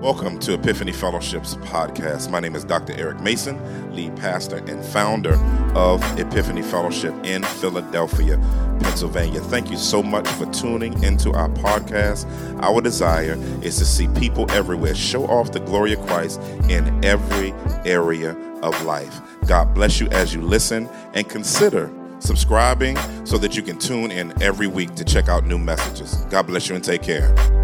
Welcome 0.00 0.38
to 0.38 0.54
Epiphany 0.54 0.92
Fellowship's 0.92 1.56
podcast. 1.56 2.30
My 2.30 2.40
name 2.40 2.56
is 2.56 2.64
Dr. 2.64 2.94
Eric 2.94 3.20
Mason, 3.20 3.94
lead 3.94 4.16
pastor 4.16 4.56
and 4.66 4.82
founder 4.82 5.34
of 5.74 6.02
Epiphany 6.18 6.62
Fellowship 6.62 7.12
in 7.22 7.42
Philadelphia, 7.42 8.38
Pennsylvania. 8.80 9.40
Thank 9.40 9.70
you 9.70 9.76
so 9.76 10.02
much 10.02 10.26
for 10.26 10.46
tuning 10.52 11.02
into 11.04 11.34
our 11.34 11.50
podcast. 11.50 12.24
Our 12.62 12.80
desire 12.80 13.36
is 13.60 13.76
to 13.76 13.84
see 13.84 14.08
people 14.18 14.50
everywhere 14.52 14.94
show 14.94 15.26
off 15.26 15.52
the 15.52 15.60
glory 15.60 15.92
of 15.92 16.00
Christ 16.06 16.40
in 16.70 17.04
every 17.04 17.52
area 17.84 18.34
of 18.62 18.82
life. 18.86 19.20
God 19.46 19.74
bless 19.74 20.00
you 20.00 20.08
as 20.08 20.32
you 20.32 20.40
listen 20.40 20.88
and 21.12 21.28
consider 21.28 21.92
subscribing 22.20 22.96
so 23.26 23.36
that 23.36 23.54
you 23.54 23.62
can 23.62 23.78
tune 23.78 24.10
in 24.10 24.32
every 24.42 24.66
week 24.66 24.94
to 24.94 25.04
check 25.04 25.28
out 25.28 25.44
new 25.44 25.58
messages. 25.58 26.24
God 26.30 26.46
bless 26.46 26.70
you 26.70 26.74
and 26.74 26.82
take 26.82 27.02
care. 27.02 27.59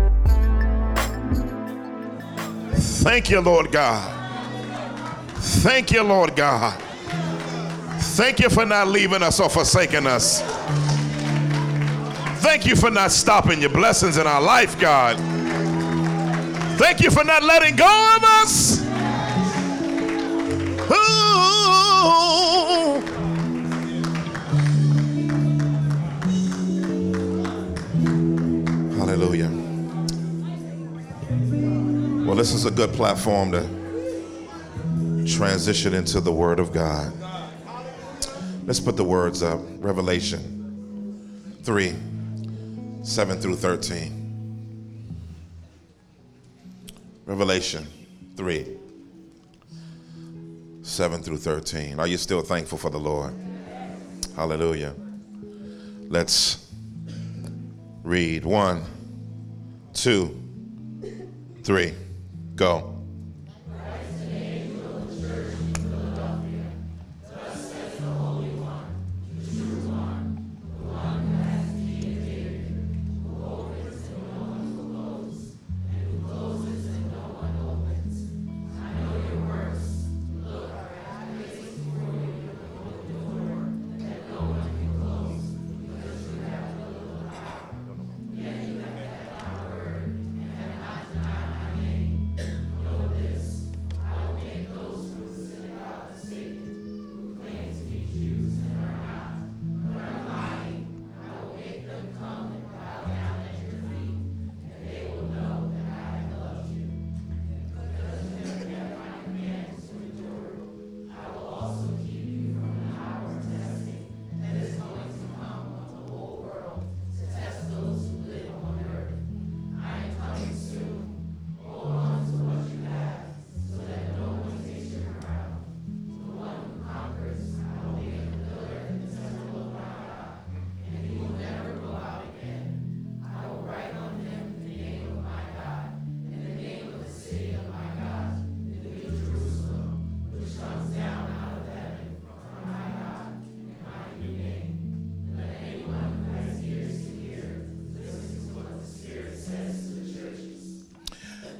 Thank 3.06 3.30
you, 3.30 3.40
Lord 3.40 3.70
God. 3.70 4.12
Thank 5.36 5.92
you, 5.92 6.02
Lord 6.02 6.34
God. 6.34 6.76
Thank 8.16 8.40
you 8.40 8.50
for 8.50 8.66
not 8.66 8.88
leaving 8.88 9.22
us 9.22 9.38
or 9.38 9.48
forsaking 9.48 10.08
us. 10.08 10.42
Thank 12.42 12.66
you 12.66 12.74
for 12.74 12.90
not 12.90 13.12
stopping 13.12 13.60
your 13.60 13.70
blessings 13.70 14.18
in 14.18 14.26
our 14.26 14.42
life, 14.42 14.76
God. 14.80 15.18
Thank 16.80 17.00
you 17.00 17.12
for 17.12 17.22
not 17.22 17.44
letting 17.44 17.76
go 17.76 18.16
of 18.16 18.24
us. 18.24 18.80
Ooh. 20.90 21.36
Well, 32.36 32.44
this 32.44 32.52
is 32.52 32.66
a 32.66 32.70
good 32.70 32.92
platform 32.92 33.52
to 33.52 33.62
transition 35.26 35.94
into 35.94 36.20
the 36.20 36.30
Word 36.30 36.60
of 36.60 36.70
God. 36.70 37.10
Let's 38.66 38.78
put 38.78 38.98
the 38.98 39.04
words 39.04 39.42
up 39.42 39.58
Revelation 39.78 41.56
3 41.62 41.94
7 43.02 43.40
through 43.40 43.56
13. 43.56 45.16
Revelation 47.24 47.86
3 48.36 48.66
7 50.82 51.22
through 51.22 51.38
13. 51.38 51.98
Are 51.98 52.06
you 52.06 52.18
still 52.18 52.42
thankful 52.42 52.76
for 52.76 52.90
the 52.90 53.00
Lord? 53.00 53.32
Hallelujah. 54.36 54.92
Let's 56.10 56.70
read. 58.02 58.44
One, 58.44 58.84
two, 59.94 60.38
three. 61.62 61.94
Go. 62.56 62.95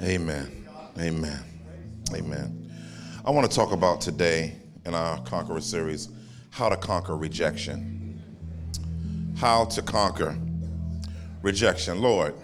Amen. 0.03 0.69
Amen. 0.99 1.43
Amen. 2.15 2.71
I 3.25 3.31
want 3.31 3.51
to 3.51 3.57
talk 3.57 3.73
about 3.73 4.01
today 4.01 4.57
in 4.85 4.95
our 4.95 5.19
Conqueror 5.23 5.61
series 5.61 6.11
how 6.51 6.69
to 6.69 6.77
conquer 6.77 7.17
rejection. 7.17 8.23
How 9.37 9.65
to 9.67 9.83
conquer 9.83 10.37
rejection. 11.43 12.01
Lord, 12.01 12.35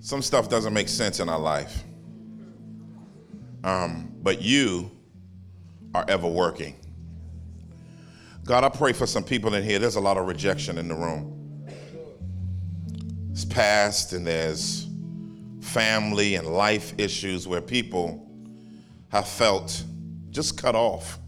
some 0.00 0.20
stuff 0.20 0.50
doesn't 0.50 0.74
make 0.74 0.88
sense 0.88 1.20
in 1.20 1.28
our 1.28 1.38
life, 1.38 1.82
um, 3.64 4.12
but 4.22 4.42
you 4.42 4.90
are 5.94 6.04
ever 6.08 6.28
working. 6.28 6.74
God, 8.44 8.62
I 8.62 8.68
pray 8.68 8.92
for 8.92 9.06
some 9.06 9.24
people 9.24 9.54
in 9.54 9.64
here. 9.64 9.78
There's 9.78 9.96
a 9.96 10.00
lot 10.00 10.18
of 10.18 10.26
rejection 10.26 10.76
in 10.76 10.88
the 10.88 10.94
room 10.94 11.43
it's 13.34 13.44
past 13.44 14.12
and 14.12 14.24
there's 14.24 14.86
family 15.60 16.36
and 16.36 16.46
life 16.46 16.94
issues 16.98 17.48
where 17.48 17.60
people 17.60 18.30
have 19.08 19.26
felt 19.26 19.82
just 20.30 20.56
cut 20.56 20.76
off. 20.76 21.18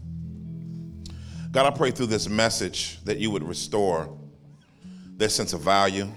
God, 1.51 1.65
I 1.65 1.75
pray 1.75 1.91
through 1.91 2.05
this 2.05 2.29
message 2.29 3.03
that 3.03 3.17
you 3.17 3.29
would 3.29 3.43
restore 3.43 4.17
their 5.17 5.27
sense 5.27 5.51
of 5.51 5.59
value, 5.59 6.07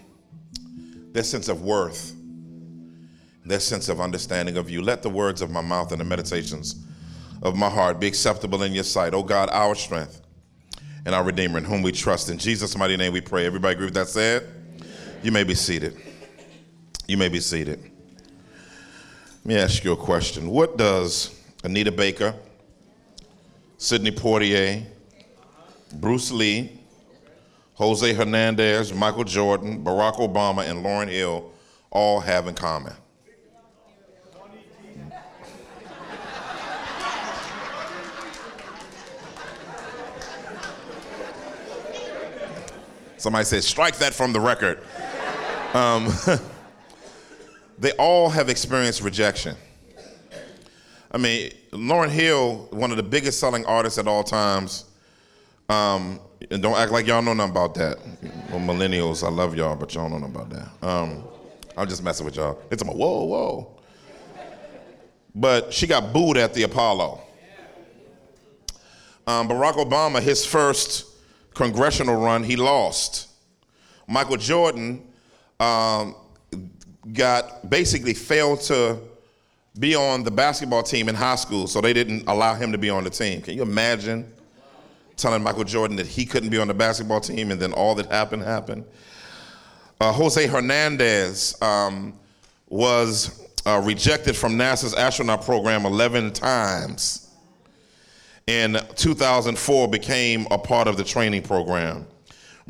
their 1.11 1.25
sense 1.25 1.49
of 1.49 1.63
worth, 1.63 2.15
their 3.45 3.59
sense 3.59 3.89
of 3.89 4.01
understanding 4.01 4.59
of 4.59 4.71
you. 4.71 4.83
Let 4.83 5.03
the 5.03 5.11
words 5.11 5.43
of 5.43 5.51
my 5.51 5.61
mouth 5.61 5.91
and 5.91 6.01
the 6.01 6.05
meditations 6.05 6.87
of 7.43 7.57
my 7.57 7.69
heart 7.69 7.99
be 7.99 8.07
acceptable 8.07 8.63
in 8.63 8.73
your 8.73 8.85
sight. 8.85 9.13
Oh 9.13 9.25
God, 9.25 9.49
our 9.51 9.75
strength 9.75 10.21
and 11.05 11.17
our 11.17 11.25
Redeemer 11.25 11.59
in 11.59 11.65
whom 11.65 11.83
we 11.83 11.91
trust. 11.91 12.31
In 12.31 12.39
Jesus' 12.39 12.79
mighty 12.79 12.97
name 12.97 13.13
we 13.13 13.21
pray. 13.21 13.45
Everybody 13.45 13.73
agree 13.73 13.87
with 13.87 13.95
that 13.95 14.07
said? 14.07 14.60
You 15.23 15.33
may 15.33 15.45
be 15.45 15.55
seated. 15.55 15.99
You 17.07 17.19
may 17.19 17.29
be 17.29 17.41
seated. 17.41 17.79
Let 17.83 19.45
me 19.45 19.57
ask 19.57 19.85
you 19.85 19.93
a 19.93 19.97
question. 19.97 20.49
What 20.49 20.79
does 20.79 21.39
Anita 21.63 21.93
Baker, 21.93 22.35
Sidney 23.77 24.13
Poitier, 24.13 24.83
Bruce 25.93 26.33
Lee, 26.33 26.81
Jose 27.75 28.15
Hernandez, 28.15 28.95
Michael 28.95 29.25
Jordan, 29.25 29.85
Barack 29.85 30.15
Obama, 30.17 30.67
and 30.67 30.83
Lauryn 30.83 31.09
Hill 31.09 31.53
all 31.91 32.21
have 32.21 32.47
in 32.47 32.55
common? 32.55 32.95
Somebody 43.19 43.45
said, 43.45 43.63
strike 43.65 43.99
that 43.99 44.15
from 44.15 44.33
the 44.33 44.41
record. 44.41 44.83
Um, 45.75 46.09
they 47.79 47.93
all 47.93 48.29
have 48.29 48.49
experienced 48.49 49.03
rejection. 49.03 49.57
I 51.13 51.19
mean, 51.19 51.53
Lauryn 51.71 52.09
Hill, 52.09 52.69
one 52.71 52.91
of 52.91 52.97
the 52.97 53.03
biggest 53.03 53.39
selling 53.39 53.65
artists 53.67 53.99
at 53.99 54.09
all 54.09 54.25
times, 54.25 54.85
um, 55.69 56.21
and 56.51 56.63
don't 56.63 56.77
act 56.77 56.91
like 56.91 57.07
y'all 57.07 57.23
know 57.23 57.35
nothing 57.35 57.51
about 57.51 57.75
that. 57.75 57.99
Well, 58.51 58.61
millennials, 58.61 59.25
I 59.25 59.31
love 59.31 59.55
y'all, 59.55 59.77
but 59.77 59.95
y'all 59.95 60.09
don't 60.09 60.21
know 60.21 60.27
about 60.27 60.51
that. 60.51 60.87
Um, 60.87 61.25
I'm 61.77 61.89
just 61.89 62.03
messing 62.03 62.27
with 62.27 62.37
y'all. 62.37 62.61
It's 62.71 62.83
a 62.83 62.87
whoa, 62.87 63.25
whoa. 63.25 63.77
But 65.35 65.73
she 65.73 65.87
got 65.87 66.13
booed 66.13 66.37
at 66.37 66.55
the 66.55 66.65
Apollo. 66.65 67.21
Um, 69.27 69.49
Barack 69.49 69.75
Obama, 69.75 70.21
his 70.21 70.45
first 70.45 71.07
congressional 71.55 72.17
run, 72.17 72.43
he 72.43 72.57
lost. 72.57 73.29
Michael 74.09 74.37
Jordan 74.37 75.07
um, 75.61 76.17
got 77.13 77.69
basically 77.71 78.15
failed 78.15 78.61
to 78.63 78.99
be 79.79 79.95
on 79.95 80.25
the 80.25 80.31
basketball 80.31 80.83
team 80.83 81.09
in 81.09 81.15
high 81.15 81.37
school, 81.37 81.67
so 81.67 81.81
they 81.81 81.93
didn't 81.93 82.27
allow 82.27 82.55
him 82.55 82.73
to 82.73 82.79
be 82.79 82.91
on 82.91 83.05
the 83.05 83.11
team. 83.11 83.41
Can 83.41 83.55
you 83.55 83.63
imagine 83.63 84.31
telling 85.17 85.43
Michael 85.43 85.65
Jordan 85.65 85.97
that 85.99 86.07
he 86.07 86.25
couldn't 86.25 86.49
be 86.49 86.59
on 86.59 86.67
the 86.67 86.75
basketball 86.75 87.21
team 87.21 87.51
and 87.51 87.61
then 87.61 87.73
all 87.73 87.95
that 87.95 88.07
happened 88.07 88.43
happened? 88.43 88.85
Uh, 90.01 90.13
Jose 90.13 90.47
Hernandez 90.47 91.61
um, 91.63 92.15
was 92.69 93.47
uh, 93.67 93.81
rejected 93.85 94.35
from 94.35 94.57
NASA's 94.57 94.95
astronaut 94.95 95.45
program 95.45 95.85
11 95.85 96.33
times. 96.33 97.29
In 98.47 98.79
2004, 98.97 99.89
became 99.89 100.47
a 100.51 100.59
part 100.59 100.89
of 100.89 100.97
the 100.97 101.05
training 101.05 101.43
program. 101.43 102.07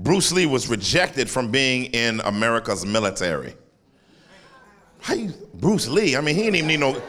Bruce 0.02 0.32
Lee 0.32 0.46
was 0.46 0.68
rejected 0.68 1.28
from 1.28 1.50
being 1.50 1.86
in 1.86 2.20
America's 2.20 2.86
military. 2.86 3.54
How 5.00 5.14
you, 5.14 5.32
Bruce 5.54 5.88
Lee? 5.88 6.16
I 6.16 6.22
mean, 6.22 6.34
he 6.34 6.42
didn't 6.44 6.56
even 6.56 6.68
need 6.68 6.80
no, 6.80 7.02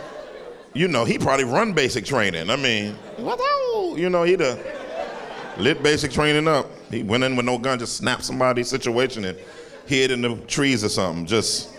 you 0.73 0.89
know, 0.89 1.05
he 1.05 1.17
probably 1.17 1.45
run 1.45 1.73
basic 1.73 2.03
training. 2.03 2.49
I 2.49 2.57
mean, 2.57 2.95
you 3.17 4.09
know, 4.09 4.25
have 4.25 5.57
lit 5.57 5.81
basic 5.81 6.11
training 6.11 6.47
up. 6.47 6.67
He 6.89 7.03
went 7.03 7.23
in 7.23 7.37
with 7.37 7.45
no 7.45 7.57
gun, 7.57 7.79
just 7.79 7.95
snapped 7.95 8.25
somebody's 8.25 8.67
situation 8.67 9.23
and 9.23 9.37
hid 9.85 10.11
in 10.11 10.21
the 10.21 10.35
trees 10.47 10.83
or 10.83 10.89
something. 10.89 11.25
Just 11.25 11.69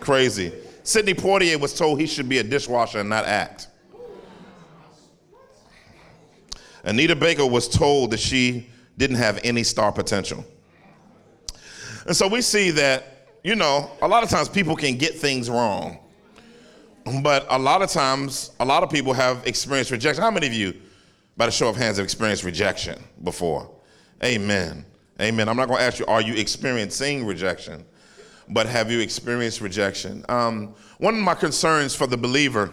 crazy. 0.00 0.52
Sidney 0.82 1.12
Poitier 1.12 1.60
was 1.60 1.74
told 1.74 2.00
he 2.00 2.06
should 2.06 2.28
be 2.28 2.38
a 2.38 2.42
dishwasher 2.42 3.00
and 3.00 3.10
not 3.10 3.26
act. 3.26 3.68
Anita 6.84 7.14
Baker 7.14 7.46
was 7.46 7.68
told 7.68 8.12
that 8.12 8.20
she 8.20 8.70
didn't 8.98 9.16
have 9.16 9.40
any 9.42 9.62
star 9.62 9.90
potential. 9.90 10.44
And 12.06 12.14
so 12.14 12.28
we 12.28 12.42
see 12.42 12.70
that 12.72 13.18
you 13.42 13.54
know, 13.54 13.90
a 14.02 14.08
lot 14.08 14.22
of 14.22 14.28
times 14.28 14.48
people 14.48 14.76
can 14.76 14.96
get 14.96 15.14
things 15.14 15.48
wrong. 15.48 15.98
But 17.22 17.46
a 17.48 17.58
lot 17.58 17.80
of 17.80 17.88
times, 17.88 18.50
a 18.60 18.64
lot 18.64 18.82
of 18.82 18.90
people 18.90 19.14
have 19.14 19.46
experienced 19.46 19.90
rejection. 19.90 20.22
How 20.22 20.30
many 20.30 20.46
of 20.46 20.52
you, 20.52 20.74
by 21.36 21.46
the 21.46 21.52
show 21.52 21.68
of 21.68 21.76
hands, 21.76 21.96
have 21.96 22.04
experienced 22.04 22.44
rejection 22.44 23.02
before? 23.24 23.70
Amen. 24.22 24.84
Amen. 25.20 25.48
I'm 25.48 25.56
not 25.56 25.68
going 25.68 25.78
to 25.78 25.84
ask 25.84 25.98
you, 25.98 26.06
are 26.06 26.20
you 26.20 26.34
experiencing 26.34 27.24
rejection? 27.24 27.84
But 28.50 28.66
have 28.66 28.90
you 28.90 29.00
experienced 29.00 29.60
rejection? 29.60 30.24
Um, 30.28 30.74
one 30.98 31.14
of 31.14 31.20
my 31.20 31.34
concerns 31.34 31.94
for 31.94 32.06
the 32.06 32.16
believer 32.16 32.72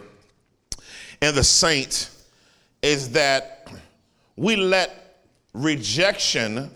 and 1.22 1.36
the 1.36 1.44
saint 1.44 2.10
is 2.82 3.12
that 3.12 3.72
we 4.36 4.56
let 4.56 5.05
rejection 5.56 6.72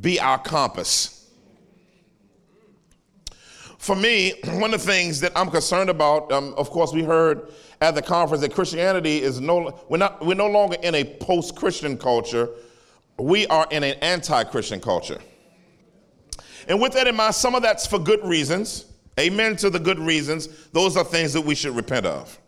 be 0.00 0.18
our 0.18 0.38
compass 0.38 1.14
for 3.84 3.94
me, 3.94 4.32
one 4.44 4.72
of 4.72 4.80
the 4.80 4.86
things 4.86 5.20
that 5.20 5.32
I'm 5.36 5.50
concerned 5.50 5.90
about, 5.90 6.32
um, 6.32 6.54
of 6.56 6.70
course, 6.70 6.92
we 6.92 7.02
heard 7.02 7.52
at 7.82 7.94
the 7.94 8.02
conference 8.02 8.40
that 8.40 8.54
Christianity 8.54 9.22
is 9.22 9.40
no, 9.40 9.78
we're 9.88 9.98
not, 9.98 10.24
we're 10.24 10.34
no 10.34 10.46
longer 10.46 10.76
in 10.82 10.94
a 10.94 11.04
post-Christian 11.04 11.98
culture. 11.98 12.48
We 13.18 13.46
are 13.48 13.66
in 13.70 13.84
an 13.84 13.96
anti-Christian 14.00 14.80
culture. 14.80 15.18
And 16.66 16.80
with 16.80 16.94
that 16.94 17.06
in 17.06 17.14
mind, 17.14 17.34
some 17.34 17.54
of 17.54 17.62
that's 17.62 17.86
for 17.86 17.98
good 17.98 18.24
reasons. 18.24 18.86
Amen 19.20 19.54
to 19.56 19.68
the 19.68 19.78
good 19.78 19.98
reasons. 19.98 20.48
Those 20.72 20.96
are 20.96 21.04
things 21.04 21.34
that 21.34 21.42
we 21.42 21.54
should 21.54 21.76
repent 21.76 22.06
of. 22.06 22.38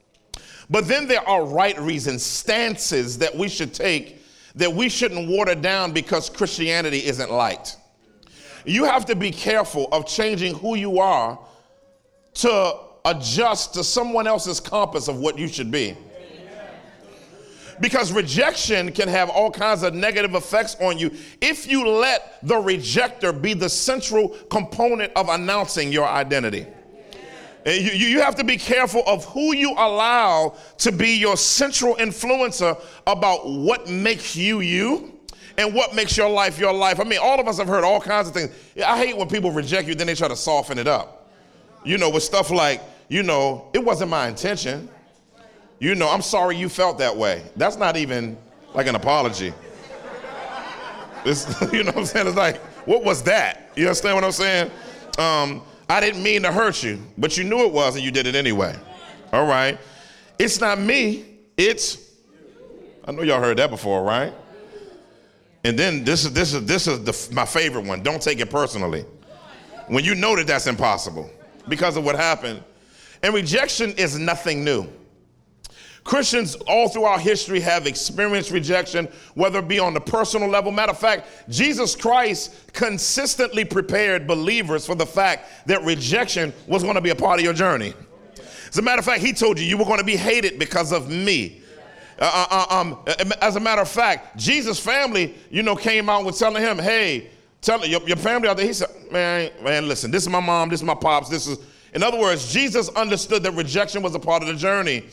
But 0.71 0.89
then 0.89 1.07
there 1.07 1.27
are 1.29 1.45
right 1.45 1.79
reasons, 1.79 2.25
stances 2.25 3.19
that 3.19 3.37
we 3.37 3.49
should 3.49 3.75
take 3.75 4.23
that 4.57 4.73
we 4.73 4.89
shouldn't 4.89 5.29
water 5.29 5.55
down 5.55 5.93
because 5.93 6.29
Christianity 6.29 7.07
isn't 7.07 7.31
light 7.31 7.77
you 8.67 8.85
have 8.85 9.07
to 9.07 9.17
be 9.17 9.31
careful 9.31 9.89
of 9.93 10.07
changing 10.07 10.55
who 10.55 10.75
you 10.75 10.99
are 10.99 11.39
to 12.35 12.77
adjust 13.05 13.75
to 13.75 13.85
someone 13.85 14.27
else's 14.27 14.61
compass 14.61 15.09
of 15.09 15.19
what 15.19 15.39
you 15.39 15.47
should 15.47 15.71
be. 15.71 15.97
Because 17.79 18.11
rejection 18.11 18.91
can 18.91 19.07
have 19.07 19.29
all 19.31 19.51
kinds 19.51 19.83
of 19.83 19.95
negative 19.95 20.35
effects 20.35 20.77
on 20.81 20.99
you 20.99 21.11
if 21.41 21.71
you 21.71 21.87
let 21.87 22.39
the 22.43 22.55
rejecter 22.55 23.41
be 23.41 23.53
the 23.55 23.69
central 23.69 24.31
component 24.51 25.13
of 25.15 25.29
announcing 25.29 25.93
your 25.93 26.09
identity. 26.09 26.67
You, 27.67 27.73
you 27.73 28.21
have 28.21 28.37
to 28.37 28.45
be 28.45 28.57
careful 28.57 29.03
of 29.09 29.25
who 29.25 29.53
you 29.53 29.73
allow 29.73 30.55
to 30.79 30.93
be 30.93 31.17
your 31.17 31.37
central 31.37 31.97
influencer 31.97 32.81
about 33.09 33.49
what 33.49 33.91
makes 33.91 34.37
you 34.37 34.61
you 34.61 35.19
and 35.59 35.75
what 35.75 35.93
makes 35.93 36.17
your 36.17 36.31
life 36.31 36.61
your 36.61 36.73
life. 36.73 37.01
I 37.01 37.05
mean, 37.05 37.19
all 37.21 37.41
of 37.41 37.49
us 37.49 37.59
have 37.59 37.67
heard 37.67 37.83
all 37.83 38.01
kinds 38.01 38.29
of 38.29 38.35
things. 38.35 38.51
I 38.87 38.97
hate 38.99 39.17
when 39.17 39.27
people 39.27 39.51
reject 39.51 39.89
you, 39.89 39.97
then 39.97 40.07
they 40.07 40.15
try 40.15 40.29
to 40.29 40.37
soften 40.37 40.79
it 40.79 40.87
up. 40.87 41.29
You 41.85 41.99
know, 41.99 42.09
with 42.09 42.23
stuff 42.23 42.53
like, 42.53 42.81
you 43.09 43.25
know, 43.25 43.69
it 43.73 43.85
wasn't 43.85 44.11
my 44.11 44.29
intention. 44.29 44.89
You 45.81 45.97
know, 45.97 46.09
I'm 46.09 46.23
sorry 46.23 46.57
you 46.57 46.69
felt 46.69 46.99
that 46.99 47.17
way. 47.17 47.43
That's 47.57 47.77
not 47.77 47.97
even 47.97 48.39
like 48.75 48.87
an 48.87 48.95
apology. 48.95 49.53
It's, 51.25 51.61
you 51.73 51.83
know 51.83 51.91
what 51.91 51.99
I'm 51.99 52.07
saying? 52.07 52.29
It's 52.29 52.37
like, 52.37 52.59
what 52.87 53.03
was 53.03 53.25
that? 53.25 53.73
You 53.75 53.87
understand 53.87 54.15
what 54.15 54.23
I'm 54.23 54.31
saying? 54.31 54.71
Um, 55.19 55.63
I 55.89 56.01
didn't 56.01 56.23
mean 56.23 56.43
to 56.43 56.53
hurt 56.53 56.83
you, 56.83 57.01
but 57.17 57.37
you 57.37 57.45
knew 57.45 57.61
it 57.61 57.73
was 57.73 57.95
and 57.97 58.05
you 58.05 58.11
did 58.11 58.27
it 58.27 58.35
anyway. 58.35 58.77
All 59.33 59.47
right. 59.47 59.79
It's 60.39 60.61
not 60.61 60.81
me, 60.81 61.25
it's, 61.57 61.99
I 63.05 63.13
know 63.13 63.23
y'all 63.23 63.41
heard 63.41 63.59
that 63.59 63.71
before, 63.71 64.03
right? 64.03 64.35
And 65.65 65.79
then 65.79 66.05
this 66.05 66.25
is 66.25 66.33
this 66.33 66.53
is 66.53 66.65
this 66.65 66.87
is 66.87 67.03
the, 67.03 67.35
my 67.35 67.45
favorite 67.45 67.85
one. 67.87 68.01
Don't 68.03 68.23
take 68.23 68.39
it 68.39 68.51
personally. 68.51 69.05
When 69.89 70.05
you 70.05 70.15
know 70.15 70.37
that 70.37 70.47
that's 70.47 70.69
impossible 70.69 71.29
because 71.69 71.97
of 71.97 72.05
what 72.05 72.15
happened. 72.15 72.63
And 73.23 73.35
rejection 73.35 73.93
is 73.93 74.17
nothing 74.17 74.63
new. 74.63 74.87
Christians 76.07 76.55
all 76.69 76.89
throughout 76.89 77.21
history 77.21 77.59
have 77.61 77.87
experienced 77.87 78.53
rejection, 78.53 79.09
whether 79.35 79.59
it 79.59 79.67
be 79.67 79.81
on 79.81 79.93
the 79.93 80.01
personal 80.01 80.49
level. 80.49 80.71
Matter 80.71 80.93
of 80.93 80.99
fact, 80.99 81.29
Jesus 81.51 81.97
Christ 81.97 82.73
consistently 82.73 83.65
prepared 83.65 84.27
believers 84.27 84.87
for 84.87 84.95
the 84.95 85.05
fact 85.05 85.67
that 85.67 85.83
rejection 85.83 86.55
was 86.69 86.85
going 86.85 86.95
to 86.95 87.01
be 87.01 87.11
a 87.11 87.15
part 87.17 87.41
of 87.41 87.45
your 87.45 87.53
journey. 87.53 87.93
As 88.69 88.79
a 88.79 88.83
matter 88.83 89.01
of 89.01 89.05
fact, 89.05 89.21
he 89.21 89.33
told 89.33 89.59
you 89.59 89.67
you 89.67 89.77
were 89.77 89.85
going 89.85 89.99
to 89.99 90.05
be 90.05 90.17
hated 90.17 90.61
because 90.61 90.93
of 90.93 91.11
me. 91.11 91.61
Uh, 92.21 92.47
uh, 92.51 92.67
uh, 92.71 92.81
um, 92.81 92.99
as 93.43 93.57
a 93.57 93.61
matter 93.61 93.83
of 93.83 93.89
fact, 93.89 94.37
Jesus' 94.39 94.79
family, 94.79 95.35
you 95.51 95.65
know, 95.65 95.75
came 95.75 96.09
out 96.09 96.25
with 96.25 96.39
telling 96.39 96.63
him, 96.63 96.79
hey, 96.79 97.31
tell 97.61 97.85
your, 97.85 98.01
your 98.07 98.17
family 98.17 98.49
out 98.49 98.57
there. 98.57 98.67
He 98.67 98.73
said, 98.73 98.91
man, 99.11 99.51
man, 99.63 99.89
listen, 99.89 100.13
this 100.13 100.23
is 100.23 100.29
my 100.29 100.41
mom, 100.41 100.69
this 100.69 100.81
is 100.81 100.85
my 100.85 100.95
pops, 100.95 101.29
this 101.29 101.49
is. 101.49 101.59
In 101.95 102.03
other 102.03 102.19
words, 102.19 102.53
Jesus 102.53 102.91
understood 102.91 103.43
that 103.43 103.53
rejection 103.53 104.03
was 104.03 104.15
a 104.15 104.19
part 104.19 104.43
of 104.43 104.49
the 104.49 104.55
journey. 104.55 105.05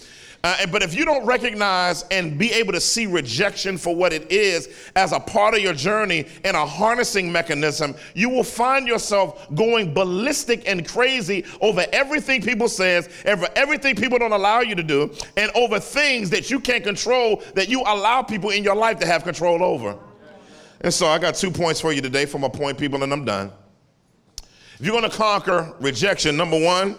Uh, 0.46 0.68
but 0.68 0.84
if 0.84 0.94
you 0.94 1.06
don't 1.06 1.26
recognize 1.26 2.04
and 2.12 2.38
be 2.38 2.52
able 2.52 2.74
to 2.74 2.82
see 2.82 3.06
rejection 3.06 3.78
for 3.78 3.96
what 3.96 4.12
it 4.12 4.30
is 4.30 4.68
as 4.98 5.14
a 5.14 5.20
part 5.20 5.54
of 5.54 5.62
your 5.62 5.74
journey 5.74 6.26
and 6.44 6.58
a 6.58 6.66
harnessing 6.66 7.32
mechanism, 7.32 7.96
you 8.14 8.30
will 8.30 8.44
find 8.44 8.86
yourself 8.86 9.48
going 9.56 9.94
ballistic 9.94 10.68
and 10.68 10.86
crazy 10.86 11.46
over 11.62 11.86
everything 11.94 12.42
people 12.42 12.68
says, 12.68 13.08
over 13.26 13.48
everything 13.56 13.96
people 13.96 14.20
don't 14.20 14.34
allow 14.34 14.60
you 14.60 14.76
to 14.76 14.84
do, 14.84 15.16
and 15.38 15.50
over 15.56 15.80
things 15.80 16.30
that 16.30 16.52
you 16.52 16.60
can't 16.60 16.84
control 16.84 17.42
that 17.54 17.70
you 17.70 17.82
allow 17.82 18.22
people 18.22 18.50
in 18.50 18.66
your 18.66 18.76
life 18.76 19.00
to 19.00 19.08
have 19.08 19.24
control 19.24 19.64
over. 19.64 19.98
And 20.82 20.94
so 20.94 21.08
I 21.08 21.20
got 21.20 21.36
two 21.36 21.52
points 21.52 21.80
for 21.80 21.94
you 21.94 22.02
today 22.02 22.26
from 22.26 22.44
a 22.44 22.50
point, 22.50 22.78
people, 22.78 23.02
and 23.02 23.14
I'm 23.14 23.24
done. 23.24 23.50
If 24.78 24.82
you're 24.82 25.00
going 25.00 25.10
to 25.10 25.16
conquer 25.16 25.74
rejection, 25.80 26.36
number 26.36 26.62
one, 26.62 26.98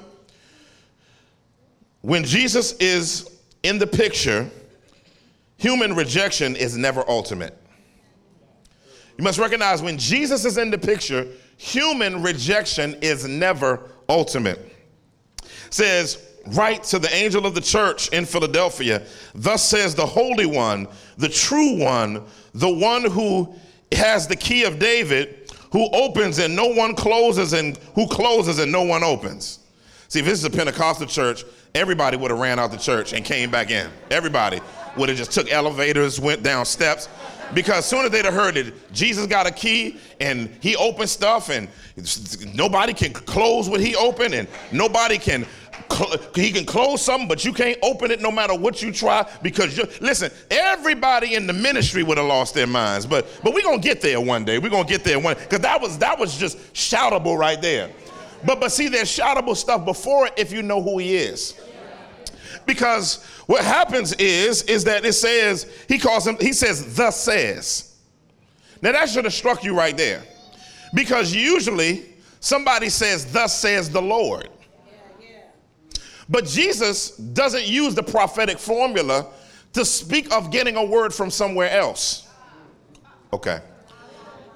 when 2.01 2.25
Jesus 2.25 2.73
is 2.79 3.34
in 3.65 3.79
the 3.79 3.87
picture, 3.87 4.49
human 5.57 5.95
rejection 5.95 6.55
is 6.55 6.77
never 6.77 7.03
ultimate. 7.09 7.59
You 9.17 9.25
must 9.25 9.39
recognize 9.39 9.83
when 9.83 9.99
Jesus 9.99 10.45
is 10.45 10.59
in 10.59 10.71
the 10.71 10.79
picture, 10.79 11.27
human 11.57 12.23
rejection 12.23 12.97
is 13.01 13.27
never 13.27 13.89
ultimate. 14.09 14.59
It 15.43 15.51
says, 15.71 16.23
write 16.49 16.85
to 16.85 16.99
the 16.99 17.13
angel 17.15 17.47
of 17.47 17.55
the 17.55 17.61
church 17.61 18.09
in 18.09 18.27
Philadelphia, 18.27 19.03
thus 19.35 19.67
says 19.67 19.95
the 19.95 20.07
Holy 20.07 20.47
One, 20.47 20.87
the 21.17 21.29
true 21.29 21.79
one, 21.79 22.25
the 22.53 22.73
one 22.73 23.11
who 23.11 23.55
has 23.93 24.27
the 24.27 24.37
key 24.37 24.65
of 24.65 24.79
David, 24.79 25.51
who 25.73 25.89
opens 25.93 26.39
and 26.39 26.55
no 26.55 26.67
one 26.67 26.95
closes, 26.95 27.55
and 27.55 27.79
who 27.95 28.07
closes 28.09 28.59
and 28.59 28.71
no 28.71 28.83
one 28.83 29.03
opens. 29.03 29.61
See, 30.09 30.21
if 30.21 30.27
this 30.27 30.39
is 30.39 30.45
a 30.45 30.51
Pentecostal 30.51 31.07
church, 31.07 31.45
everybody 31.75 32.17
would 32.17 32.31
have 32.31 32.41
ran 32.41 32.59
out 32.59 32.71
the 32.71 32.79
church 32.79 33.13
and 33.13 33.25
came 33.25 33.51
back 33.51 33.71
in. 33.71 33.91
Everybody 34.11 34.61
would 34.97 35.09
have 35.09 35.19
just 35.19 35.33
took 35.33 35.51
elevators, 35.51 36.21
went 36.21 36.43
down 36.43 36.65
steps. 36.65 37.09
Because 37.53 37.85
soon 37.85 38.05
as 38.05 38.11
they'd 38.11 38.25
have 38.25 38.35
heard 38.35 38.55
that 38.55 38.93
Jesus 38.93 39.27
got 39.27 39.47
a 39.47 39.51
key 39.51 39.99
and 40.19 40.49
he 40.61 40.77
opened 40.77 41.11
stuff 41.11 41.51
and 41.51 41.69
nobody 42.55 42.95
can 42.95 43.13
close 43.13 43.69
what 43.69 43.81
he 43.81 43.95
opened 43.97 44.35
and 44.35 44.49
nobody 44.73 45.19
can 45.19 45.47
he 46.35 46.51
can 46.51 46.65
close 46.65 47.03
something, 47.03 47.29
but 47.29 47.45
you 47.45 47.53
can't 47.53 47.79
open 47.83 48.11
it 48.11 48.21
no 48.21 48.31
matter 48.31 48.55
what 48.55 48.83
you 48.83 48.91
try 48.91 49.29
because 49.43 49.77
you 49.77 49.85
listen, 50.01 50.31
everybody 50.51 51.35
in 51.35 51.47
the 51.47 51.53
ministry 51.53 52.03
would 52.03 52.17
have 52.17 52.27
lost 52.27 52.55
their 52.55 52.67
minds. 52.67 53.07
But 53.07 53.27
but 53.43 53.53
we're 53.53 53.63
gonna 53.63 53.79
get 53.79 54.01
there 54.01 54.21
one 54.21 54.45
day. 54.45 54.59
We're 54.59 54.71
gonna 54.71 54.89
get 54.89 55.05
there 55.05 55.19
one 55.19 55.37
because 55.37 55.61
that 55.61 55.81
was 55.81 55.99
that 55.99 56.19
was 56.19 56.37
just 56.37 56.59
shoutable 56.73 57.37
right 57.37 57.61
there. 57.61 57.91
But 58.45 58.61
but 58.61 58.73
see, 58.73 58.89
there's 58.89 59.09
shoutable 59.09 59.57
stuff 59.57 59.85
before 59.85 60.27
it 60.27 60.35
if 60.37 60.53
you 60.53 60.63
know 60.63 60.83
who 60.83 60.99
he 60.99 61.17
is. 61.17 61.61
Because 62.67 63.25
what 63.47 63.65
happens 63.65 64.15
is, 64.15 64.63
is 64.63 64.85
that 64.85 65.05
it 65.05 65.13
says, 65.13 65.71
he 65.89 65.99
calls 65.99 66.27
him, 66.27 66.37
he 66.41 66.53
says, 66.53 66.97
thus 66.97 67.21
says. 67.21 67.97
Now 68.81 68.93
that 68.93 69.09
should 69.09 69.25
have 69.25 69.35
struck 69.35 69.65
you 69.65 69.77
right 69.77 69.97
there. 69.97 70.23
Because 70.95 71.35
usually 71.35 72.07
somebody 72.41 72.89
says, 72.89 73.31
thus 73.31 73.59
says 73.59 73.91
the 73.91 74.01
Lord. 74.01 74.49
But 76.29 76.47
Jesus 76.47 77.17
doesn't 77.17 77.67
use 77.67 77.95
the 77.95 78.03
prophetic 78.03 78.59
formula 78.59 79.27
to 79.75 79.85
speak 79.85 80.33
of 80.33 80.51
getting 80.51 80.77
a 80.77 80.85
word 80.85 81.13
from 81.13 81.31
somewhere 81.31 81.71
else. 81.71 82.29
Okay. 83.33 83.61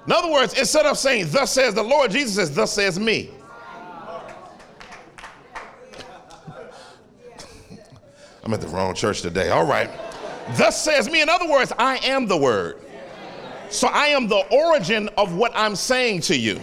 In 0.07 0.11
other 0.11 0.31
words, 0.31 0.57
instead 0.57 0.85
of 0.85 0.97
saying, 0.97 1.27
Thus 1.29 1.51
says 1.51 1.75
the 1.75 1.83
Lord, 1.83 2.09
Jesus 2.09 2.35
says, 2.35 2.55
Thus 2.55 2.73
says 2.73 2.97
me. 2.97 3.29
I'm 8.49 8.55
at 8.55 8.61
the 8.61 8.67
wrong 8.69 8.95
church 8.95 9.21
today. 9.21 9.51
All 9.51 9.63
right. 9.63 9.91
Thus 10.57 10.83
says 10.83 11.07
me. 11.07 11.21
In 11.21 11.29
other 11.29 11.47
words, 11.47 11.71
I 11.77 11.97
am 11.97 12.25
the 12.25 12.35
word. 12.35 12.77
So 13.69 13.87
I 13.89 14.07
am 14.07 14.27
the 14.27 14.39
origin 14.49 15.07
of 15.19 15.35
what 15.35 15.51
I'm 15.53 15.75
saying 15.75 16.21
to 16.21 16.35
you. 16.35 16.59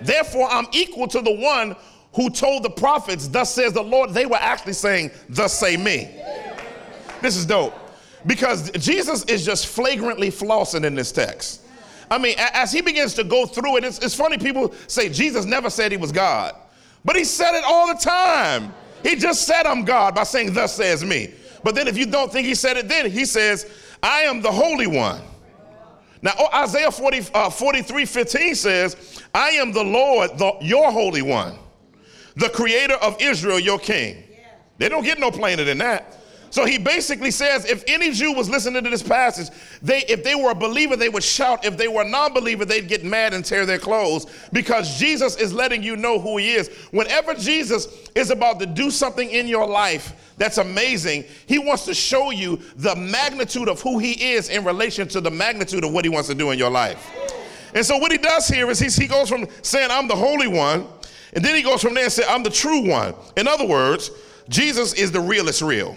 Therefore, 0.00 0.48
I'm 0.50 0.66
equal 0.72 1.06
to 1.08 1.20
the 1.20 1.30
one 1.30 1.76
who 2.14 2.30
told 2.30 2.62
the 2.62 2.70
prophets, 2.70 3.28
Thus 3.28 3.52
says 3.52 3.74
the 3.74 3.82
Lord. 3.82 4.14
They 4.14 4.24
were 4.24 4.38
actually 4.40 4.72
saying, 4.72 5.10
Thus 5.28 5.52
say 5.52 5.76
me. 5.76 6.08
This 7.20 7.36
is 7.36 7.44
dope 7.44 7.74
because 8.26 8.70
Jesus 8.70 9.22
is 9.26 9.44
just 9.44 9.66
flagrantly 9.66 10.30
flossing 10.30 10.86
in 10.86 10.94
this 10.94 11.12
text. 11.12 11.60
I 12.10 12.16
mean, 12.16 12.36
as 12.38 12.72
he 12.72 12.80
begins 12.80 13.12
to 13.14 13.24
go 13.24 13.44
through 13.44 13.76
it, 13.76 13.84
it's, 13.84 13.98
it's 13.98 14.14
funny 14.14 14.38
people 14.38 14.72
say 14.86 15.10
Jesus 15.10 15.44
never 15.44 15.68
said 15.68 15.92
he 15.92 15.98
was 15.98 16.10
God, 16.10 16.54
but 17.04 17.16
he 17.16 17.24
said 17.24 17.54
it 17.54 17.64
all 17.66 17.88
the 17.88 18.00
time. 18.00 18.72
He 19.02 19.16
just 19.16 19.46
said, 19.46 19.66
I'm 19.66 19.84
God 19.84 20.14
by 20.14 20.24
saying, 20.24 20.52
Thus 20.52 20.74
says 20.74 21.04
me. 21.04 21.32
But 21.64 21.74
then 21.74 21.88
if 21.88 21.96
you 21.96 22.06
don't 22.06 22.32
think 22.32 22.46
he 22.46 22.54
said 22.54 22.76
it 22.76 22.88
then, 22.88 23.10
he 23.10 23.24
says, 23.24 23.70
I 24.02 24.22
am 24.22 24.42
the 24.42 24.50
Holy 24.50 24.86
One. 24.86 25.20
Now, 26.22 26.32
oh, 26.38 26.48
Isaiah 26.54 26.90
40, 26.90 27.26
uh, 27.34 27.50
43 27.50 28.04
15 28.04 28.54
says, 28.54 29.22
I 29.34 29.50
am 29.50 29.72
the 29.72 29.82
Lord, 29.82 30.38
the, 30.38 30.56
your 30.60 30.92
Holy 30.92 31.22
One, 31.22 31.58
the 32.36 32.48
creator 32.48 32.94
of 32.94 33.20
Israel, 33.20 33.58
your 33.58 33.78
king. 33.78 34.22
They 34.78 34.88
don't 34.88 35.04
get 35.04 35.18
no 35.18 35.30
plainer 35.30 35.64
than 35.64 35.78
that. 35.78 36.18
So 36.52 36.66
he 36.66 36.76
basically 36.76 37.30
says 37.30 37.64
if 37.64 37.82
any 37.86 38.12
Jew 38.12 38.34
was 38.34 38.50
listening 38.50 38.84
to 38.84 38.90
this 38.90 39.02
passage, 39.02 39.48
they 39.80 40.00
if 40.00 40.22
they 40.22 40.34
were 40.34 40.50
a 40.50 40.54
believer, 40.54 40.96
they 40.96 41.08
would 41.08 41.24
shout. 41.24 41.64
If 41.64 41.78
they 41.78 41.88
were 41.88 42.02
a 42.02 42.08
non-believer, 42.08 42.66
they'd 42.66 42.88
get 42.88 43.02
mad 43.02 43.32
and 43.32 43.42
tear 43.42 43.64
their 43.64 43.78
clothes 43.78 44.26
because 44.52 44.98
Jesus 44.98 45.36
is 45.36 45.54
letting 45.54 45.82
you 45.82 45.96
know 45.96 46.20
who 46.20 46.36
he 46.36 46.52
is. 46.52 46.68
Whenever 46.90 47.32
Jesus 47.32 47.88
is 48.14 48.30
about 48.30 48.60
to 48.60 48.66
do 48.66 48.90
something 48.90 49.30
in 49.30 49.48
your 49.48 49.66
life 49.66 50.34
that's 50.36 50.58
amazing, 50.58 51.24
he 51.46 51.58
wants 51.58 51.86
to 51.86 51.94
show 51.94 52.30
you 52.30 52.60
the 52.76 52.94
magnitude 52.96 53.70
of 53.70 53.80
who 53.80 53.98
he 53.98 54.32
is 54.34 54.50
in 54.50 54.62
relation 54.62 55.08
to 55.08 55.22
the 55.22 55.30
magnitude 55.30 55.84
of 55.84 55.92
what 55.94 56.04
he 56.04 56.10
wants 56.10 56.28
to 56.28 56.34
do 56.34 56.50
in 56.50 56.58
your 56.58 56.70
life. 56.70 57.10
And 57.74 57.82
so 57.82 57.96
what 57.96 58.12
he 58.12 58.18
does 58.18 58.46
here 58.46 58.68
is 58.70 58.78
he 58.78 59.06
goes 59.06 59.30
from 59.30 59.46
saying, 59.62 59.88
I'm 59.90 60.06
the 60.06 60.16
Holy 60.16 60.48
One, 60.48 60.86
and 61.32 61.42
then 61.42 61.56
he 61.56 61.62
goes 61.62 61.80
from 61.80 61.94
there 61.94 62.04
and 62.04 62.12
says, 62.12 62.26
I'm 62.28 62.42
the 62.42 62.50
true 62.50 62.86
one. 62.86 63.14
In 63.38 63.48
other 63.48 63.66
words, 63.66 64.10
Jesus 64.50 64.92
is 64.92 65.10
the 65.10 65.20
realest 65.20 65.62
real. 65.62 65.96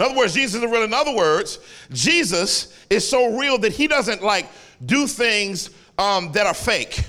In 0.00 0.06
other 0.06 0.16
words, 0.16 0.32
Jesus 0.32 0.62
is 0.62 0.70
real. 0.70 0.82
In 0.82 0.94
other 0.94 1.14
words, 1.14 1.58
Jesus 1.92 2.74
is 2.88 3.06
so 3.06 3.36
real 3.38 3.58
that 3.58 3.72
he 3.72 3.86
doesn't 3.86 4.22
like 4.22 4.48
do 4.86 5.06
things 5.06 5.68
um, 5.98 6.32
that 6.32 6.46
are 6.46 6.54
fake. 6.54 7.04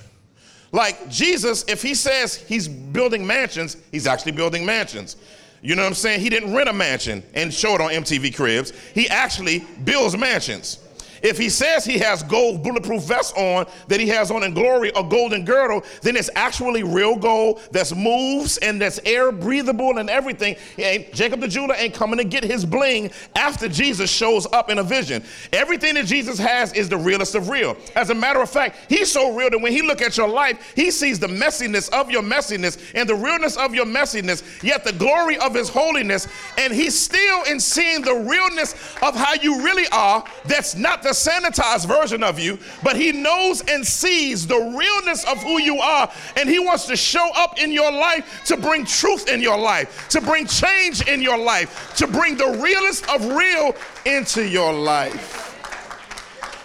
Like 0.73 1.07
Jesus, 1.09 1.63
if 1.69 1.81
he 1.81 1.95
says 1.95 2.35
he's 2.35 2.67
building 2.67 3.25
mansions, 3.25 3.77
he's 3.93 4.07
actually 4.07 4.33
building 4.33 4.65
mansions. 4.65 5.15
You 5.61 5.77
know 5.77 5.83
what 5.83 5.87
I'm 5.87 5.93
saying? 5.93 6.19
He 6.19 6.29
didn't 6.29 6.53
rent 6.53 6.67
a 6.67 6.73
mansion 6.73 7.23
and 7.33 7.53
show 7.53 7.75
it 7.75 7.79
on 7.79 7.91
MTV 7.91 8.35
Cribs. 8.35 8.73
He 8.93 9.07
actually 9.07 9.59
builds 9.85 10.17
mansions. 10.17 10.80
If 11.21 11.37
he 11.37 11.49
says 11.49 11.85
he 11.85 11.97
has 11.99 12.23
gold 12.23 12.63
bulletproof 12.63 13.03
vest 13.03 13.35
on 13.37 13.65
that 13.87 13.99
he 13.99 14.07
has 14.07 14.31
on 14.31 14.43
in 14.43 14.53
glory, 14.53 14.91
a 14.95 15.03
golden 15.03 15.45
girdle, 15.45 15.83
then 16.01 16.15
it's 16.15 16.29
actually 16.35 16.83
real 16.83 17.15
gold 17.15 17.61
that 17.71 17.95
moves 17.95 18.57
and 18.59 18.81
that's 18.81 18.99
air 19.05 19.31
breathable 19.31 19.97
and 19.97 20.09
everything. 20.09 20.55
And 20.77 21.05
Jacob 21.13 21.41
the 21.41 21.47
jeweler 21.47 21.75
ain't 21.77 21.93
coming 21.93 22.17
to 22.17 22.23
get 22.23 22.43
his 22.43 22.65
bling 22.65 23.11
after 23.35 23.67
Jesus 23.67 24.09
shows 24.09 24.47
up 24.53 24.69
in 24.69 24.79
a 24.79 24.83
vision. 24.83 25.23
Everything 25.51 25.95
that 25.95 26.05
Jesus 26.05 26.37
has 26.37 26.73
is 26.73 26.89
the 26.89 26.97
realest 26.97 27.35
of 27.35 27.49
real. 27.49 27.75
As 27.95 28.09
a 28.09 28.15
matter 28.15 28.41
of 28.41 28.49
fact, 28.49 28.77
he's 28.89 29.11
so 29.11 29.35
real 29.35 29.49
that 29.49 29.59
when 29.59 29.71
he 29.71 29.81
look 29.81 30.01
at 30.01 30.17
your 30.17 30.29
life, 30.29 30.73
he 30.75 30.91
sees 30.91 31.19
the 31.19 31.27
messiness 31.27 31.89
of 31.91 32.09
your 32.09 32.21
messiness 32.21 32.91
and 32.95 33.09
the 33.09 33.15
realness 33.15 33.57
of 33.57 33.73
your 33.75 33.85
messiness, 33.85 34.63
yet 34.63 34.83
the 34.83 34.93
glory 34.93 35.37
of 35.37 35.53
his 35.53 35.69
holiness, 35.69 36.27
and 36.57 36.73
he's 36.73 36.97
still 36.97 37.43
in 37.43 37.59
seeing 37.59 38.01
the 38.01 38.13
realness 38.13 38.73
of 39.01 39.15
how 39.15 39.33
you 39.33 39.63
really 39.63 39.87
are. 39.91 40.23
That's 40.45 40.75
not 40.75 41.03
the 41.03 41.10
a 41.11 41.13
sanitized 41.13 41.87
version 41.87 42.23
of 42.23 42.39
you, 42.39 42.57
but 42.83 42.95
he 42.95 43.11
knows 43.11 43.61
and 43.67 43.85
sees 43.85 44.47
the 44.47 44.57
realness 44.57 45.25
of 45.25 45.37
who 45.43 45.59
you 45.59 45.79
are. 45.79 46.11
And 46.37 46.49
he 46.49 46.57
wants 46.57 46.85
to 46.87 46.95
show 46.95 47.29
up 47.35 47.59
in 47.59 47.71
your 47.71 47.91
life 47.91 48.43
to 48.45 48.57
bring 48.57 48.85
truth 48.85 49.27
in 49.29 49.41
your 49.41 49.57
life, 49.57 50.07
to 50.09 50.21
bring 50.21 50.47
change 50.47 51.07
in 51.07 51.21
your 51.21 51.37
life, 51.37 51.93
to 51.97 52.07
bring 52.07 52.37
the 52.37 52.59
realest 52.63 53.07
of 53.09 53.25
real 53.25 53.75
into 54.05 54.47
your 54.47 54.73
life. 54.73 55.47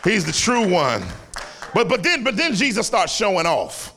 He's 0.04 0.24
the 0.24 0.32
true 0.32 0.68
one. 0.68 1.02
But, 1.74 1.88
but, 1.88 2.02
then, 2.02 2.22
but 2.22 2.36
then 2.36 2.54
Jesus 2.54 2.86
starts 2.86 3.12
showing 3.12 3.44
off. 3.44 3.92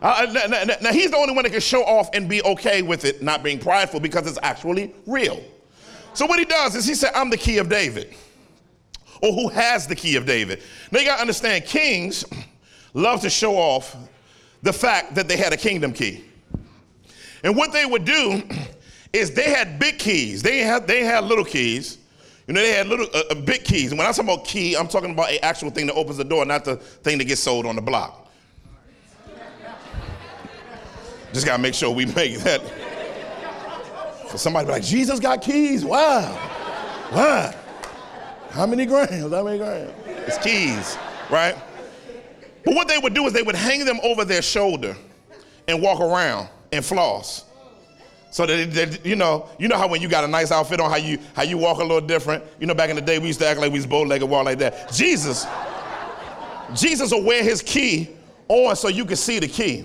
Uh, 0.00 0.26
now, 0.32 0.46
now, 0.46 0.74
now, 0.80 0.92
he's 0.92 1.10
the 1.10 1.16
only 1.16 1.34
one 1.34 1.44
that 1.44 1.50
can 1.50 1.60
show 1.60 1.82
off 1.82 2.08
and 2.14 2.28
be 2.28 2.42
okay 2.42 2.82
with 2.82 3.04
it 3.04 3.22
not 3.22 3.42
being 3.42 3.58
prideful 3.58 4.00
because 4.00 4.26
it's 4.26 4.38
actually 4.42 4.94
real. 5.06 5.42
So 6.12 6.26
what 6.26 6.38
he 6.38 6.44
does 6.44 6.76
is 6.76 6.86
he 6.86 6.94
said, 6.94 7.10
I'm 7.14 7.30
the 7.30 7.36
key 7.36 7.58
of 7.58 7.68
David 7.68 8.14
or 9.24 9.32
who 9.32 9.48
has 9.48 9.86
the 9.86 9.96
key 9.96 10.16
of 10.16 10.26
David. 10.26 10.62
Now 10.92 11.00
you 11.00 11.06
got 11.06 11.16
to 11.16 11.22
understand, 11.22 11.64
kings 11.64 12.26
love 12.94 13.22
to 13.22 13.30
show 13.30 13.56
off 13.56 13.96
the 14.62 14.72
fact 14.72 15.14
that 15.14 15.28
they 15.28 15.38
had 15.38 15.54
a 15.54 15.56
kingdom 15.56 15.94
key. 15.94 16.24
And 17.42 17.56
what 17.56 17.72
they 17.72 17.86
would 17.86 18.04
do 18.04 18.42
is 19.14 19.30
they 19.30 19.48
had 19.48 19.78
big 19.78 19.98
keys. 19.98 20.42
They 20.42 20.58
had 20.58 20.86
they 20.86 21.04
had 21.04 21.24
little 21.24 21.44
keys. 21.44 21.96
You 22.46 22.52
know, 22.52 22.60
they 22.60 22.72
had 22.72 22.86
little 22.86 23.06
uh, 23.14 23.22
uh 23.30 23.34
big 23.36 23.64
keys. 23.64 23.92
And 23.92 23.98
when 23.98 24.06
I 24.06 24.12
talk 24.12 24.24
about 24.24 24.44
key, 24.44 24.76
I'm 24.76 24.88
talking 24.88 25.12
about 25.12 25.30
an 25.30 25.38
actual 25.42 25.70
thing 25.70 25.86
that 25.86 25.94
opens 25.94 26.18
the 26.18 26.24
door, 26.24 26.44
not 26.44 26.66
the 26.66 26.76
thing 26.76 27.16
that 27.16 27.24
gets 27.24 27.40
sold 27.40 27.64
on 27.64 27.76
the 27.76 27.82
block. 27.82 28.30
Just 31.32 31.46
gotta 31.46 31.62
make 31.62 31.72
sure 31.72 31.90
we 31.90 32.04
make 32.04 32.40
that. 32.40 32.60
For 34.28 34.36
somebody 34.36 34.68
like, 34.68 34.82
Jesus 34.82 35.18
got 35.18 35.40
keys. 35.40 35.82
Wow. 35.82 36.32
Wow. 37.10 37.54
How 38.54 38.66
many 38.66 38.86
grams? 38.86 39.32
How 39.32 39.42
many 39.42 39.58
grams? 39.58 39.92
It's 40.06 40.38
keys, 40.38 40.96
right? 41.28 41.56
But 42.64 42.76
what 42.76 42.86
they 42.86 42.98
would 42.98 43.12
do 43.12 43.26
is 43.26 43.32
they 43.32 43.42
would 43.42 43.56
hang 43.56 43.84
them 43.84 43.98
over 44.04 44.24
their 44.24 44.42
shoulder 44.42 44.96
and 45.66 45.82
walk 45.82 46.00
around 46.00 46.48
and 46.70 46.84
floss. 46.84 47.46
So 48.30 48.46
that, 48.46 48.72
that, 48.74 49.04
you 49.04 49.16
know, 49.16 49.48
you 49.58 49.66
know 49.66 49.76
how 49.76 49.88
when 49.88 50.00
you 50.00 50.08
got 50.08 50.22
a 50.22 50.28
nice 50.28 50.52
outfit 50.52 50.78
on, 50.78 50.88
how 50.88 50.96
you 50.96 51.18
how 51.34 51.42
you 51.42 51.58
walk 51.58 51.78
a 51.78 51.82
little 51.82 52.00
different. 52.00 52.44
You 52.60 52.68
know, 52.68 52.74
back 52.74 52.90
in 52.90 52.96
the 52.96 53.02
day 53.02 53.18
we 53.18 53.26
used 53.26 53.40
to 53.40 53.46
act 53.46 53.58
like 53.58 53.72
we 53.72 53.78
was 53.80 53.86
bow-legged, 53.86 54.28
walk 54.28 54.44
like 54.44 54.58
that. 54.58 54.92
Jesus, 54.92 55.46
Jesus 56.74 57.10
will 57.10 57.24
wear 57.24 57.42
his 57.42 57.60
key 57.60 58.10
on 58.46 58.76
so 58.76 58.86
you 58.86 59.04
can 59.04 59.16
see 59.16 59.40
the 59.40 59.48
key. 59.48 59.84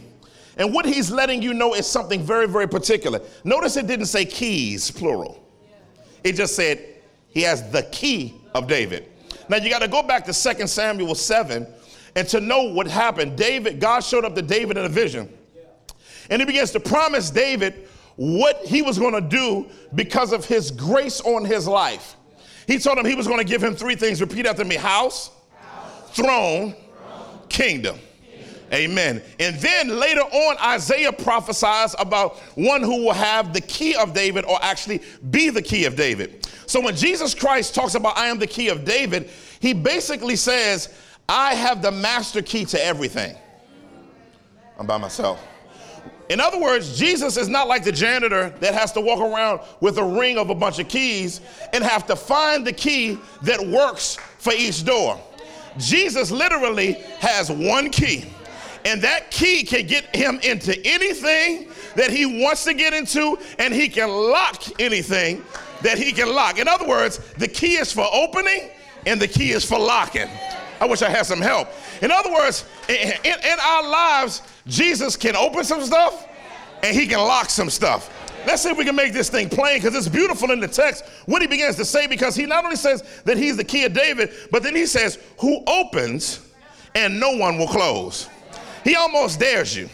And 0.58 0.76
what 0.76 0.86
he's 0.86 1.10
letting 1.10 1.42
you 1.42 1.56
know 1.56 1.74
is 1.74 1.88
something 1.88 2.22
very, 2.22 2.48
very 2.48 2.68
particular. 2.68 3.20
Notice 3.44 3.78
it 3.78 3.88
didn't 3.88 4.08
say 4.08 4.26
keys, 4.26 4.92
plural. 4.92 5.44
It 6.24 6.34
just 6.34 6.56
said 6.56 6.84
he 7.30 7.42
has 7.42 7.72
the 7.72 7.82
key 7.84 8.39
of 8.54 8.68
David. 8.68 9.08
Now 9.48 9.58
you 9.58 9.70
got 9.70 9.80
to 9.80 9.88
go 9.88 10.04
back 10.04 10.26
to 10.26 10.34
2 10.34 10.68
Samuel 10.68 11.16
7 11.16 11.68
and 12.16 12.28
to 12.28 12.40
know 12.40 12.64
what 12.64 12.88
happened. 12.88 13.38
David, 13.38 13.80
God 13.80 14.02
showed 14.02 14.26
up 14.26 14.36
to 14.36 14.42
David 14.42 14.78
in 14.78 14.86
a 14.86 14.90
vision. 14.90 15.32
And 16.30 16.42
he 16.42 16.46
begins 16.46 16.72
to 16.72 16.80
promise 16.80 17.30
David 17.30 17.88
what 18.16 18.66
he 18.66 18.82
was 18.82 19.00
going 19.00 19.14
to 19.14 19.22
do 19.22 19.68
because 19.96 20.34
of 20.34 20.46
his 20.46 20.72
grace 20.72 21.22
on 21.22 21.46
his 21.46 21.68
life. 21.68 22.16
He 22.68 22.78
told 22.78 22.98
him 22.98 23.06
he 23.06 23.16
was 23.16 23.28
going 23.28 23.40
to 23.40 23.46
give 23.46 23.64
him 23.64 23.76
three 23.76 23.96
things. 23.96 24.22
Repeat 24.22 24.46
after 24.46 24.64
me 24.64 24.76
house, 24.76 25.32
house. 25.60 26.16
Throne, 26.16 26.74
throne, 26.74 27.40
kingdom. 27.50 27.98
Amen. 28.74 29.22
And 29.40 29.56
then 29.58 30.00
later 30.00 30.22
on, 30.22 30.58
Isaiah 30.60 31.12
prophesies 31.12 31.96
about 31.98 32.38
one 32.56 32.82
who 32.84 33.06
will 33.06 33.14
have 33.14 33.54
the 33.54 33.62
key 33.62 33.96
of 33.96 34.14
David 34.14 34.46
or 34.46 34.60
actually 34.62 35.02
be 35.32 35.50
the 35.50 35.62
key 35.62 35.86
of 35.86 35.96
David. 35.96 36.48
So 36.68 36.80
when 36.80 36.96
Jesus 36.96 37.34
Christ 37.34 37.74
talks 37.74 37.96
about, 37.96 38.18
I 38.18 38.28
am 38.28 38.38
the 38.38 38.48
key 38.48 38.70
of 38.70 38.86
David, 38.86 39.30
he 39.60 39.74
basically 39.74 40.36
says, 40.36 40.94
I 41.28 41.56
have 41.56 41.82
the 41.82 41.92
master 41.92 42.42
key 42.42 42.66
to 42.66 42.86
everything. 42.86 43.36
I'm 44.78 44.86
by 44.86 44.98
myself. 44.98 45.40
In 46.30 46.40
other 46.40 46.60
words, 46.60 46.98
Jesus 46.98 47.38
is 47.38 47.50
not 47.50 47.68
like 47.68 47.84
the 47.84 47.92
janitor 47.92 48.54
that 48.60 48.76
has 48.76 48.92
to 48.94 49.02
walk 49.02 49.20
around 49.20 49.62
with 49.82 49.98
a 49.98 50.04
ring 50.04 50.38
of 50.38 50.52
a 50.52 50.56
bunch 50.56 50.78
of 50.78 50.88
keys 50.88 51.42
and 51.74 51.84
have 51.84 52.06
to 52.06 52.16
find 52.16 52.66
the 52.66 52.72
key 52.72 53.18
that 53.42 53.60
works 53.60 54.18
for 54.38 54.54
each 54.54 54.86
door. 54.86 55.20
Jesus 55.80 56.30
literally 56.30 56.94
has 57.20 57.52
one 57.52 57.90
key 57.90 58.26
And 58.86 59.02
that 59.02 59.32
key 59.32 59.64
can 59.64 59.88
get 59.88 60.16
him 60.16 60.40
into 60.42 60.76
anything 60.86 61.70
that 61.96 62.12
he 62.12 62.44
wants 62.44 62.64
to 62.64 62.74
get 62.74 62.94
into, 62.94 63.38
and 63.58 63.74
he 63.74 63.90
can 63.90 64.10
lock 64.10 64.64
anything 64.80 65.44
that 65.82 65.98
he 65.98 66.12
can 66.12 66.34
lock. 66.34 66.60
In 66.60 66.68
other 66.68 66.88
words, 66.88 67.20
the 67.34 67.48
key 67.48 67.74
is 67.74 67.92
for 67.92 68.06
opening 68.12 68.70
and 69.06 69.20
the 69.20 69.28
key 69.28 69.52
is 69.52 69.66
for 69.66 69.80
locking. 69.80 70.28
I 70.80 70.86
wish 70.86 71.02
I 71.02 71.10
had 71.10 71.26
some 71.26 71.42
help. 71.42 71.70
In 72.02 72.12
other 72.12 72.32
words, 72.32 72.66
in, 72.88 72.96
in, 72.96 73.34
in 73.44 73.58
our 73.62 73.88
lives, 73.90 74.42
Jesus 74.68 75.16
can 75.16 75.36
open 75.36 75.64
some 75.64 75.82
stuff 75.82 76.28
and 76.84 76.96
he 76.96 77.08
can 77.08 77.20
lock 77.20 77.50
some 77.50 77.70
stuff. 77.70 78.16
Let's 78.46 78.64
see 78.64 78.70
if 78.70 78.78
we 78.78 78.86
can 78.86 78.96
make 78.96 79.12
this 79.12 79.30
thing 79.30 79.50
plain 79.50 79.82
because 79.82 79.96
it's 79.96 80.08
beautiful 80.08 80.52
in 80.52 80.62
the 80.62 80.68
text 80.68 81.04
what 81.26 81.42
he 81.42 81.48
begins 81.48 81.76
to 81.76 81.86
say 81.86 82.08
because 82.08 82.36
he 82.36 82.46
not 82.46 82.64
only 82.64 82.78
says 82.78 83.04
that 83.26 83.38
he's 83.38 83.58
the 83.58 83.64
key 83.64 83.84
of 83.84 83.94
David, 83.94 84.32
but 84.52 84.64
then 84.64 84.76
he 84.76 84.86
says, 84.86 85.20
Who 85.40 85.62
opens 85.68 86.48
and 86.96 87.20
no 87.20 87.36
one 87.36 87.58
will 87.58 87.68
close. 87.68 88.30
He 88.90 88.96
almost 88.96 89.40
dares 89.40 89.76
you. 89.78 89.88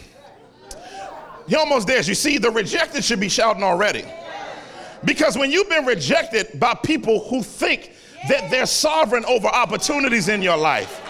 He 1.46 1.54
almost 1.54 1.86
dares 1.86 2.08
you. 2.08 2.14
See, 2.14 2.38
the 2.38 2.50
rejected 2.50 3.04
should 3.04 3.20
be 3.20 3.28
shouting 3.28 3.62
already. 3.62 4.06
Because 5.04 5.36
when 5.36 5.50
you've 5.50 5.68
been 5.68 5.84
rejected 5.84 6.58
by 6.58 6.72
people 6.82 7.28
who 7.28 7.42
think 7.42 7.92
that 8.30 8.50
they're 8.50 8.64
sovereign 8.64 9.26
over 9.26 9.48
opportunities 9.48 10.30
in 10.30 10.40
your 10.40 10.56
life, 10.56 11.02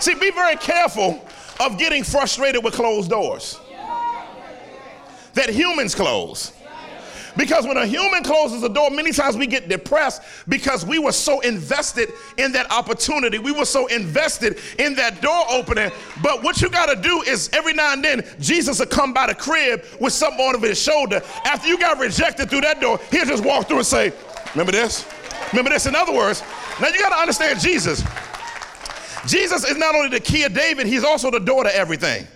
see, 0.00 0.12
be 0.16 0.30
very 0.32 0.56
careful 0.56 1.26
of 1.60 1.78
getting 1.78 2.04
frustrated 2.04 2.62
with 2.62 2.74
closed 2.74 3.08
doors 3.08 3.58
that 5.32 5.48
humans 5.48 5.94
close. 5.94 6.52
Because 7.38 7.68
when 7.68 7.76
a 7.76 7.86
human 7.86 8.24
closes 8.24 8.64
a 8.64 8.68
door, 8.68 8.90
many 8.90 9.12
times 9.12 9.36
we 9.36 9.46
get 9.46 9.68
depressed 9.68 10.22
because 10.48 10.84
we 10.84 10.98
were 10.98 11.12
so 11.12 11.38
invested 11.40 12.12
in 12.36 12.50
that 12.50 12.68
opportunity. 12.72 13.38
We 13.38 13.52
were 13.52 13.64
so 13.64 13.86
invested 13.86 14.58
in 14.76 14.96
that 14.96 15.22
door 15.22 15.44
opening. 15.48 15.92
But 16.20 16.42
what 16.42 16.60
you 16.60 16.68
got 16.68 16.86
to 16.86 17.00
do 17.00 17.22
is 17.22 17.48
every 17.52 17.74
now 17.74 17.92
and 17.92 18.04
then, 18.04 18.26
Jesus 18.40 18.80
will 18.80 18.86
come 18.86 19.12
by 19.12 19.28
the 19.28 19.36
crib 19.36 19.84
with 20.00 20.12
something 20.12 20.40
on 20.40 20.60
his 20.60 20.82
shoulder. 20.82 21.22
After 21.44 21.68
you 21.68 21.78
got 21.78 22.00
rejected 22.00 22.50
through 22.50 22.62
that 22.62 22.80
door, 22.80 22.98
he'll 23.12 23.24
just 23.24 23.44
walk 23.44 23.68
through 23.68 23.78
and 23.78 23.86
say, 23.86 24.12
Remember 24.54 24.72
this? 24.72 25.06
Remember 25.52 25.70
this? 25.70 25.86
In 25.86 25.94
other 25.94 26.12
words, 26.12 26.42
now 26.80 26.88
you 26.88 26.98
got 26.98 27.10
to 27.10 27.20
understand 27.20 27.60
Jesus. 27.60 28.02
Jesus 29.28 29.64
is 29.64 29.76
not 29.76 29.94
only 29.94 30.08
the 30.08 30.20
key 30.20 30.42
of 30.42 30.54
David, 30.54 30.88
he's 30.88 31.04
also 31.04 31.30
the 31.30 31.38
door 31.38 31.62
to 31.62 31.74
everything. 31.74 32.26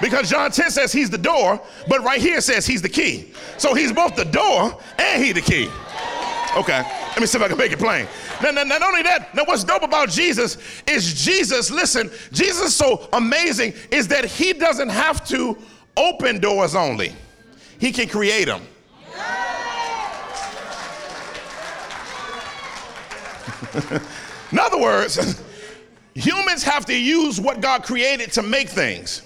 Because 0.00 0.30
John 0.30 0.50
10 0.50 0.70
says 0.70 0.92
he's 0.92 1.10
the 1.10 1.18
door, 1.18 1.60
but 1.88 2.02
right 2.02 2.20
here 2.20 2.40
says 2.40 2.66
he's 2.66 2.82
the 2.82 2.88
key. 2.88 3.32
So 3.58 3.74
he's 3.74 3.92
both 3.92 4.16
the 4.16 4.24
door 4.24 4.78
and 4.98 5.22
he 5.22 5.32
the 5.32 5.42
key. 5.42 5.68
Okay, 6.56 6.82
let 6.82 7.20
me 7.20 7.26
see 7.26 7.38
if 7.38 7.44
I 7.44 7.48
can 7.48 7.56
make 7.58 7.70
it 7.70 7.78
plain. 7.78 8.08
Now, 8.42 8.50
now, 8.50 8.64
not 8.64 8.82
only 8.82 9.02
that, 9.02 9.32
now 9.36 9.44
what's 9.44 9.62
dope 9.62 9.84
about 9.84 10.08
Jesus 10.08 10.56
is 10.86 11.22
Jesus, 11.22 11.70
listen, 11.70 12.10
Jesus 12.32 12.68
is 12.68 12.74
so 12.74 13.08
amazing 13.12 13.72
is 13.92 14.08
that 14.08 14.24
he 14.24 14.52
doesn't 14.52 14.88
have 14.88 15.24
to 15.28 15.56
open 15.96 16.40
doors 16.40 16.74
only. 16.74 17.14
He 17.78 17.92
can 17.92 18.08
create 18.08 18.46
them. 18.46 18.62
In 24.50 24.58
other 24.58 24.80
words, 24.80 25.40
humans 26.14 26.64
have 26.64 26.84
to 26.86 26.98
use 26.98 27.40
what 27.40 27.60
God 27.60 27.84
created 27.84 28.32
to 28.32 28.42
make 28.42 28.68
things. 28.68 29.22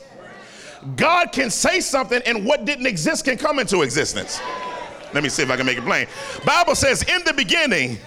God 0.97 1.33
can 1.33 1.51
say 1.51 1.81
something 1.81 2.21
and 2.27 2.45
what 2.45 2.65
didn't 2.65 2.87
exist 2.87 3.25
can 3.25 3.37
come 3.37 3.59
into 3.59 3.83
existence. 3.83 4.41
Let 5.13 5.23
me 5.23 5.29
see 5.29 5.43
if 5.43 5.51
I 5.51 5.57
can 5.57 5.67
make 5.67 5.79
it 5.79 5.85
plain. 5.85 6.07
Bible 6.45 6.75
says, 6.75 7.03
in 7.05 7.23
the 7.25 7.33
beginning, 7.33 7.99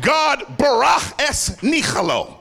God 0.00 0.40
barach 0.56 1.20
ex 1.20 1.62
nihilo. 1.62 2.38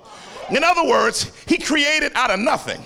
In 0.52 0.64
other 0.64 0.88
words, 0.88 1.32
he 1.48 1.58
created 1.58 2.12
out 2.16 2.32
of 2.32 2.40
nothing. 2.40 2.82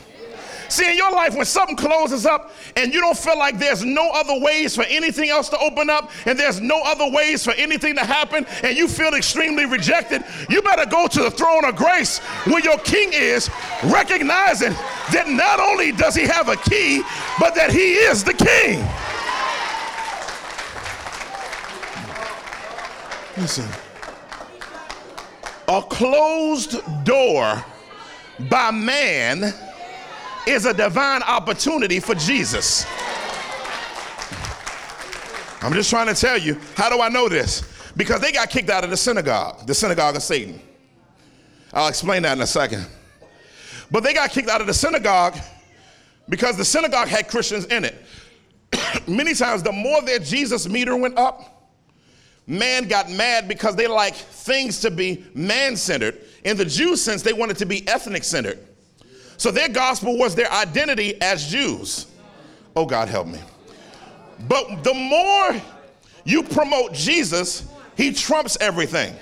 See, 0.70 0.90
in 0.90 0.98
your 0.98 1.12
life, 1.12 1.36
when 1.36 1.46
something 1.46 1.76
closes 1.76 2.26
up 2.26 2.52
and 2.76 2.94
you 2.94 3.00
don't 3.00 3.18
feel 3.18 3.38
like 3.38 3.58
there's 3.58 3.84
no 3.84 4.10
other 4.14 4.40
ways 4.40 4.76
for 4.76 4.84
anything 4.84 5.30
else 5.30 5.50
to 5.50 5.58
open 5.60 5.90
up 5.90 6.12
and 6.26 6.38
there's 6.38 6.60
no 6.60 6.82
other 6.84 7.10
ways 7.10 7.44
for 7.44 7.52
anything 7.52 7.96
to 7.96 8.04
happen 8.04 8.46
and 8.64 8.78
you 8.78 8.88
feel 8.88 9.14
extremely 9.14 9.66
rejected, 9.66 10.24
you 10.50 10.62
better 10.62 10.86
go 10.86 11.08
to 11.08 11.24
the 11.24 11.32
throne 11.32 11.66
of 11.66 11.76
grace 11.76 12.20
where 12.46 12.60
your 12.60 12.78
king 12.80 13.10
is, 13.14 13.50
recognizing 13.86 14.74
that 15.12 15.26
not 15.28 15.60
only 15.60 15.92
does 15.92 16.16
he 16.16 16.24
have 16.24 16.50
a 16.50 16.58
key, 16.58 17.02
but 17.40 17.56
that 17.56 17.72
he 17.72 17.94
is 17.94 18.24
the 18.24 18.34
king. 18.34 18.86
Listen, 23.38 23.68
a 25.68 25.82
closed 25.82 26.82
door 27.04 27.64
by 28.50 28.72
man 28.72 29.54
is 30.48 30.66
a 30.66 30.74
divine 30.74 31.22
opportunity 31.24 32.00
for 32.00 32.16
Jesus. 32.16 32.86
I'm 35.62 35.74
just 35.74 35.90
trying 35.90 36.08
to 36.08 36.14
tell 36.14 36.38
you, 36.38 36.60
how 36.76 36.90
do 36.90 37.02
I 37.02 37.10
know 37.10 37.28
this? 37.28 37.64
Because 37.98 38.22
they 38.22 38.32
got 38.32 38.50
kicked 38.50 38.70
out 38.70 38.84
of 38.84 38.90
the 38.90 38.98
synagogue, 38.98 39.66
the 39.66 39.74
synagogue 39.74 40.16
of 40.16 40.24
Satan. 40.24 40.62
I'll 41.74 41.90
explain 41.90 42.24
that 42.24 42.38
in 42.38 42.42
a 42.42 42.48
second. 42.48 42.88
But 43.92 44.04
they 44.04 44.14
got 44.14 44.30
kicked 44.30 44.50
out 44.50 44.62
of 44.62 44.68
the 44.68 44.74
synagogue 44.74 45.38
because 46.30 46.58
the 46.58 46.66
synagogue 46.66 47.08
had 47.08 47.28
Christians 47.28 47.66
in 47.66 47.86
it. 47.86 47.96
Many 49.08 49.34
times, 49.34 49.64
the 49.64 49.72
more 49.72 50.02
their 50.02 50.20
Jesus 50.20 50.68
meter 50.68 50.96
went 50.96 51.18
up, 51.18 51.70
man 52.46 52.88
got 52.88 53.10
mad 53.10 53.48
because 53.48 53.76
they 53.76 53.88
like 53.88 54.16
things 54.16 54.80
to 54.82 54.92
be 54.92 55.26
man 55.34 55.76
centered. 55.76 56.24
In 56.44 56.56
the 56.56 56.66
Jew 56.66 56.96
sense, 56.96 57.22
they 57.22 57.34
wanted 57.34 57.58
to 57.58 57.66
be 57.66 57.88
ethnic 57.88 58.24
centered. 58.24 58.60
So 59.38 59.52
their 59.52 59.70
gospel 59.70 60.18
was 60.18 60.36
their 60.36 60.52
identity 60.52 61.22
as 61.22 61.48
Jews. 61.48 62.08
Oh, 62.76 62.86
God, 62.86 63.08
help 63.08 63.28
me. 63.28 63.40
But 64.48 64.84
the 64.84 64.94
more 64.94 65.62
you 66.26 66.44
promote 66.44 66.94
Jesus, 66.94 67.68
he 67.96 68.14
trumps 68.14 68.58
everything. 68.60 69.16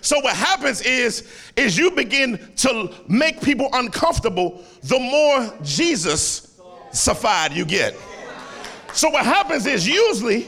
So 0.00 0.20
what 0.20 0.36
happens 0.36 0.82
is 0.82 1.28
is 1.56 1.76
you 1.76 1.90
begin 1.90 2.38
to 2.58 2.94
make 3.08 3.42
people 3.42 3.68
uncomfortable 3.72 4.62
the 4.84 5.00
more 5.00 5.52
Jesus 5.64 6.60
suffied 6.92 7.52
you 7.52 7.64
get. 7.64 7.96
So 8.92 9.10
what 9.10 9.24
happens 9.24 9.66
is 9.66 9.86
usually 9.86 10.46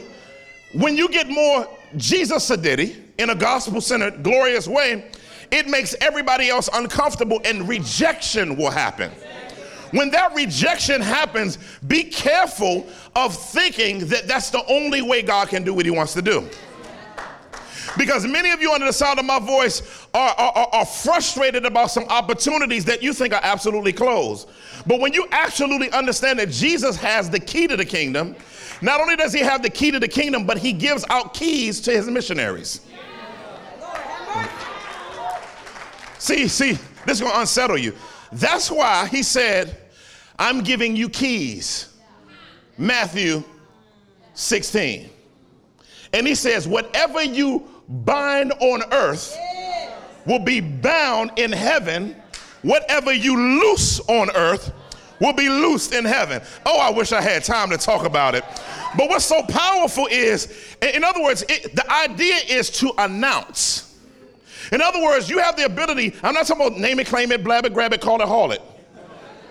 when 0.73 0.95
you 0.95 1.09
get 1.09 1.27
more 1.27 1.67
Jesus 1.97 2.49
sedity 2.49 2.95
in 3.17 3.31
a 3.31 3.35
gospel 3.35 3.81
centered 3.81 4.23
glorious 4.23 4.65
way, 4.65 5.11
it 5.51 5.67
makes 5.67 5.95
everybody 6.01 6.49
else 6.49 6.69
uncomfortable 6.73 7.41
and 7.45 7.67
rejection 7.67 8.55
will 8.55 8.71
happen. 8.71 9.11
When 9.91 10.11
that 10.11 10.35
rejection 10.35 11.01
happens, 11.01 11.57
be 11.87 12.03
careful 12.03 12.87
of 13.15 13.35
thinking 13.35 14.07
that 14.07 14.27
that's 14.27 14.51
the 14.51 14.63
only 14.67 15.01
way 15.01 15.21
God 15.23 15.49
can 15.49 15.63
do 15.63 15.73
what 15.73 15.85
He 15.85 15.91
wants 15.91 16.13
to 16.13 16.21
do. 16.21 16.47
Because 17.97 18.25
many 18.25 18.51
of 18.51 18.61
you, 18.61 18.71
under 18.71 18.85
the 18.85 18.93
sound 18.93 19.19
of 19.19 19.25
my 19.25 19.39
voice, 19.39 19.81
are, 20.13 20.29
are, 20.37 20.67
are, 20.71 20.85
frustrated 20.85 21.65
about 21.65 21.89
some 21.89 22.03
opportunities 22.05 22.85
that 22.85 23.01
you 23.01 23.13
think 23.13 23.33
are 23.33 23.41
absolutely 23.43 23.93
closed. 23.93 24.47
But 24.85 24.99
when 24.99 25.13
you 25.13 25.27
absolutely 25.31 25.91
understand 25.91 26.37
that 26.39 26.49
Jesus 26.49 26.95
has 26.97 27.29
the 27.29 27.39
key 27.39 27.67
to 27.67 27.75
the 27.75 27.85
kingdom, 27.85 28.35
not 28.81 29.01
only 29.01 29.15
does 29.15 29.33
he 29.33 29.39
have 29.39 29.63
the 29.63 29.69
key 29.69 29.91
to 29.91 29.99
the 29.99 30.07
kingdom, 30.07 30.45
but 30.45 30.57
he 30.59 30.71
gives 30.71 31.03
out 31.09 31.33
keys 31.33 31.81
to 31.81 31.91
his 31.91 32.07
missionaries. 32.07 32.81
See, 36.19 36.47
see, 36.47 36.73
this 37.05 37.17
is 37.17 37.21
going 37.21 37.33
to 37.33 37.39
unsettle 37.39 37.77
you. 37.77 37.95
That's 38.31 38.69
why 38.69 39.07
he 39.07 39.23
said, 39.23 39.75
I'm 40.37 40.61
giving 40.61 40.95
you 40.95 41.09
keys. 41.09 41.93
Matthew 42.77 43.43
16. 44.33 45.09
And 46.13 46.27
he 46.27 46.35
says, 46.35 46.67
whatever 46.67 47.23
you 47.23 47.67
bind 47.87 48.51
on 48.53 48.83
earth 48.91 49.35
will 50.25 50.39
be 50.39 50.61
bound 50.61 51.31
in 51.37 51.51
heaven. 51.51 52.15
Whatever 52.61 53.13
you 53.13 53.35
loose 53.61 53.99
on 54.01 54.29
earth 54.35 54.71
will 55.19 55.33
be 55.33 55.49
loosed 55.49 55.93
in 55.93 56.05
heaven. 56.05 56.41
Oh, 56.65 56.79
I 56.79 56.89
wish 56.89 57.11
I 57.11 57.21
had 57.21 57.43
time 57.43 57.69
to 57.69 57.77
talk 57.77 58.05
about 58.05 58.35
it. 58.35 58.43
But 58.97 59.09
what's 59.09 59.25
so 59.25 59.41
powerful 59.43 60.07
is, 60.07 60.75
in 60.81 61.03
other 61.03 61.21
words, 61.21 61.43
it, 61.47 61.75
the 61.75 61.89
idea 61.91 62.35
is 62.47 62.69
to 62.79 62.91
announce. 62.97 63.88
In 64.71 64.81
other 64.81 65.01
words, 65.01 65.29
you 65.29 65.39
have 65.39 65.55
the 65.55 65.65
ability, 65.65 66.15
I'm 66.21 66.33
not 66.33 66.45
talking 66.45 66.67
about 66.67 66.79
name 66.79 66.99
it, 66.99 67.07
claim 67.07 67.31
it, 67.31 67.43
blab 67.43 67.65
it, 67.65 67.73
grab 67.73 67.93
it, 67.93 68.01
call 68.01 68.21
it, 68.21 68.27
haul 68.27 68.51
it. 68.51 68.61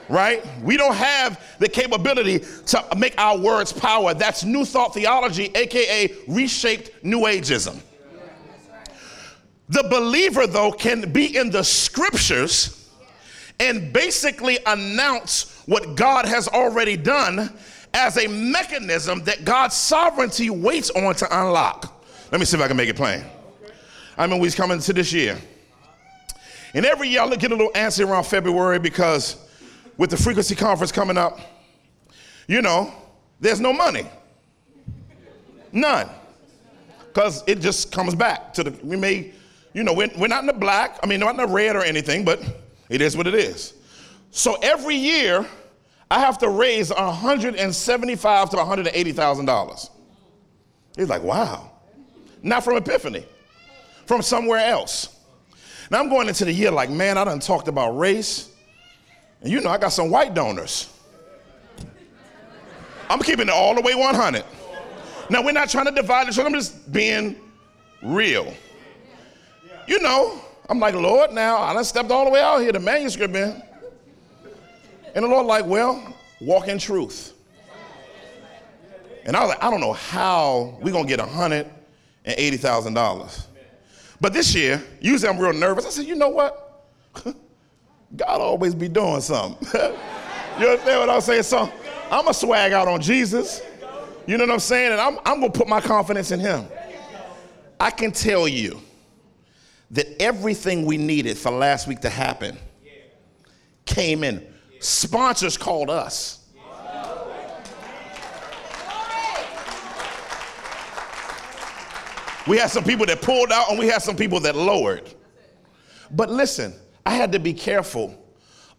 Right? 0.09 0.42
We 0.62 0.76
don't 0.76 0.94
have 0.94 1.42
the 1.59 1.68
capability 1.68 2.38
to 2.66 2.85
make 2.96 3.14
our 3.18 3.37
words 3.37 3.72
power. 3.72 4.14
That's 4.14 4.42
New 4.42 4.64
Thought 4.64 4.94
theology, 4.94 5.50
aka 5.54 6.14
reshaped 6.26 7.04
New 7.04 7.20
Ageism. 7.20 7.81
The 9.68 9.83
believer, 9.90 10.46
though, 10.46 10.72
can 10.72 11.12
be 11.12 11.37
in 11.37 11.50
the 11.50 11.62
scriptures 11.62 12.90
and 13.61 13.92
basically 13.92 14.59
announce 14.64 15.62
what 15.66 15.94
God 15.94 16.24
has 16.24 16.48
already 16.48 16.96
done 16.96 17.52
as 17.92 18.16
a 18.16 18.28
mechanism 18.28 19.24
that 19.24 19.44
God's 19.44 19.76
sovereignty 19.76 20.48
waits 20.48 20.90
on 20.90 21.14
to 21.16 21.26
unlock. 21.31 22.02
Let 22.31 22.40
me 22.40 22.46
see 22.46 22.57
if 22.57 22.62
I 22.62 22.68
can 22.68 22.76
make 22.76 22.88
it 22.88 22.96
plain. 22.96 23.24
I 24.18 24.26
mean, 24.26 24.40
we's 24.40 24.57
coming 24.57 24.81
to 24.81 24.92
this 24.92 25.12
year. 25.12 25.38
And 26.74 26.85
every 26.85 27.09
year 27.09 27.22
I 27.22 27.37
get 27.37 27.52
a 27.52 27.54
little 27.54 27.72
antsy 27.72 28.07
around 28.07 28.24
February 28.24 28.81
because 28.81 29.37
with 29.96 30.11
the 30.11 30.16
frequency 30.16 30.54
conference 30.54 30.92
coming 30.92 31.16
up, 31.16 31.38
you 32.48 32.61
know, 32.61 32.92
there's 33.40 33.61
no 33.61 33.72
money. 33.72 34.07
None. 35.72 36.09
Because 37.07 37.44
it 37.46 37.61
just 37.61 37.92
comes 37.92 38.14
back 38.14 38.52
to 38.54 38.64
the, 38.64 38.70
we 38.83 38.96
may, 38.96 39.33
you 39.72 39.85
know, 39.85 39.92
we're, 39.92 40.11
we're 40.18 40.28
not 40.28 40.40
in 40.40 40.46
the 40.46 40.52
black, 40.52 40.98
I 41.02 41.07
mean, 41.07 41.20
not 41.20 41.31
in 41.31 41.37
the 41.37 41.46
red 41.46 41.76
or 41.76 41.83
anything, 41.83 42.24
but 42.24 42.42
it 42.88 43.00
is 43.00 43.16
what 43.16 43.26
it 43.26 43.35
is. 43.35 43.74
So 44.31 44.57
every 44.62 44.96
year, 44.96 45.46
I 46.11 46.20
have 46.20 46.38
to 46.38 46.48
raise 46.48 46.90
175 46.90 48.50
to 48.50 48.57
180,000 48.57 49.44
dollars. 49.44 49.90
He's 50.96 51.09
like, 51.09 51.22
wow. 51.22 51.70
Not 52.42 52.64
from 52.64 52.76
Epiphany, 52.76 53.24
from 54.09 54.23
somewhere 54.23 54.59
else. 54.59 55.14
Now 55.90 56.01
I'm 56.01 56.09
going 56.09 56.29
into 56.29 56.47
the 56.47 56.53
year 56.53 56.71
like, 56.71 56.88
man, 56.88 57.18
I 57.18 57.25
done 57.25 57.40
talked 57.40 57.68
about 57.68 57.99
race. 57.99 58.51
And 59.42 59.53
you 59.53 59.61
know, 59.61 59.68
I 59.71 59.77
got 59.77 59.90
some 59.90 60.09
white 60.11 60.33
donors. 60.35 60.90
I'm 63.11 63.21
keeping 63.21 63.49
it 63.49 63.53
all 63.53 63.75
the 63.75 63.83
way 63.83 63.94
100. 63.94 64.44
Now, 65.31 65.42
we're 65.42 65.53
not 65.53 65.68
trying 65.68 65.85
to 65.85 65.92
divide 65.92 66.33
church, 66.33 66.38
I'm 66.38 66.55
just 66.55 66.90
being 66.90 67.37
real. 68.03 68.55
You 69.87 70.01
know, 70.01 70.40
I'm 70.71 70.81
like, 70.81 70.94
Lord, 70.94 71.33
now 71.33 71.59
I 71.59 71.75
done 71.75 71.85
stepped 71.85 72.11
all 72.11 72.25
the 72.25 72.31
way 72.31 72.40
out 72.40 72.61
here, 72.61 72.73
the 72.73 72.81
manuscript 72.81 73.35
man. 73.35 73.62
And 75.14 75.23
the 75.25 75.29
Lord, 75.29 75.44
like, 75.47 75.66
well, 75.66 76.14
walk 76.40 76.68
in 76.68 76.79
truth. 76.79 77.35
And 79.27 79.37
I 79.37 79.40
was 79.40 79.51
like, 79.51 79.62
I 79.62 79.71
don't 79.71 79.81
know 79.81 79.92
how 79.92 80.79
we're 80.81 80.92
gonna 80.92 81.07
get 81.07 81.21
$180,000. 81.21 83.47
But 84.20 84.33
this 84.33 84.54
year, 84.54 84.83
usually 85.00 85.28
I'm 85.28 85.38
real 85.38 85.52
nervous. 85.52 85.87
I 85.87 85.90
said, 85.90 86.07
you 86.07 86.16
know 86.16 86.31
what? 86.31 86.87
God 87.24 88.40
always 88.40 88.74
be 88.74 88.88
doing 88.88 89.20
something. 89.20 89.66
you 90.59 90.68
understand 90.68 91.00
what 91.00 91.11
I'm 91.11 91.20
saying? 91.20 91.42
So 91.44 91.70
I'm 92.11 92.22
gonna 92.22 92.35
swag 92.35 92.72
out 92.72 92.88
on 92.88 93.00
Jesus. 93.00 93.62
You 94.26 94.37
know 94.37 94.44
what 94.44 94.54
I'm 94.54 94.61
saying? 94.61 94.92
And 94.92 95.00
I'm, 95.00 95.18
I'm 95.24 95.40
gonna 95.40 95.50
put 95.50 95.68
my 95.68 95.81
confidence 95.81 96.31
in 96.31 96.40
Him. 96.40 96.66
I 97.78 97.90
can 97.90 98.12
tell 98.12 98.48
you 98.48 98.81
that 99.90 100.20
everything 100.20 100.85
we 100.85 100.96
needed 100.96 101.38
for 101.38 101.50
last 101.50 101.87
week 101.87 102.00
to 102.00 102.11
happen 102.11 102.59
came 103.85 104.24
in. 104.24 104.46
Sponsors 104.81 105.57
called 105.57 105.90
us. 105.90 106.38
We 112.48 112.56
had 112.56 112.70
some 112.70 112.82
people 112.82 113.04
that 113.06 113.20
pulled 113.20 113.52
out 113.52 113.68
and 113.68 113.78
we 113.78 113.88
had 113.88 114.00
some 114.00 114.16
people 114.16 114.40
that 114.40 114.56
lowered. 114.56 115.12
But 116.11 116.30
listen, 116.30 116.72
I 117.04 117.14
had 117.14 117.32
to 117.32 117.38
be 117.38 117.52
careful 117.52 118.14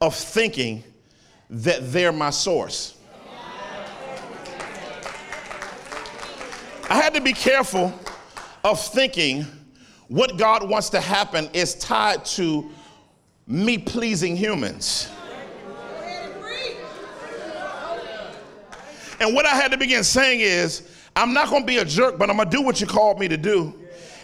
of 0.01 0.15
thinking 0.15 0.83
that 1.51 1.91
they're 1.91 2.11
my 2.11 2.31
source. 2.31 2.97
I 6.89 6.95
had 6.95 7.13
to 7.13 7.21
be 7.21 7.33
careful 7.33 7.93
of 8.63 8.81
thinking 8.81 9.45
what 10.07 10.37
God 10.37 10.67
wants 10.67 10.89
to 10.89 10.99
happen 10.99 11.47
is 11.53 11.75
tied 11.75 12.25
to 12.25 12.71
me 13.45 13.77
pleasing 13.77 14.35
humans. 14.35 15.09
And 19.19 19.35
what 19.35 19.45
I 19.45 19.49
had 19.49 19.71
to 19.71 19.77
begin 19.77 20.03
saying 20.03 20.39
is, 20.39 20.88
I'm 21.19 21.33
not 21.33 21.49
going 21.49 21.63
to 21.63 21.67
be 21.67 21.77
a 21.77 21.85
jerk, 21.85 22.17
but 22.17 22.29
I'm 22.29 22.37
going 22.37 22.49
to 22.49 22.57
do 22.57 22.63
what 22.63 22.79
you 22.79 22.87
called 22.87 23.19
me 23.19 23.27
to 23.27 23.37
do. 23.37 23.73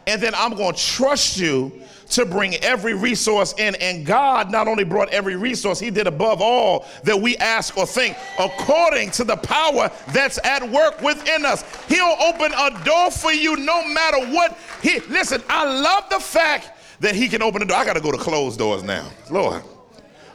And 0.07 0.21
then 0.21 0.33
I'm 0.35 0.55
going 0.55 0.73
to 0.73 0.79
trust 0.79 1.37
you 1.37 1.81
to 2.11 2.25
bring 2.25 2.55
every 2.55 2.93
resource 2.93 3.53
in. 3.57 3.75
And 3.75 4.05
God 4.05 4.51
not 4.51 4.67
only 4.67 4.83
brought 4.83 5.09
every 5.09 5.35
resource, 5.35 5.79
He 5.79 5.89
did 5.89 6.07
above 6.07 6.41
all 6.41 6.85
that 7.03 7.19
we 7.19 7.35
ask 7.37 7.75
or 7.77 7.85
think, 7.85 8.15
according 8.39 9.11
to 9.11 9.23
the 9.23 9.35
power 9.35 9.91
that's 10.13 10.39
at 10.45 10.69
work 10.69 11.01
within 11.01 11.45
us. 11.45 11.63
He'll 11.87 12.15
open 12.21 12.53
a 12.53 12.83
door 12.85 13.11
for 13.11 13.31
you 13.31 13.57
no 13.57 13.85
matter 13.87 14.27
what. 14.27 14.57
He 14.81 14.99
listen. 15.01 15.43
I 15.49 15.65
love 15.65 16.09
the 16.09 16.19
fact 16.19 16.71
that 17.01 17.15
He 17.15 17.27
can 17.27 17.41
open 17.41 17.59
the 17.59 17.65
door. 17.65 17.77
I 17.77 17.83
got 17.83 17.95
to 17.95 18.01
go 18.01 18.11
to 18.11 18.17
closed 18.17 18.59
doors 18.59 18.83
now, 18.83 19.09
Lord. 19.29 19.63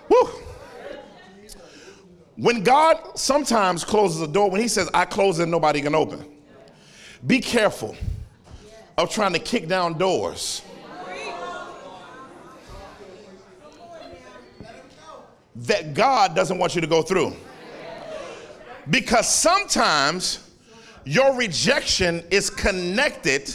Woo. 0.08 0.28
When 2.36 2.64
God 2.64 3.18
sometimes 3.18 3.84
closes 3.84 4.20
a 4.20 4.26
door, 4.26 4.50
when 4.50 4.60
He 4.60 4.68
says, 4.68 4.90
"I 4.92 5.04
close 5.04 5.38
it, 5.38 5.46
nobody 5.46 5.80
can 5.80 5.94
open," 5.94 6.24
be 7.26 7.40
careful 7.40 7.96
of 8.96 9.11
trying 9.11 9.33
to 9.33 9.38
kick 9.38 9.68
down 9.68 9.98
doors 9.98 10.62
that 15.56 15.94
God 15.94 16.35
doesn't 16.35 16.59
want 16.59 16.74
you 16.74 16.80
to 16.80 16.87
go 16.87 17.02
through. 17.02 17.35
Because 18.88 19.28
sometimes 19.28 20.50
your 21.04 21.37
rejection 21.37 22.24
is 22.30 22.50
connected 22.50 23.54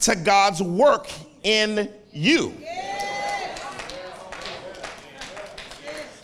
to 0.00 0.16
God's 0.16 0.62
work 0.62 1.08
in 1.42 1.90
you. 2.12 2.54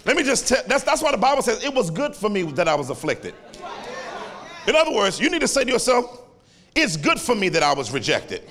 Let 0.05 0.17
me 0.17 0.23
just 0.23 0.49
tell 0.49 0.63
that's, 0.67 0.83
that's 0.83 1.03
why 1.03 1.13
the 1.13 1.19
Bible 1.19 1.43
says 1.43 1.63
it 1.63 1.73
was 1.75 1.91
good 1.91 2.15
for 2.15 2.29
me 2.29 2.43
that 2.43 2.69
I 2.69 2.75
was 2.75 2.91
afflicted. 2.91 3.35
In 4.67 4.77
other 4.77 4.93
words, 4.93 5.21
you 5.21 5.31
need 5.31 5.41
to 5.41 5.49
say 5.49 5.65
to 5.65 5.71
yourself, 5.71 6.20
it's 6.75 6.97
good 6.97 7.21
for 7.21 7.35
me 7.35 7.49
that 7.51 7.63
I 7.63 7.73
was 7.75 7.91
rejected. 7.91 8.43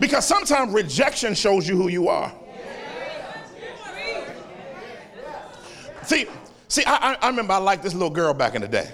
Because 0.00 0.26
sometimes 0.26 0.72
rejection 0.72 1.34
shows 1.34 1.68
you 1.68 1.76
who 1.76 1.88
you 1.88 2.08
are. 2.08 2.32
See, 6.04 6.26
see, 6.68 6.82
I, 6.86 7.18
I 7.20 7.28
remember 7.28 7.52
I 7.52 7.58
liked 7.58 7.82
this 7.82 7.92
little 7.92 8.10
girl 8.10 8.32
back 8.32 8.54
in 8.54 8.62
the 8.62 8.68
day. 8.68 8.90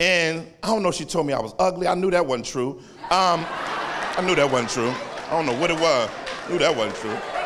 And 0.00 0.46
I 0.62 0.68
don't 0.68 0.82
know, 0.82 0.92
she 0.92 1.04
told 1.04 1.26
me 1.26 1.32
I 1.32 1.40
was 1.40 1.54
ugly. 1.58 1.88
I 1.88 1.94
knew 1.94 2.10
that 2.10 2.24
wasn't 2.24 2.46
true. 2.46 2.80
Um, 3.10 3.44
I 3.48 4.22
knew 4.24 4.36
that 4.36 4.50
wasn't 4.50 4.70
true. 4.70 4.94
I 5.26 5.30
don't 5.30 5.46
know 5.46 5.58
what 5.60 5.70
it 5.70 5.78
was. 5.78 6.08
I 6.46 6.50
knew 6.50 6.58
that 6.58 6.74
wasn't 6.74 6.96
true. 6.96 7.37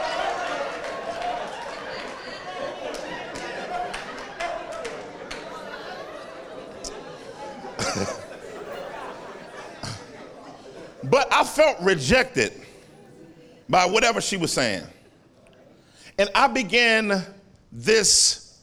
But 11.12 11.31
I 11.31 11.44
felt 11.44 11.79
rejected 11.83 12.55
by 13.68 13.85
whatever 13.85 14.22
she 14.22 14.38
was 14.38 14.51
saying. 14.51 14.83
And 16.18 16.31
I 16.35 16.46
began 16.46 17.22
this 17.70 18.59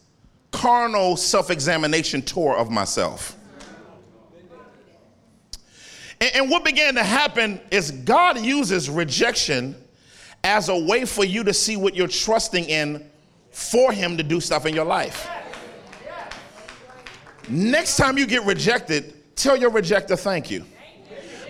carnal 0.49 1.15
self 1.15 1.51
examination 1.51 2.23
tour 2.23 2.57
of 2.57 2.71
myself. 2.71 3.35
And, 6.19 6.31
and, 6.33 6.49
what 6.49 6.65
began 6.65 6.95
to 6.95 7.03
happen 7.03 7.61
is 7.69 7.91
God 7.91 8.39
uses 8.39 8.89
rejection 8.89 9.75
as 10.43 10.69
a 10.69 10.77
way 10.77 11.05
for 11.05 11.23
you 11.23 11.43
to 11.43 11.53
see 11.53 11.77
what 11.77 11.95
you're 11.95 12.07
trusting 12.07 12.65
in 12.65 13.07
for 13.51 13.91
Him 13.91 14.17
to 14.17 14.23
do 14.23 14.41
stuff 14.41 14.65
in 14.65 14.73
your 14.73 14.85
life. 14.85 15.29
Next 17.47 17.95
time 17.95 18.17
you 18.17 18.25
get 18.25 18.43
rejected, 18.43 19.35
tell 19.35 19.55
your 19.55 19.69
rejector 19.69 20.15
thank 20.15 20.49
you. 20.49 20.65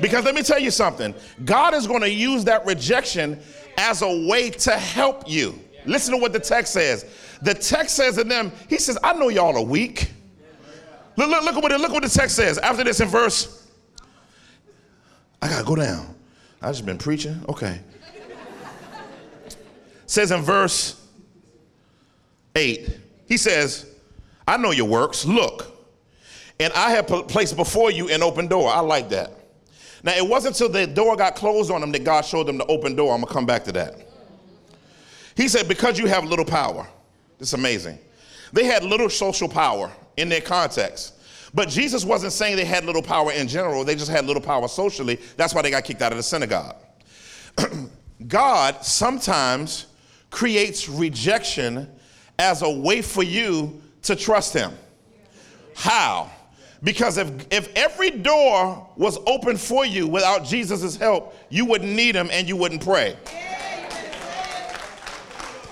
Because 0.01 0.25
let 0.25 0.35
me 0.35 0.43
tell 0.43 0.59
you 0.59 0.71
something 0.71 1.13
God 1.45 1.73
is 1.73 1.87
going 1.87 2.01
to 2.01 2.09
use 2.09 2.45
that 2.45 2.65
rejection 2.65 3.39
as 3.77 4.01
a 4.01 4.27
way 4.27 4.49
to 4.49 4.71
help 4.71 5.29
you. 5.29 5.59
Listen 5.85 6.13
to 6.13 6.19
what 6.19 6.33
the 6.33 6.39
text 6.39 6.73
says. 6.73 7.05
The 7.41 7.53
text 7.53 7.95
says 7.95 8.15
to 8.15 8.23
them, 8.23 8.51
He 8.67 8.77
says, 8.77 8.97
I 9.03 9.13
know 9.13 9.29
y'all 9.29 9.57
are 9.57 9.63
weak. 9.63 10.11
Look, 11.15 11.29
look, 11.29 11.43
look, 11.43 11.55
at 11.55 11.63
what, 11.63 11.81
look 11.81 11.91
what 11.91 12.03
the 12.03 12.09
text 12.09 12.35
says. 12.35 12.57
After 12.59 12.83
this 12.83 12.99
in 12.99 13.07
verse, 13.07 13.67
I 15.41 15.49
gotta 15.49 15.65
go 15.65 15.75
down. 15.75 16.15
I 16.61 16.67
just 16.67 16.85
been 16.85 16.97
preaching. 16.97 17.43
Okay. 17.47 17.79
says 20.05 20.31
in 20.31 20.41
verse 20.41 21.05
8, 22.55 22.97
he 23.27 23.37
says, 23.37 23.85
I 24.47 24.57
know 24.57 24.71
your 24.71 24.87
works. 24.87 25.25
Look, 25.25 25.77
and 26.59 26.73
I 26.73 26.91
have 26.91 27.07
placed 27.07 27.55
before 27.55 27.91
you 27.91 28.09
an 28.09 28.21
open 28.23 28.47
door. 28.47 28.69
I 28.69 28.79
like 28.79 29.09
that. 29.09 29.38
Now, 30.03 30.13
it 30.13 30.27
wasn't 30.27 30.55
until 30.55 30.69
the 30.69 30.87
door 30.87 31.15
got 31.15 31.35
closed 31.35 31.71
on 31.71 31.81
them 31.81 31.91
that 31.91 32.03
God 32.03 32.21
showed 32.21 32.47
them 32.47 32.57
the 32.57 32.65
open 32.65 32.95
door. 32.95 33.13
I'm 33.13 33.21
gonna 33.21 33.33
come 33.33 33.45
back 33.45 33.63
to 33.65 33.71
that. 33.73 33.95
He 35.35 35.47
said, 35.47 35.67
Because 35.67 35.99
you 35.99 36.05
have 36.05 36.25
little 36.25 36.45
power. 36.45 36.87
It's 37.39 37.53
amazing. 37.53 37.99
They 38.51 38.65
had 38.65 38.83
little 38.83 39.09
social 39.09 39.47
power 39.47 39.91
in 40.17 40.29
their 40.29 40.41
context. 40.41 41.13
But 41.53 41.69
Jesus 41.69 42.05
wasn't 42.05 42.33
saying 42.33 42.57
they 42.57 42.65
had 42.65 42.85
little 42.85 43.01
power 43.01 43.31
in 43.31 43.47
general, 43.47 43.83
they 43.83 43.95
just 43.95 44.11
had 44.11 44.25
little 44.25 44.41
power 44.41 44.67
socially. 44.67 45.19
That's 45.37 45.53
why 45.53 45.61
they 45.61 45.71
got 45.71 45.83
kicked 45.83 46.01
out 46.01 46.11
of 46.11 46.17
the 46.17 46.23
synagogue. 46.23 46.75
God 48.27 48.83
sometimes 48.83 49.87
creates 50.29 50.87
rejection 50.87 51.89
as 52.37 52.61
a 52.61 52.69
way 52.69 53.01
for 53.01 53.23
you 53.23 53.81
to 54.03 54.15
trust 54.15 54.53
Him. 54.53 54.71
How? 55.75 56.31
Because 56.81 57.17
if, 57.17 57.29
if 57.51 57.75
every 57.75 58.09
door 58.09 58.87
was 58.95 59.17
open 59.25 59.57
for 59.57 59.85
you 59.85 60.07
without 60.07 60.45
Jesus' 60.45 60.95
help, 60.95 61.35
you 61.49 61.65
wouldn't 61.65 61.91
need 61.91 62.15
Him 62.15 62.29
and 62.31 62.47
you 62.47 62.55
wouldn't 62.55 62.83
pray. 62.83 63.17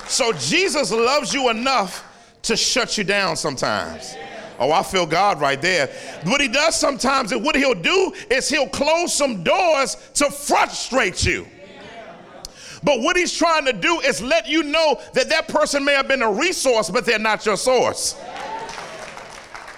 So 0.07 0.31
Jesus 0.33 0.91
loves 0.91 1.33
you 1.33 1.49
enough 1.49 2.03
to 2.43 2.55
shut 2.55 2.97
you 2.97 3.03
down 3.03 3.35
sometimes. 3.35 4.15
Oh, 4.59 4.71
I 4.71 4.81
feel 4.81 5.05
God 5.05 5.39
right 5.39 5.61
there. 5.61 5.87
What 6.23 6.41
he 6.41 6.47
does 6.47 6.79
sometimes, 6.79 7.31
and 7.31 7.43
what 7.43 7.55
he'll 7.55 7.75
do 7.75 8.13
is 8.31 8.49
he'll 8.49 8.69
close 8.69 9.13
some 9.13 9.43
doors 9.43 9.95
to 10.15 10.31
frustrate 10.31 11.25
you. 11.25 11.45
But 12.83 13.01
what 13.01 13.17
he's 13.17 13.35
trying 13.35 13.65
to 13.65 13.73
do 13.73 13.99
is 13.99 14.21
let 14.21 14.47
you 14.47 14.63
know 14.63 14.99
that 15.13 15.29
that 15.29 15.47
person 15.47 15.83
may 15.83 15.93
have 15.93 16.07
been 16.07 16.21
a 16.21 16.31
resource, 16.31 16.89
but 16.89 17.05
they're 17.05 17.19
not 17.19 17.45
your 17.45 17.57
source. 17.57 18.15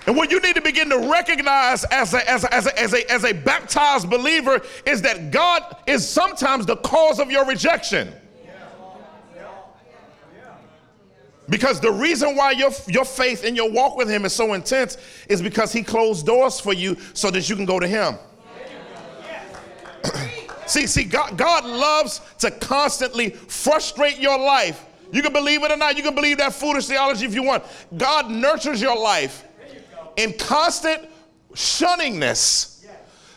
And 0.09 0.17
what 0.17 0.31
you 0.31 0.39
need 0.41 0.55
to 0.55 0.61
begin 0.61 0.89
to 0.89 0.97
recognize 0.97 1.83
as 1.83 2.15
a, 2.15 2.27
as 2.27 2.43
a, 2.43 2.51
as 2.51 2.65
a, 2.65 2.79
as 2.79 2.93
a, 2.95 3.11
as 3.11 3.23
a 3.25 3.31
baptized 3.31 4.09
believer 4.09 4.59
is 4.83 5.03
that 5.03 5.29
God 5.29 5.77
is 5.85 6.09
sometimes 6.09 6.65
the 6.65 6.77
cause 6.77 7.19
of 7.19 7.29
your 7.29 7.45
rejection. 7.45 8.11
Because 11.47 11.79
the 11.79 11.91
reason 11.91 12.35
why 12.35 12.53
your, 12.53 12.71
your 12.87 13.05
faith 13.05 13.43
and 13.43 13.55
your 13.55 13.71
walk 13.71 13.97
with 13.97 14.09
Him 14.09 14.25
is 14.25 14.33
so 14.33 14.55
intense 14.55 14.97
is 15.27 15.43
because 15.43 15.71
He 15.71 15.83
closed 15.83 16.25
doors 16.25 16.59
for 16.59 16.73
you 16.73 16.97
so 17.13 17.29
that 17.29 17.47
you 17.47 17.55
can 17.55 17.65
go 17.65 17.79
to 17.79 17.87
Him. 17.87 18.15
see, 20.65 20.87
see, 20.87 21.03
God, 21.03 21.37
God 21.37 21.65
loves 21.65 22.19
to 22.39 22.49
constantly 22.49 23.29
frustrate 23.29 24.17
your 24.17 24.39
life. 24.39 24.87
You 25.11 25.21
can 25.21 25.33
believe 25.33 25.61
it 25.61 25.69
or 25.69 25.77
not, 25.77 25.97
you 25.97 26.01
can 26.01 26.15
believe 26.15 26.39
that 26.39 26.53
foolish 26.53 26.87
theology 26.87 27.27
if 27.27 27.35
you 27.35 27.43
want. 27.43 27.63
God 27.95 28.31
nurtures 28.31 28.81
your 28.81 28.99
life 28.99 29.45
in 30.17 30.33
constant 30.33 31.07
shunningness 31.53 32.79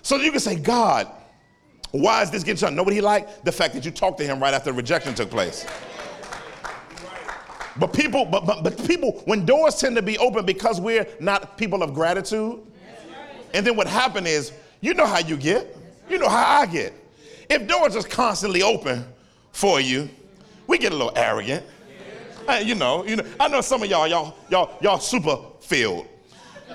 so 0.02 0.16
you 0.16 0.30
can 0.32 0.40
say, 0.40 0.56
God, 0.56 1.08
why 1.92 2.22
is 2.22 2.30
this 2.30 2.42
getting 2.42 2.58
shunned? 2.58 2.76
Nobody 2.76 3.00
like 3.00 3.44
the 3.44 3.52
fact 3.52 3.74
that 3.74 3.84
you 3.84 3.90
talked 3.90 4.18
to 4.18 4.24
him 4.24 4.40
right 4.40 4.52
after 4.52 4.72
rejection 4.72 5.14
took 5.14 5.30
place. 5.30 5.64
But 7.76 7.92
people, 7.92 8.26
but, 8.26 8.44
but, 8.44 8.62
but 8.62 8.84
people, 8.86 9.22
when 9.24 9.46
doors 9.46 9.76
tend 9.76 9.96
to 9.96 10.02
be 10.02 10.18
open 10.18 10.44
because 10.44 10.80
we're 10.80 11.06
not 11.20 11.56
people 11.56 11.82
of 11.82 11.94
gratitude, 11.94 12.60
and 13.54 13.66
then 13.66 13.76
what 13.76 13.86
happened 13.86 14.26
is, 14.26 14.52
you 14.80 14.94
know 14.94 15.06
how 15.06 15.20
you 15.20 15.36
get, 15.36 15.76
you 16.10 16.18
know 16.18 16.28
how 16.28 16.60
I 16.60 16.66
get. 16.66 16.92
If 17.48 17.66
doors 17.68 17.96
are 17.96 18.02
constantly 18.02 18.62
open 18.62 19.04
for 19.52 19.80
you, 19.80 20.08
we 20.66 20.78
get 20.78 20.92
a 20.92 20.96
little 20.96 21.12
arrogant. 21.16 21.64
Uh, 22.48 22.54
you 22.54 22.74
know, 22.74 23.04
you 23.04 23.16
know. 23.16 23.24
I 23.38 23.46
know 23.48 23.60
some 23.60 23.82
of 23.82 23.88
y'all, 23.88 24.08
y'all, 24.08 24.34
y'all, 24.50 24.76
y'all 24.80 24.98
super 24.98 25.38
filled. 25.60 26.08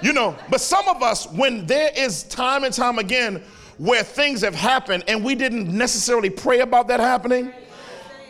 You 0.01 0.13
know, 0.13 0.35
but 0.49 0.61
some 0.61 0.87
of 0.87 1.01
us, 1.01 1.25
when 1.31 1.65
there 1.65 1.91
is 1.95 2.23
time 2.23 2.63
and 2.63 2.73
time 2.73 2.99
again 2.99 3.43
where 3.77 4.03
things 4.03 4.41
have 4.41 4.55
happened 4.55 5.03
and 5.07 5.23
we 5.23 5.35
didn't 5.35 5.75
necessarily 5.75 6.29
pray 6.29 6.61
about 6.61 6.87
that 6.87 6.99
happening, 6.99 7.53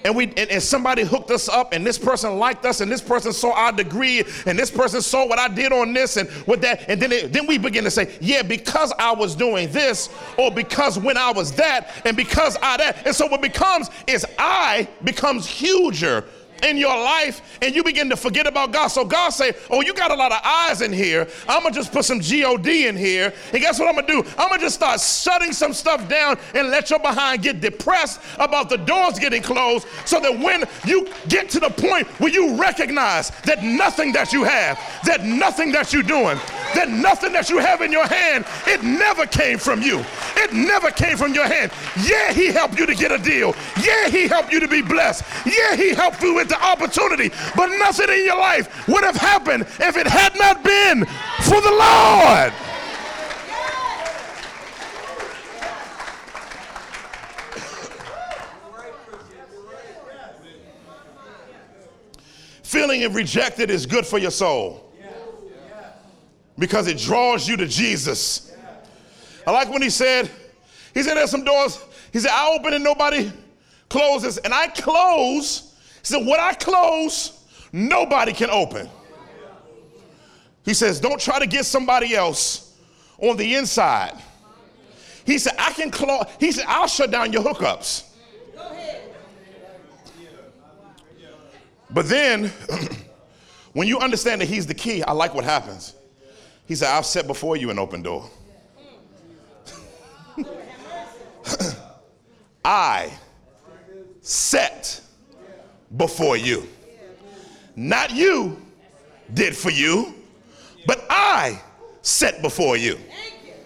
and 0.07 0.15
we 0.15 0.27
and, 0.37 0.49
and, 0.49 0.63
somebody 0.63 1.03
hooked 1.03 1.31
us 1.31 1.49
up 1.49 1.73
and 1.73 1.85
this 1.85 1.97
person 1.97 2.37
liked 2.37 2.65
us 2.65 2.81
and 2.81 2.91
this 2.91 3.01
person 3.01 3.33
saw 3.33 3.53
our 3.53 3.71
degree 3.71 4.23
and 4.45 4.57
this 4.57 4.71
person 4.71 5.01
saw 5.01 5.27
what 5.27 5.37
I 5.37 5.47
did 5.47 5.73
on 5.73 5.91
this 5.91 6.17
and 6.17 6.29
with 6.47 6.61
that 6.61 6.85
and 6.87 7.01
then 7.01 7.11
it, 7.11 7.33
then 7.33 7.45
we 7.45 7.57
begin 7.57 7.83
to 7.83 7.91
say 7.91 8.15
yeah 8.21 8.41
because 8.41 8.93
I 8.97 9.13
was 9.13 9.35
doing 9.35 9.69
this 9.71 10.09
or 10.37 10.51
because 10.51 10.97
when 10.97 11.17
I 11.17 11.31
was 11.31 11.51
that 11.53 11.91
and 12.05 12.15
because 12.15 12.57
I 12.61 12.77
that. 12.77 13.05
And 13.05 13.15
so 13.15 13.27
what 13.27 13.41
becomes 13.41 13.89
is 14.07 14.25
I 14.37 14.87
becomes 15.03 15.45
huger 15.45 16.23
in 16.63 16.77
your 16.77 16.95
life 16.95 17.57
and 17.61 17.75
you 17.75 17.83
begin 17.83 18.09
to 18.09 18.17
forget 18.17 18.47
about 18.47 18.71
God. 18.71 18.87
So 18.87 19.05
God 19.05 19.29
say, 19.29 19.53
oh, 19.69 19.81
you 19.81 19.93
got 19.93 20.11
a 20.11 20.15
lot 20.15 20.31
of 20.31 20.39
eyes 20.43 20.81
in 20.81 20.93
here. 20.93 21.27
I'm 21.47 21.61
going 21.61 21.73
to 21.73 21.79
just 21.79 21.91
put 21.91 22.05
some 22.05 22.19
G-O-D 22.19 22.87
in 22.87 22.95
here. 22.95 23.33
And 23.51 23.61
guess 23.61 23.79
what 23.79 23.87
I'm 23.87 23.95
going 23.95 24.07
to 24.07 24.23
do? 24.23 24.29
I'm 24.37 24.49
going 24.49 24.59
to 24.59 24.65
just 24.65 24.75
start 24.75 24.99
shutting 24.99 25.51
some 25.51 25.73
stuff 25.73 26.07
down 26.07 26.37
and 26.53 26.69
let 26.69 26.89
your 26.89 26.99
behind 26.99 27.43
get 27.43 27.61
depressed 27.61 28.21
about 28.39 28.69
the 28.69 28.77
doors 28.77 29.19
getting 29.19 29.41
closed 29.41 29.87
so 30.05 30.19
that 30.19 30.39
when 30.39 30.63
you 30.85 31.07
get 31.27 31.49
to 31.49 31.59
the 31.59 31.69
point 31.69 32.07
where 32.19 32.31
you 32.31 32.55
recognize 32.59 33.29
that 33.41 33.63
nothing 33.63 34.11
that 34.13 34.33
you 34.33 34.43
have, 34.43 34.79
that 35.05 35.25
nothing 35.25 35.71
that 35.71 35.93
you're 35.93 36.03
doing, 36.03 36.37
that 36.73 36.89
nothing 36.89 37.33
that 37.33 37.49
you 37.49 37.57
have 37.57 37.81
in 37.81 37.91
your 37.91 38.07
hand, 38.07 38.45
it 38.65 38.83
never 38.83 39.25
came 39.25 39.57
from 39.57 39.81
you. 39.81 40.03
It 40.35 40.53
never 40.53 40.91
came 40.91 41.17
from 41.17 41.33
your 41.33 41.47
hand. 41.47 41.71
Yeah, 42.03 42.33
he 42.33 42.47
helped 42.47 42.77
you 42.79 42.85
to 42.85 42.95
get 42.95 43.11
a 43.11 43.17
deal. 43.17 43.55
Yeah, 43.81 44.09
he 44.09 44.27
helped 44.27 44.51
you 44.51 44.59
to 44.59 44.67
be 44.67 44.81
blessed. 44.81 45.23
Yeah, 45.45 45.75
he 45.75 45.93
helped 45.93 46.21
you 46.21 46.35
with 46.35 46.46
the 46.49 46.63
opportunity, 46.63 47.29
but 47.55 47.67
nothing 47.77 48.09
in 48.09 48.25
your 48.25 48.37
life 48.37 48.87
would 48.87 49.03
have 49.03 49.15
happened 49.15 49.63
if 49.63 49.97
it 49.97 50.07
had 50.07 50.37
not 50.37 50.63
been 50.63 51.05
for 51.43 51.61
the 51.61 51.71
Lord. 51.71 52.53
Feeling 62.63 63.13
rejected 63.13 63.69
is 63.69 63.85
good 63.85 64.05
for 64.05 64.17
your 64.17 64.31
soul 64.31 64.87
because 66.59 66.87
it 66.87 66.97
draws 66.97 67.47
you 67.47 67.57
to 67.57 67.67
Jesus. 67.67 68.51
I 69.45 69.51
like 69.51 69.69
when 69.69 69.81
he 69.81 69.89
said, 69.89 70.29
he 70.93 71.03
said, 71.03 71.15
there's 71.15 71.31
some 71.31 71.43
doors. 71.43 71.83
He 72.11 72.19
said, 72.19 72.31
I 72.31 72.55
open 72.55 72.73
and 72.73 72.83
nobody 72.83 73.31
closes, 73.89 74.37
and 74.39 74.53
I 74.53 74.67
close 74.67 75.75
said, 76.07 76.25
What 76.25 76.39
I 76.39 76.53
close, 76.53 77.43
nobody 77.71 78.33
can 78.33 78.49
open. 78.49 78.89
He 80.63 80.73
says, 80.73 80.99
Don't 80.99 81.19
try 81.19 81.39
to 81.39 81.47
get 81.47 81.65
somebody 81.65 82.15
else 82.15 82.75
on 83.19 83.37
the 83.37 83.55
inside. 83.55 84.13
He 85.25 85.37
said, 85.37 85.53
I 85.59 85.73
can 85.73 85.91
close, 85.91 86.25
he 86.39 86.51
said, 86.51 86.65
I'll 86.67 86.87
shut 86.87 87.11
down 87.11 87.33
your 87.33 87.43
hookups. 87.43 88.05
But 91.89 92.09
then, 92.09 92.51
when 93.73 93.87
you 93.87 93.99
understand 93.99 94.41
that 94.41 94.47
he's 94.49 94.67
the 94.67 94.73
key, 94.73 95.03
I 95.03 95.13
like 95.13 95.33
what 95.33 95.45
happens. 95.45 95.95
He 96.65 96.75
said, 96.75 96.89
I've 96.89 97.05
set 97.05 97.27
before 97.27 97.55
you 97.55 97.69
an 97.69 97.79
open 97.79 98.01
door. 98.01 98.29
I 102.65 103.11
set 104.21 105.01
before 105.95 106.37
you. 106.37 106.67
Not 107.75 108.11
you 108.11 108.61
did 109.33 109.55
for 109.55 109.69
you, 109.69 110.13
but 110.85 111.05
I 111.09 111.61
set 112.01 112.41
before 112.41 112.77
you. 112.77 112.97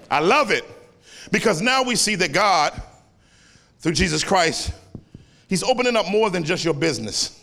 I 0.10 0.20
love 0.20 0.52
it 0.52 0.66
because 1.32 1.62
now 1.62 1.84
we 1.84 1.96
see 1.96 2.16
that 2.16 2.34
God, 2.34 2.80
through 3.80 3.94
Jesus 3.94 4.24
Christ, 4.24 4.74
He's 5.48 5.64
opening 5.64 5.96
up 5.96 6.08
more 6.10 6.30
than 6.30 6.44
just 6.44 6.64
your 6.64 6.74
business. 6.74 7.38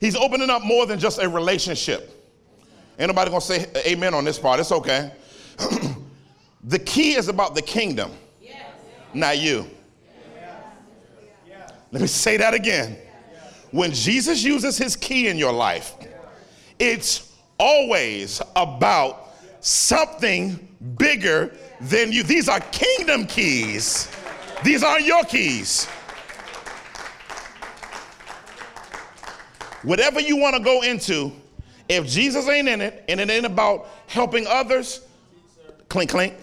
He's 0.00 0.16
opening 0.16 0.50
up 0.50 0.62
more 0.62 0.86
than 0.86 0.98
just 0.98 1.18
a 1.18 1.28
relationship. 1.28 2.10
Ain't 2.98 3.08
nobody 3.08 3.30
gonna 3.30 3.40
say 3.40 3.66
amen 3.86 4.14
on 4.14 4.24
this 4.24 4.38
part. 4.38 4.60
It's 4.60 4.72
okay. 4.72 5.12
the 6.64 6.78
key 6.78 7.14
is 7.14 7.28
about 7.28 7.54
the 7.54 7.62
kingdom, 7.62 8.12
not 9.12 9.38
you. 9.38 9.66
Let 11.90 12.00
me 12.00 12.08
say 12.08 12.36
that 12.36 12.54
again. 12.54 12.98
When 13.74 13.90
Jesus 13.90 14.44
uses 14.44 14.78
his 14.78 14.94
key 14.94 15.26
in 15.26 15.36
your 15.36 15.52
life, 15.52 15.96
it's 16.78 17.36
always 17.58 18.40
about 18.54 19.34
something 19.58 20.68
bigger 20.96 21.52
than 21.80 22.12
you. 22.12 22.22
These 22.22 22.48
are 22.48 22.60
kingdom 22.70 23.26
keys, 23.26 24.08
these 24.62 24.84
aren't 24.84 25.04
your 25.06 25.24
keys. 25.24 25.86
Whatever 29.82 30.20
you 30.20 30.36
want 30.36 30.54
to 30.54 30.62
go 30.62 30.82
into, 30.82 31.32
if 31.88 32.06
Jesus 32.06 32.48
ain't 32.48 32.68
in 32.68 32.80
it 32.80 33.02
and 33.08 33.18
it 33.18 33.28
ain't 33.28 33.44
about 33.44 33.88
helping 34.06 34.46
others, 34.46 35.00
clink, 35.88 36.10
clink. 36.10 36.34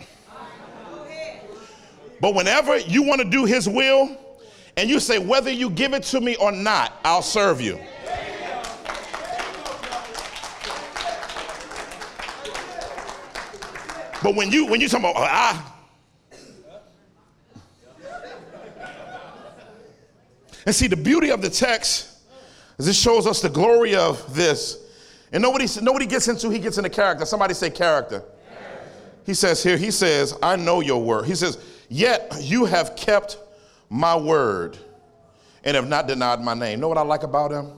But 2.19 2.35
whenever 2.35 2.77
you 2.77 3.03
want 3.03 3.21
to 3.21 3.29
do 3.29 3.45
his 3.45 3.69
will, 3.69 4.17
and 4.81 4.89
you 4.89 4.99
say, 4.99 5.19
whether 5.19 5.51
you 5.51 5.69
give 5.69 5.93
it 5.93 6.01
to 6.01 6.19
me 6.19 6.35
or 6.37 6.51
not, 6.51 6.93
I'll 7.05 7.21
serve 7.21 7.61
you. 7.61 7.79
But 14.23 14.35
when 14.35 14.51
you 14.51 14.65
when 14.65 14.81
you 14.81 14.87
talk 14.87 15.01
about 15.01 15.13
ah, 15.17 15.75
and 20.65 20.73
see 20.73 20.87
the 20.87 20.95
beauty 20.95 21.29
of 21.29 21.43
the 21.43 21.49
text 21.49 22.19
is 22.79 22.87
it 22.87 22.95
shows 22.95 23.27
us 23.27 23.39
the 23.39 23.49
glory 23.49 23.95
of 23.95 24.33
this. 24.33 24.79
And 25.31 25.43
nobody 25.43 25.67
nobody 25.79 26.07
gets 26.07 26.27
into 26.27 26.49
he 26.49 26.57
gets 26.57 26.79
into 26.79 26.89
character. 26.89 27.27
Somebody 27.27 27.53
say 27.53 27.69
character. 27.69 28.23
He 29.27 29.35
says 29.35 29.61
here, 29.61 29.77
he 29.77 29.91
says, 29.91 30.35
I 30.41 30.55
know 30.55 30.81
your 30.81 31.03
word. 31.03 31.25
He 31.25 31.35
says, 31.35 31.59
yet 31.87 32.31
you 32.39 32.65
have 32.65 32.95
kept 32.95 33.37
my 33.91 34.15
word 34.15 34.77
and 35.65 35.75
have 35.75 35.87
not 35.87 36.07
denied 36.07 36.39
my 36.39 36.53
name. 36.53 36.79
Know 36.79 36.87
what 36.87 36.97
I 36.97 37.01
like 37.01 37.23
about 37.23 37.51
them? 37.51 37.73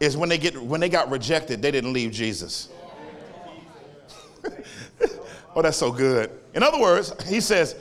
Is 0.00 0.16
when 0.16 0.28
they 0.28 0.38
get 0.38 0.60
when 0.60 0.80
they 0.80 0.88
got 0.88 1.08
rejected, 1.08 1.62
they 1.62 1.70
didn't 1.70 1.92
leave 1.92 2.10
Jesus. 2.10 2.68
oh, 5.54 5.62
that's 5.62 5.76
so 5.78 5.92
good. 5.92 6.32
In 6.52 6.64
other 6.64 6.80
words, 6.80 7.14
he 7.28 7.40
says, 7.40 7.76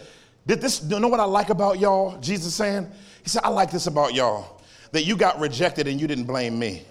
Did 0.46 0.62
this 0.62 0.84
you 0.88 1.00
know 1.00 1.08
what 1.08 1.20
I 1.20 1.26
like 1.26 1.50
about 1.50 1.80
y'all? 1.80 2.18
Jesus 2.22 2.54
saying, 2.54 2.90
He 3.24 3.30
said, 3.30 3.42
I 3.44 3.50
like 3.50 3.72
this 3.72 3.88
about 3.88 4.14
y'all. 4.14 4.62
that 4.92 5.04
you 5.04 5.18
got 5.18 5.40
rejected 5.40 5.88
and 5.88 6.00
you 6.00 6.08
didn't 6.08 6.26
blame 6.26 6.58
me. 6.60 6.84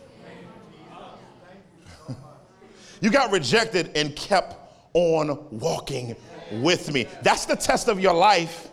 you 3.00 3.10
got 3.10 3.30
rejected 3.30 3.96
and 3.96 4.14
kept 4.16 4.56
on 4.92 5.38
walking 5.50 6.16
with 6.50 6.92
me. 6.92 7.06
That's 7.22 7.44
the 7.46 7.56
test 7.56 7.86
of 7.88 8.00
your 8.00 8.12
life. 8.12 8.70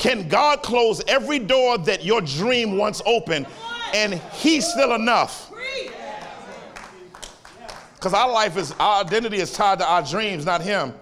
Can 0.00 0.28
God 0.28 0.62
close 0.62 1.02
every 1.06 1.38
door 1.38 1.76
that 1.76 2.02
your 2.02 2.22
dream 2.22 2.78
once 2.78 3.02
opened 3.04 3.46
and 3.92 4.14
He's 4.32 4.66
still 4.66 4.94
enough? 4.94 5.52
Because 7.96 8.14
our 8.14 8.32
life 8.32 8.56
is, 8.56 8.72
our 8.80 9.04
identity 9.04 9.36
is 9.36 9.52
tied 9.52 9.78
to 9.80 9.86
our 9.86 10.02
dreams, 10.02 10.46
not 10.46 10.62
Him. 10.62 10.94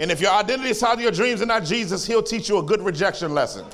And 0.00 0.10
if 0.10 0.18
your 0.18 0.30
identity 0.30 0.70
is 0.70 0.80
tied 0.80 0.96
to 0.96 1.02
your 1.02 1.12
dreams 1.12 1.42
and 1.42 1.48
not 1.48 1.64
Jesus, 1.64 2.06
He'll 2.06 2.22
teach 2.22 2.48
you 2.48 2.56
a 2.56 2.62
good 2.62 2.80
rejection 2.80 3.34
lesson. 3.34 3.66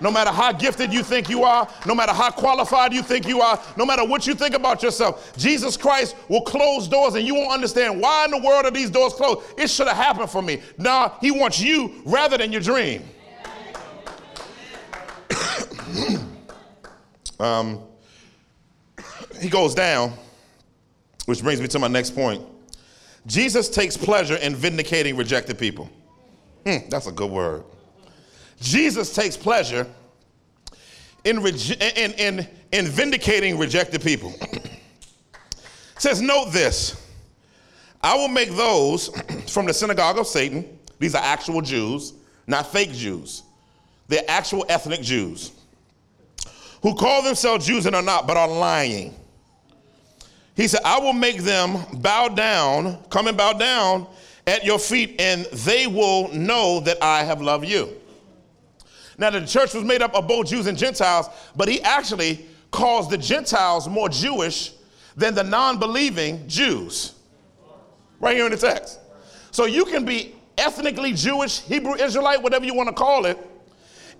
No 0.00 0.10
matter 0.10 0.30
how 0.30 0.50
gifted 0.50 0.92
you 0.92 1.04
think 1.04 1.28
you 1.28 1.44
are, 1.44 1.68
no 1.86 1.94
matter 1.94 2.12
how 2.12 2.32
qualified 2.32 2.92
you 2.92 3.02
think 3.02 3.28
you 3.28 3.40
are, 3.40 3.62
no 3.76 3.86
matter 3.86 4.04
what 4.04 4.26
you 4.26 4.34
think 4.34 4.56
about 4.56 4.82
yourself, 4.82 5.32
Jesus 5.36 5.76
Christ 5.76 6.16
will 6.28 6.40
close 6.40 6.88
doors 6.88 7.14
and 7.14 7.24
you 7.24 7.36
won't 7.36 7.52
understand 7.52 8.00
why 8.00 8.24
in 8.24 8.32
the 8.32 8.38
world 8.38 8.64
are 8.64 8.72
these 8.72 8.90
doors 8.90 9.12
closed. 9.12 9.42
It 9.56 9.70
should 9.70 9.86
have 9.86 9.96
happened 9.96 10.28
for 10.30 10.42
me. 10.42 10.60
Now, 10.76 11.18
He 11.20 11.30
wants 11.30 11.60
you 11.60 12.02
rather 12.04 12.36
than 12.36 12.50
your 12.50 12.62
dream. 12.62 13.04
um, 17.40 17.80
he 19.40 19.48
goes 19.48 19.74
down, 19.74 20.12
which 21.26 21.42
brings 21.42 21.60
me 21.60 21.68
to 21.68 21.78
my 21.78 21.88
next 21.88 22.14
point. 22.14 22.44
Jesus 23.26 23.68
takes 23.68 23.96
pleasure 23.96 24.36
in 24.36 24.54
vindicating 24.54 25.16
rejected 25.16 25.58
people. 25.58 25.90
Hmm, 26.66 26.88
that's 26.88 27.06
a 27.06 27.12
good 27.12 27.30
word. 27.30 27.64
Jesus 28.60 29.14
takes 29.14 29.36
pleasure 29.36 29.86
in, 31.24 31.38
in, 31.46 32.12
in, 32.12 32.48
in 32.72 32.86
vindicating 32.86 33.58
rejected 33.58 34.02
people. 34.02 34.34
says, 35.98 36.20
Note 36.20 36.50
this 36.52 37.06
I 38.02 38.14
will 38.16 38.28
make 38.28 38.50
those 38.50 39.08
from 39.52 39.66
the 39.66 39.74
synagogue 39.74 40.18
of 40.18 40.26
Satan, 40.26 40.78
these 40.98 41.14
are 41.14 41.22
actual 41.22 41.60
Jews, 41.60 42.14
not 42.46 42.70
fake 42.70 42.92
Jews, 42.92 43.42
they're 44.08 44.24
actual 44.28 44.64
ethnic 44.68 45.02
Jews, 45.02 45.52
who 46.82 46.94
call 46.94 47.22
themselves 47.22 47.66
Jews 47.66 47.86
and 47.86 47.94
are 47.94 48.02
not, 48.02 48.26
but 48.26 48.36
are 48.36 48.48
lying. 48.48 49.14
He 50.56 50.68
said, 50.68 50.80
I 50.84 50.98
will 50.98 51.12
make 51.12 51.42
them 51.42 51.78
bow 52.00 52.28
down, 52.28 53.02
come 53.10 53.28
and 53.28 53.36
bow 53.36 53.54
down 53.54 54.06
at 54.46 54.64
your 54.64 54.78
feet, 54.78 55.20
and 55.20 55.44
they 55.46 55.86
will 55.86 56.32
know 56.32 56.80
that 56.80 57.02
I 57.02 57.24
have 57.24 57.40
loved 57.40 57.66
you. 57.66 57.88
Now, 59.16 59.30
the 59.30 59.44
church 59.46 59.74
was 59.74 59.84
made 59.84 60.02
up 60.02 60.14
of 60.14 60.26
both 60.26 60.48
Jews 60.48 60.66
and 60.66 60.76
Gentiles, 60.76 61.28
but 61.54 61.68
he 61.68 61.82
actually 61.82 62.46
calls 62.70 63.08
the 63.08 63.18
Gentiles 63.18 63.88
more 63.88 64.08
Jewish 64.08 64.72
than 65.16 65.34
the 65.34 65.44
non 65.44 65.78
believing 65.78 66.46
Jews. 66.48 67.14
Right 68.18 68.36
here 68.36 68.46
in 68.46 68.52
the 68.52 68.58
text. 68.58 68.98
So 69.50 69.66
you 69.66 69.84
can 69.84 70.04
be 70.04 70.34
ethnically 70.58 71.12
Jewish, 71.12 71.60
Hebrew 71.60 71.94
Israelite, 71.94 72.42
whatever 72.42 72.64
you 72.64 72.74
want 72.74 72.88
to 72.88 72.94
call 72.94 73.26
it. 73.26 73.38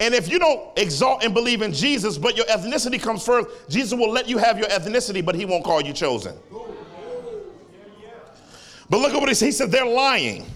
And 0.01 0.15
if 0.15 0.31
you 0.31 0.39
don't 0.39 0.77
exalt 0.79 1.23
and 1.23 1.35
believe 1.35 1.61
in 1.61 1.75
Jesus, 1.75 2.17
but 2.17 2.35
your 2.35 2.47
ethnicity 2.47 3.01
comes 3.01 3.25
first, 3.25 3.49
Jesus 3.69 3.99
will 3.99 4.11
let 4.11 4.29
you 4.29 4.39
have 4.39 4.59
your 4.59 4.69
ethnicity, 4.69 5.23
but 5.25 5.35
he 5.35 5.45
won't 5.45 5.63
call 5.63 5.83
you 5.83 5.93
chosen. 5.93 6.37
But 8.89 8.99
look 8.99 9.13
at 9.13 9.21
what 9.21 9.29
he 9.29 9.35
said. 9.35 9.47
He 9.47 9.53
said, 9.53 9.71
they're 9.71 9.85
lying. 9.85 10.47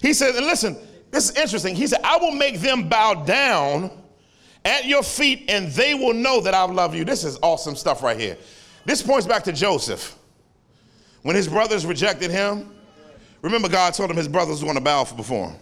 He 0.00 0.12
said, 0.12 0.36
and 0.36 0.46
listen, 0.46 0.76
this 1.10 1.30
is 1.30 1.36
interesting. 1.36 1.74
He 1.74 1.86
said, 1.86 2.00
I 2.04 2.18
will 2.18 2.32
make 2.32 2.60
them 2.60 2.88
bow 2.88 3.24
down 3.24 3.90
at 4.64 4.84
your 4.84 5.02
feet 5.02 5.46
and 5.48 5.68
they 5.72 5.94
will 5.94 6.12
know 6.12 6.40
that 6.42 6.52
I 6.54 6.64
love 6.64 6.94
you. 6.94 7.04
This 7.04 7.24
is 7.24 7.38
awesome 7.42 7.74
stuff 7.74 8.02
right 8.02 8.20
here. 8.20 8.36
This 8.84 9.02
points 9.02 9.26
back 9.26 9.42
to 9.44 9.52
Joseph. 9.52 10.16
When 11.22 11.34
his 11.34 11.48
brothers 11.48 11.86
rejected 11.86 12.30
him, 12.30 12.72
remember 13.42 13.68
God 13.68 13.94
told 13.94 14.10
him 14.10 14.16
his 14.16 14.28
brothers 14.28 14.60
were 14.60 14.66
going 14.66 14.78
to 14.78 14.84
bow 14.84 15.04
before 15.16 15.50
him. 15.50 15.60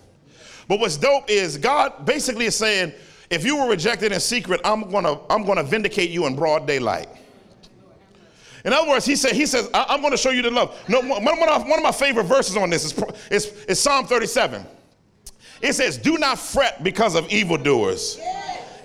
But 0.69 0.81
what's 0.81 0.97
dope 0.97 1.29
is 1.29 1.59
God 1.59 2.07
basically 2.07 2.47
is 2.47 2.57
saying, 2.57 2.93
if 3.31 3.45
you 3.45 3.57
were 3.57 3.69
rejected 3.69 4.13
in 4.13 4.21
secret, 4.21 4.61
I'm 4.65 4.91
gonna, 4.91 5.19
I'm 5.31 5.45
gonna 5.45 5.63
vindicate 5.63 6.11
you 6.11 6.27
in 6.27 6.37
broad 6.37 6.67
daylight. 6.67 7.09
In 8.65 8.73
other 8.73 8.89
words, 8.89 9.05
he 9.05 9.15
said, 9.15 9.33
he 9.33 9.45
says, 9.45 9.69
I'm 9.75 10.01
gonna 10.01 10.17
show 10.17 10.31
you 10.31 10.43
the 10.43 10.51
love. 10.51 10.79
No, 10.89 11.01
one, 11.01 11.21
of, 11.21 11.67
one 11.67 11.79
of 11.79 11.83
my 11.83 11.93
favorite 11.93 12.25
verses 12.25 12.57
on 12.57 12.71
this 12.71 12.85
is, 12.85 13.05
is, 13.31 13.65
is 13.65 13.81
Psalm 13.81 14.07
37. 14.07 14.65
It 15.61 15.75
says, 15.75 15.99
Do 15.99 16.19
not 16.19 16.39
fret 16.39 16.83
because 16.83 17.15
of 17.15 17.29
evildoers, 17.31 18.19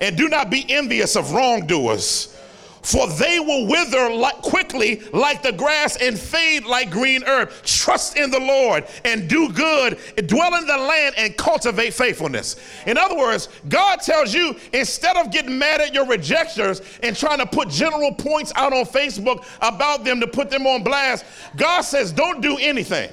and 0.02 0.18
do 0.18 0.30
not 0.30 0.50
be 0.50 0.66
envious 0.70 1.16
of 1.16 1.32
wrongdoers 1.32 2.39
for 2.82 3.08
they 3.08 3.40
will 3.40 3.68
wither 3.68 4.10
like, 4.10 4.38
quickly 4.38 5.02
like 5.14 5.42
the 5.42 5.52
grass 5.52 5.98
and 5.98 6.18
fade 6.18 6.66
like 6.66 6.90
green 6.90 7.24
herb. 7.24 7.52
Trust 7.64 8.18
in 8.18 8.32
the 8.32 8.40
Lord 8.40 8.86
and 9.06 9.28
do 9.30 9.52
good, 9.52 10.00
dwell 10.28 10.56
in 10.56 10.66
the 10.66 10.78
land 10.78 11.16
and 11.18 11.36
cultivate 11.38 11.94
faithfulness. 11.94 12.56
In 12.86 12.98
other 12.98 13.18
words, 13.18 13.50
God 13.68 13.98
tells 13.98 14.34
you 14.34 14.56
instead 14.74 15.18
of 15.18 15.32
getting 15.32 15.58
mad 15.58 15.82
at 15.82 15.94
your 15.94 16.06
rejectors 16.06 16.82
and 17.04 17.16
trying 17.16 17.40
to 17.40 17.46
put 17.46 17.70
general 17.70 18.14
points 18.14 18.52
out 18.56 18.74
on 18.74 18.86
Facebook 18.86 19.46
about 19.62 20.04
them 20.04 20.20
to 20.20 20.28
put 20.28 20.50
them 20.50 20.66
on 20.66 20.84
blast, 20.84 21.26
God 21.58 21.82
says, 21.82 22.12
don't 22.12 22.42
do 22.42 22.58
anything. 22.58 23.10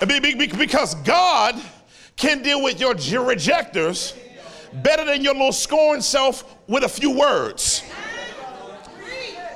Because 0.00 0.94
God 0.96 1.60
can 2.16 2.42
deal 2.42 2.62
with 2.62 2.80
your 2.80 3.24
rejectors 3.24 4.14
better 4.72 5.04
than 5.04 5.22
your 5.22 5.34
little 5.34 5.52
scorned 5.52 6.04
self 6.04 6.56
with 6.66 6.84
a 6.84 6.88
few 6.88 7.10
words. 7.10 7.82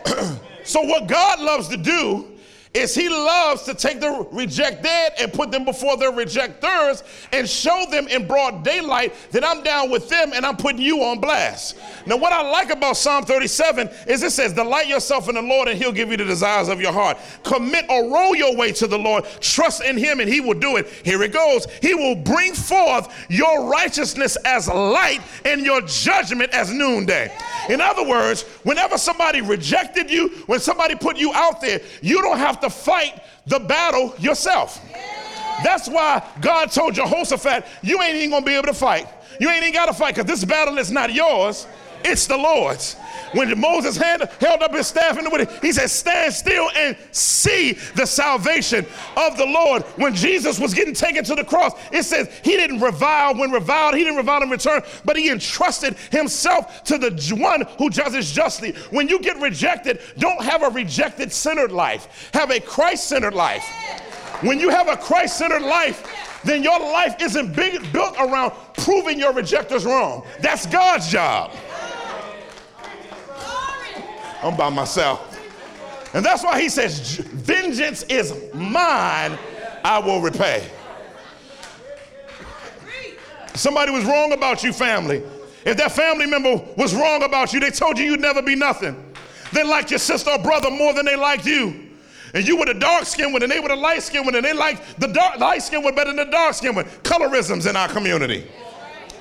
so, 0.64 0.82
what 0.82 1.06
God 1.06 1.40
loves 1.40 1.68
to 1.68 1.76
do 1.76 2.33
is 2.74 2.92
he 2.92 3.08
loves 3.08 3.62
to 3.62 3.74
take 3.74 4.00
the 4.00 4.26
rejected 4.32 5.12
and 5.20 5.32
put 5.32 5.52
them 5.52 5.64
before 5.64 5.96
their 5.96 6.10
rejectors 6.10 7.04
and 7.32 7.48
show 7.48 7.86
them 7.90 8.08
in 8.08 8.26
broad 8.26 8.64
daylight 8.64 9.14
that 9.30 9.44
I'm 9.44 9.62
down 9.62 9.90
with 9.90 10.08
them 10.08 10.32
and 10.34 10.44
I'm 10.44 10.56
putting 10.56 10.82
you 10.82 11.02
on 11.04 11.20
blast. 11.20 11.76
Now, 12.04 12.16
what 12.16 12.32
I 12.32 12.42
like 12.42 12.70
about 12.70 12.96
Psalm 12.96 13.24
37 13.24 13.88
is 14.08 14.24
it 14.24 14.32
says, 14.32 14.52
Delight 14.52 14.88
yourself 14.88 15.28
in 15.28 15.36
the 15.36 15.42
Lord 15.42 15.68
and 15.68 15.78
he'll 15.78 15.92
give 15.92 16.10
you 16.10 16.16
the 16.16 16.24
desires 16.24 16.68
of 16.68 16.80
your 16.80 16.92
heart. 16.92 17.16
Commit 17.44 17.86
or 17.88 18.12
roll 18.12 18.34
your 18.34 18.56
way 18.56 18.72
to 18.72 18.88
the 18.88 18.98
Lord. 18.98 19.24
Trust 19.40 19.84
in 19.84 19.96
him 19.96 20.18
and 20.18 20.28
he 20.28 20.40
will 20.40 20.58
do 20.58 20.76
it. 20.76 20.88
Here 21.04 21.22
it 21.22 21.32
goes. 21.32 21.66
He 21.80 21.94
will 21.94 22.16
bring 22.16 22.54
forth 22.54 23.08
your 23.28 23.70
righteousness 23.70 24.36
as 24.44 24.66
light 24.66 25.20
and 25.44 25.64
your 25.64 25.80
judgment 25.82 26.50
as 26.50 26.72
noonday. 26.72 27.32
In 27.68 27.80
other 27.80 28.04
words, 28.04 28.42
whenever 28.64 28.98
somebody 28.98 29.40
rejected 29.40 30.10
you, 30.10 30.30
when 30.46 30.58
somebody 30.58 30.96
put 30.96 31.16
you 31.16 31.32
out 31.32 31.60
there, 31.60 31.80
you 32.02 32.20
don't 32.20 32.38
have 32.38 32.60
to 32.60 32.63
fight 32.70 33.22
the 33.46 33.58
battle 33.58 34.14
yourself. 34.18 34.80
That's 35.62 35.88
why 35.88 36.22
God 36.40 36.70
told 36.72 36.94
Jehoshaphat, 36.94 37.64
you 37.82 38.02
ain't 38.02 38.16
even 38.16 38.30
gonna 38.30 38.44
be 38.44 38.54
able 38.54 38.66
to 38.66 38.74
fight. 38.74 39.06
You 39.40 39.48
ain't 39.50 39.62
even 39.62 39.72
gotta 39.72 39.92
fight 39.92 40.14
because 40.14 40.28
this 40.28 40.44
battle 40.44 40.78
is 40.78 40.90
not 40.90 41.12
yours, 41.12 41.66
it's 42.04 42.26
the 42.26 42.36
Lord's. 42.36 42.96
When 43.32 43.58
Moses 43.58 43.96
hand, 43.96 44.28
held 44.40 44.62
up 44.62 44.72
his 44.72 44.86
staff 44.86 45.18
in 45.18 45.24
the 45.24 45.30
wind, 45.30 45.48
he 45.60 45.72
said, 45.72 45.88
Stand 45.90 46.32
still 46.32 46.70
and 46.76 46.96
see 47.10 47.72
the 47.96 48.06
salvation 48.06 48.86
of 49.16 49.36
the 49.36 49.46
Lord. 49.46 49.82
When 49.96 50.14
Jesus 50.14 50.60
was 50.60 50.72
getting 50.74 50.94
taken 50.94 51.24
to 51.24 51.34
the 51.34 51.44
cross, 51.44 51.72
it 51.92 52.04
says 52.04 52.28
he 52.44 52.52
didn't 52.52 52.80
revile 52.80 53.34
when 53.34 53.50
reviled, 53.50 53.94
he 53.94 54.04
didn't 54.04 54.18
revile 54.18 54.42
in 54.42 54.50
return, 54.50 54.82
but 55.04 55.16
he 55.16 55.30
entrusted 55.30 55.96
himself 56.10 56.84
to 56.84 56.98
the 56.98 57.10
one 57.38 57.62
who 57.78 57.90
judges 57.90 58.30
justly. 58.30 58.72
When 58.90 59.08
you 59.08 59.18
get 59.20 59.40
rejected, 59.40 60.00
don't 60.18 60.42
have 60.42 60.62
a 60.62 60.68
rejected 60.68 61.32
centered 61.32 61.72
life, 61.72 62.30
have 62.34 62.50
a 62.50 62.60
Christ 62.60 63.08
centered 63.08 63.34
life. 63.34 63.64
When 64.42 64.60
you 64.60 64.68
have 64.68 64.88
a 64.88 64.96
Christ 64.96 65.38
centered 65.38 65.62
life, 65.62 66.40
then 66.44 66.62
your 66.62 66.78
life 66.78 67.16
isn't 67.20 67.56
big, 67.56 67.90
built 67.92 68.16
around 68.18 68.52
proving 68.76 69.18
your 69.18 69.32
rejectors 69.32 69.84
wrong. 69.84 70.24
That's 70.40 70.66
God's 70.66 71.10
job. 71.10 71.52
I'm 74.44 74.56
by 74.56 74.68
myself. 74.68 75.40
And 76.12 76.24
that's 76.24 76.44
why 76.44 76.60
he 76.60 76.68
says, 76.68 77.16
Vengeance 77.16 78.04
is 78.04 78.32
mine, 78.54 79.38
I 79.82 79.98
will 79.98 80.20
repay. 80.20 80.70
Somebody 83.54 83.90
was 83.90 84.04
wrong 84.04 84.32
about 84.32 84.62
you, 84.62 84.72
family. 84.72 85.22
If 85.64 85.76
that 85.78 85.92
family 85.92 86.26
member 86.26 86.62
was 86.76 86.94
wrong 86.94 87.22
about 87.22 87.52
you, 87.52 87.60
they 87.60 87.70
told 87.70 87.98
you 87.98 88.04
you'd 88.04 88.20
never 88.20 88.42
be 88.42 88.54
nothing. 88.54 89.12
They 89.52 89.64
liked 89.64 89.90
your 89.90 89.98
sister 89.98 90.30
or 90.30 90.38
brother 90.38 90.70
more 90.70 90.92
than 90.92 91.06
they 91.06 91.16
liked 91.16 91.46
you. 91.46 91.88
And 92.34 92.46
you 92.46 92.58
were 92.58 92.66
the 92.66 92.74
dark 92.74 93.04
skinned 93.04 93.32
one, 93.32 93.42
and 93.42 93.50
they 93.50 93.60
were 93.60 93.68
the 93.68 93.76
light 93.76 94.02
skinned 94.02 94.26
one, 94.26 94.34
and 94.34 94.44
they 94.44 94.52
liked 94.52 95.00
the 95.00 95.06
dark, 95.06 95.38
light 95.38 95.62
skinned 95.62 95.84
one 95.84 95.94
better 95.94 96.10
than 96.10 96.16
the 96.16 96.30
dark 96.32 96.54
skinned 96.54 96.74
one. 96.76 96.84
Colorisms 97.04 97.68
in 97.68 97.76
our 97.76 97.88
community. 97.88 98.50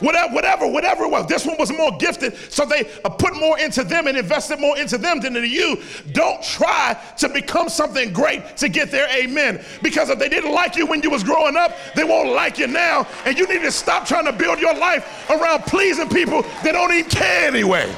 Whatever, 0.03 0.33
whatever, 0.33 0.67
whatever 0.67 1.05
it 1.05 1.11
was. 1.11 1.25
This 1.27 1.45
one 1.45 1.57
was 1.57 1.71
more 1.71 1.91
gifted, 1.97 2.35
so 2.51 2.65
they 2.65 2.91
uh, 3.03 3.09
put 3.09 3.35
more 3.35 3.57
into 3.57 3.83
them 3.83 4.07
and 4.07 4.17
invested 4.17 4.59
more 4.59 4.77
into 4.77 4.97
them 4.97 5.19
than 5.19 5.35
into 5.35 5.47
you. 5.47 5.81
Don't 6.11 6.43
try 6.43 6.99
to 7.17 7.29
become 7.29 7.69
something 7.69 8.11
great 8.11 8.57
to 8.57 8.69
get 8.69 8.91
there, 8.91 9.07
amen. 9.15 9.63
Because 9.81 10.09
if 10.09 10.19
they 10.19 10.29
didn't 10.29 10.51
like 10.51 10.75
you 10.75 10.85
when 10.85 11.01
you 11.01 11.09
was 11.09 11.23
growing 11.23 11.55
up, 11.55 11.75
they 11.95 12.03
won't 12.03 12.33
like 12.33 12.59
you 12.59 12.67
now. 12.67 13.07
And 13.25 13.37
you 13.37 13.47
need 13.47 13.61
to 13.61 13.71
stop 13.71 14.05
trying 14.05 14.25
to 14.25 14.33
build 14.33 14.59
your 14.59 14.75
life 14.75 15.29
around 15.29 15.63
pleasing 15.63 16.09
people 16.09 16.41
that 16.41 16.73
don't 16.73 16.91
even 16.91 17.09
care 17.09 17.47
anyway. 17.47 17.93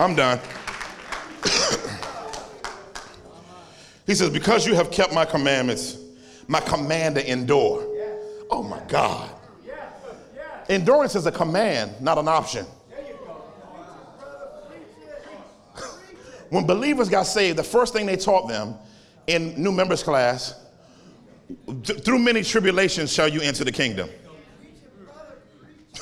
I'm 0.00 0.16
done. 0.16 0.40
he 4.06 4.14
says, 4.14 4.30
Because 4.30 4.66
you 4.66 4.74
have 4.74 4.90
kept 4.90 5.12
my 5.12 5.24
commandments, 5.24 5.98
my 6.48 6.60
command 6.60 7.14
to 7.16 7.30
endure. 7.30 7.86
Oh 8.50 8.62
my 8.62 8.80
God. 8.88 9.30
Endurance 10.68 11.14
is 11.14 11.26
a 11.26 11.32
command, 11.32 12.00
not 12.00 12.18
an 12.18 12.28
option. 12.28 12.66
When 16.50 16.66
believers 16.66 17.08
got 17.08 17.24
saved, 17.24 17.58
the 17.58 17.64
first 17.64 17.92
thing 17.92 18.06
they 18.06 18.16
taught 18.16 18.48
them 18.48 18.76
in 19.26 19.60
new 19.60 19.72
members 19.72 20.02
class 20.02 20.54
through 21.84 22.18
many 22.18 22.42
tribulations 22.42 23.12
shall 23.12 23.28
you 23.28 23.40
enter 23.40 23.64
the 23.64 23.72
kingdom. 23.72 24.08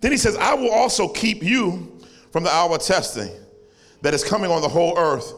then 0.00 0.12
he 0.12 0.16
says, 0.16 0.36
I 0.36 0.54
will 0.54 0.70
also 0.70 1.08
keep 1.08 1.42
you 1.42 2.00
from 2.30 2.44
the 2.44 2.50
hour 2.50 2.74
of 2.76 2.82
testing 2.82 3.30
that 4.00 4.14
is 4.14 4.24
coming 4.24 4.50
on 4.50 4.62
the 4.62 4.68
whole 4.68 4.96
earth 4.96 5.34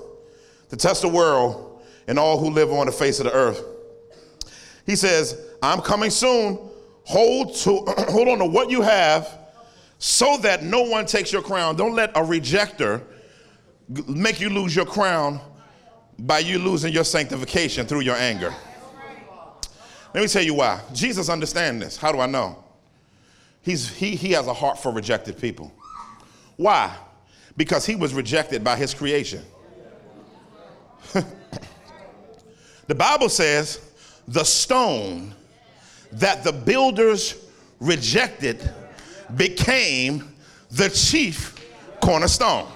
to 0.69 0.77
test 0.77 1.03
the 1.03 1.09
world 1.09 1.74
and 2.07 2.19
all 2.19 2.39
who 2.39 2.51
live 2.51 2.73
on 2.73 2.87
the 2.87 2.93
face 2.93 3.19
of 3.21 3.27
the 3.27 3.33
earth. 3.33 3.63
He 4.87 4.97
says, 4.97 5.41
I'm 5.63 5.81
coming 5.81 6.11
soon. 6.11 6.59
Hold 7.05 7.55
to 7.57 7.85
hold 8.11 8.29
on 8.29 8.39
to 8.39 8.47
what 8.47 8.71
you 8.71 8.83
have 8.83 9.39
so 9.99 10.37
that 10.39 10.63
no 10.63 10.83
one 10.83 11.07
takes 11.07 11.33
your 11.33 11.43
crown. 11.43 11.77
Don't 11.77 11.95
let 11.95 12.11
a 12.11 12.21
rejecter 12.21 13.03
make 14.09 14.41
you 14.41 14.51
lose 14.51 14.75
your 14.75 14.87
crown 14.87 15.41
by 16.19 16.39
you 16.39 16.59
losing 16.59 16.93
your 16.93 17.05
sanctification 17.05 17.87
through 17.87 18.01
your 18.01 18.17
anger. 18.17 18.55
Let 20.15 20.21
me 20.21 20.29
tell 20.29 20.43
you 20.43 20.55
why. 20.55 20.81
Jesus 20.93 21.29
understands 21.29 21.83
this. 21.83 21.97
How 21.97 22.13
do 22.13 22.21
I 22.21 22.27
know? 22.27 22.63
He's, 23.63 23.89
he, 23.89 24.15
he 24.15 24.33
has 24.33 24.47
a 24.47 24.55
heart 24.55 24.79
for 24.79 24.93
rejected 24.93 25.39
people. 25.39 25.73
Why? 26.57 26.95
Because 27.57 27.85
he 27.85 27.97
was 27.97 28.15
rejected 28.15 28.63
by 28.63 28.77
his 28.77 28.95
creation. 28.95 29.43
The 32.87 32.95
Bible 32.95 33.29
says 33.29 33.81
the 34.29 34.45
stone 34.45 35.35
that 36.13 36.45
the 36.45 36.53
builders 36.53 37.47
rejected 37.81 38.71
became 39.37 40.35
the 40.71 40.89
chief 40.89 41.55
cornerstone. 42.01 42.67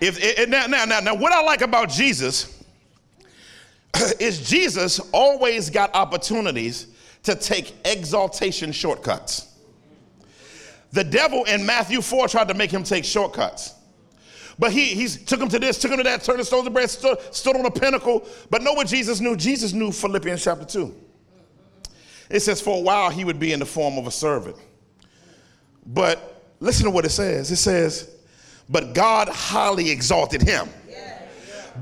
If 0.00 0.48
now, 0.48 0.66
now, 0.66 0.84
now, 0.84 1.00
now, 1.00 1.14
what 1.14 1.32
I 1.32 1.42
like 1.42 1.60
about 1.60 1.90
Jesus 1.90 2.62
is 4.18 4.48
Jesus 4.48 4.98
always 5.12 5.68
got 5.68 5.94
opportunities 5.94 6.86
to 7.24 7.34
take 7.34 7.74
exaltation 7.84 8.72
shortcuts. 8.72 9.48
The 10.92 11.04
devil 11.04 11.44
in 11.44 11.64
Matthew 11.64 12.00
4 12.00 12.28
tried 12.28 12.48
to 12.48 12.54
make 12.54 12.70
him 12.70 12.82
take 12.82 13.04
shortcuts. 13.04 13.74
But 14.60 14.72
he 14.72 14.84
he's, 14.84 15.24
took 15.24 15.40
him 15.40 15.48
to 15.48 15.58
this, 15.58 15.78
took 15.78 15.90
him 15.90 15.96
to 15.96 16.04
that, 16.04 16.22
turned 16.22 16.38
the 16.38 16.44
stones 16.44 16.64
to 16.64 16.70
bread, 16.70 16.88
stood, 16.90 17.18
stood 17.34 17.56
on 17.56 17.64
a 17.64 17.70
pinnacle. 17.70 18.28
But 18.50 18.62
know 18.62 18.74
what 18.74 18.86
Jesus 18.86 19.18
knew? 19.18 19.34
Jesus 19.34 19.72
knew 19.72 19.90
Philippians 19.90 20.44
chapter 20.44 20.66
2. 20.66 20.94
It 22.28 22.40
says, 22.40 22.60
For 22.60 22.76
a 22.76 22.80
while 22.80 23.10
he 23.10 23.24
would 23.24 23.40
be 23.40 23.52
in 23.52 23.58
the 23.58 23.66
form 23.66 23.98
of 23.98 24.06
a 24.06 24.10
servant. 24.10 24.56
But 25.86 26.44
listen 26.60 26.84
to 26.84 26.90
what 26.90 27.04
it 27.04 27.10
says. 27.10 27.50
It 27.50 27.56
says, 27.56 28.16
but 28.70 28.94
God 28.94 29.28
highly 29.28 29.90
exalted 29.90 30.42
him 30.42 30.68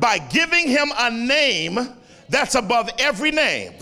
by 0.01 0.19
giving 0.19 0.69
him 0.69 0.89
a 0.99 1.11
name 1.11 1.79
that's 2.31 2.55
above 2.55 2.89
every 2.99 3.31
name. 3.31 3.75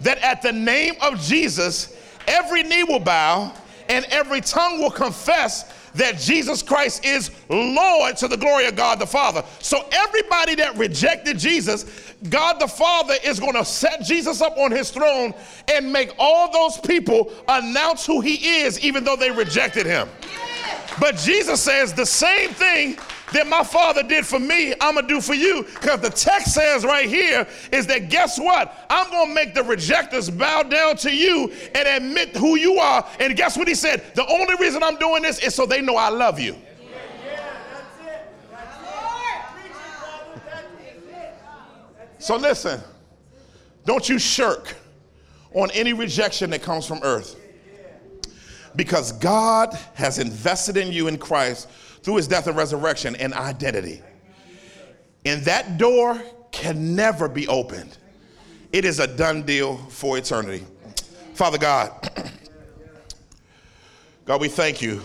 That 0.00 0.18
at 0.18 0.42
the 0.42 0.52
name 0.52 0.94
of 1.02 1.20
Jesus, 1.20 1.94
every 2.26 2.62
knee 2.62 2.84
will 2.84 3.00
bow 3.00 3.52
and 3.88 4.04
every 4.06 4.40
tongue 4.40 4.78
will 4.78 4.90
confess 4.90 5.72
that 5.96 6.18
Jesus 6.18 6.62
Christ 6.62 7.04
is 7.04 7.30
Lord 7.48 8.16
to 8.18 8.28
the 8.28 8.36
glory 8.36 8.66
of 8.66 8.76
God 8.76 8.98
the 8.98 9.06
Father. 9.06 9.44
So, 9.60 9.86
everybody 9.92 10.54
that 10.56 10.76
rejected 10.76 11.38
Jesus, 11.38 12.14
God 12.28 12.60
the 12.60 12.68
Father 12.68 13.14
is 13.24 13.40
going 13.40 13.54
to 13.54 13.64
set 13.64 14.02
Jesus 14.02 14.40
up 14.40 14.56
on 14.58 14.70
his 14.70 14.90
throne 14.90 15.34
and 15.72 15.92
make 15.92 16.14
all 16.18 16.50
those 16.52 16.78
people 16.78 17.32
announce 17.48 18.06
who 18.06 18.20
he 18.20 18.60
is, 18.60 18.80
even 18.80 19.04
though 19.04 19.16
they 19.16 19.30
rejected 19.30 19.86
him. 19.86 20.08
But 20.98 21.16
Jesus 21.16 21.62
says 21.62 21.92
the 21.92 22.06
same 22.06 22.50
thing 22.50 22.98
that 23.32 23.46
my 23.46 23.62
father 23.62 24.02
did 24.02 24.26
for 24.26 24.38
me, 24.38 24.72
I'm 24.80 24.94
gonna 24.94 25.06
do 25.06 25.20
for 25.20 25.34
you. 25.34 25.64
Because 25.64 26.00
the 26.00 26.10
text 26.10 26.54
says 26.54 26.84
right 26.84 27.08
here 27.08 27.46
is 27.72 27.86
that 27.88 28.08
guess 28.08 28.38
what? 28.38 28.86
I'm 28.88 29.10
gonna 29.10 29.34
make 29.34 29.54
the 29.54 29.62
rejectors 29.62 30.30
bow 30.30 30.62
down 30.62 30.96
to 30.98 31.14
you 31.14 31.52
and 31.74 31.88
admit 31.88 32.36
who 32.36 32.56
you 32.56 32.78
are. 32.78 33.06
And 33.20 33.36
guess 33.36 33.56
what 33.56 33.68
he 33.68 33.74
said? 33.74 34.04
The 34.14 34.26
only 34.26 34.54
reason 34.56 34.82
I'm 34.82 34.96
doing 34.96 35.22
this 35.22 35.38
is 35.40 35.54
so 35.54 35.66
they 35.66 35.82
know 35.82 35.96
I 35.96 36.08
love 36.08 36.40
you. 36.40 36.56
So 42.18 42.36
listen, 42.36 42.80
don't 43.84 44.08
you 44.08 44.18
shirk 44.18 44.74
on 45.54 45.70
any 45.72 45.92
rejection 45.92 46.50
that 46.50 46.62
comes 46.62 46.84
from 46.84 46.98
earth 47.02 47.36
because 48.76 49.12
God 49.12 49.76
has 49.94 50.18
invested 50.18 50.76
in 50.76 50.92
you 50.92 51.08
in 51.08 51.18
Christ 51.18 51.68
through 52.02 52.16
his 52.16 52.28
death 52.28 52.46
and 52.46 52.56
resurrection 52.56 53.16
and 53.16 53.34
identity. 53.34 54.02
And 55.24 55.42
that 55.44 55.78
door 55.78 56.22
can 56.52 56.94
never 56.94 57.28
be 57.28 57.48
opened. 57.48 57.98
It 58.72 58.84
is 58.84 59.00
a 59.00 59.06
done 59.06 59.42
deal 59.42 59.76
for 59.76 60.18
eternity. 60.18 60.64
Father 61.34 61.58
God, 61.58 62.10
God, 64.24 64.40
we 64.40 64.48
thank 64.48 64.80
you 64.80 65.02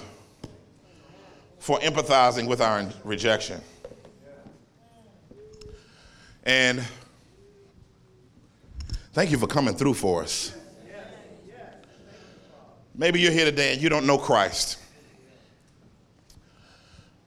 for 1.60 1.80
empathizing 1.80 2.48
with 2.48 2.62
our 2.62 2.88
rejection. 3.04 3.62
And 6.44 6.84
thank 9.14 9.32
you 9.32 9.38
for 9.38 9.48
coming 9.48 9.76
through 9.76 9.94
for 9.94 10.24
us. 10.24 10.56
Maybe 13.02 13.20
you're 13.20 13.32
here 13.32 13.46
today 13.46 13.74
and 13.74 13.82
you 13.82 13.90
don't 13.90 14.06
know 14.06 14.20
Christ. 14.20 14.78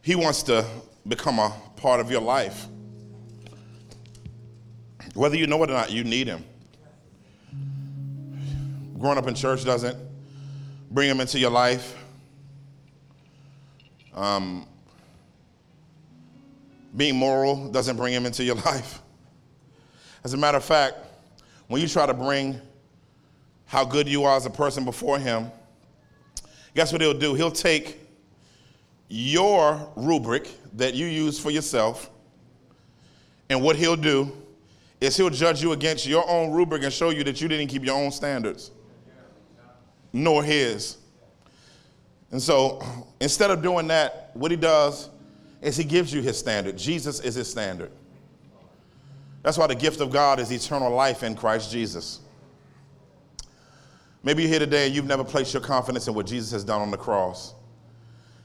He 0.02 0.14
wants 0.14 0.44
to 0.44 0.64
become 1.08 1.40
a 1.40 1.52
part 1.74 1.98
of 1.98 2.12
your 2.12 2.20
life. 2.20 2.68
Whether 5.14 5.34
you 5.34 5.48
know 5.48 5.60
it 5.64 5.70
or 5.70 5.72
not, 5.72 5.90
you 5.90 6.04
need 6.04 6.28
him. 6.28 6.44
Growing 9.00 9.18
up 9.18 9.26
in 9.26 9.34
church 9.34 9.64
doesn't 9.64 9.98
bring 10.92 11.10
him 11.10 11.18
into 11.20 11.40
your 11.40 11.50
life. 11.50 11.98
Um, 14.14 14.68
being 16.96 17.16
moral 17.16 17.68
doesn't 17.72 17.96
bring 17.96 18.14
him 18.14 18.26
into 18.26 18.44
your 18.44 18.54
life. 18.64 19.00
As 20.22 20.34
a 20.34 20.36
matter 20.36 20.58
of 20.58 20.64
fact, 20.64 20.98
when 21.66 21.82
you 21.82 21.88
try 21.88 22.06
to 22.06 22.14
bring 22.14 22.60
how 23.66 23.84
good 23.84 24.08
you 24.08 24.22
are 24.22 24.36
as 24.36 24.46
a 24.46 24.50
person 24.50 24.84
before 24.84 25.18
Him, 25.18 25.50
guess 26.74 26.92
what 26.92 27.00
He'll 27.00 27.14
do? 27.14 27.34
He'll 27.34 27.50
take 27.50 28.00
your 29.08 29.90
rubric 29.96 30.50
that 30.74 30.94
you 30.94 31.06
use 31.06 31.38
for 31.38 31.50
yourself, 31.50 32.10
and 33.48 33.62
what 33.62 33.76
He'll 33.76 33.96
do 33.96 34.32
is 35.00 35.16
He'll 35.16 35.30
judge 35.30 35.62
you 35.62 35.72
against 35.72 36.06
your 36.06 36.28
own 36.28 36.50
rubric 36.50 36.82
and 36.82 36.92
show 36.92 37.10
you 37.10 37.24
that 37.24 37.40
you 37.40 37.48
didn't 37.48 37.68
keep 37.68 37.84
your 37.84 37.96
own 37.96 38.10
standards, 38.10 38.70
nor 40.12 40.42
His. 40.42 40.98
And 42.30 42.42
so 42.42 42.82
instead 43.20 43.50
of 43.50 43.62
doing 43.62 43.86
that, 43.88 44.30
what 44.34 44.50
He 44.50 44.56
does 44.56 45.10
is 45.60 45.76
He 45.76 45.84
gives 45.84 46.12
you 46.12 46.22
His 46.22 46.38
standard. 46.38 46.76
Jesus 46.76 47.20
is 47.20 47.34
His 47.34 47.50
standard. 47.50 47.92
That's 49.42 49.58
why 49.58 49.66
the 49.66 49.74
gift 49.74 50.00
of 50.00 50.10
God 50.10 50.40
is 50.40 50.50
eternal 50.50 50.90
life 50.90 51.22
in 51.22 51.36
Christ 51.36 51.70
Jesus. 51.70 52.20
Maybe 54.24 54.42
you're 54.42 54.50
here 54.50 54.58
today 54.58 54.86
and 54.86 54.94
you've 54.94 55.04
never 55.04 55.22
placed 55.22 55.52
your 55.52 55.62
confidence 55.62 56.08
in 56.08 56.14
what 56.14 56.26
Jesus 56.26 56.50
has 56.52 56.64
done 56.64 56.80
on 56.80 56.90
the 56.90 56.96
cross. 56.96 57.52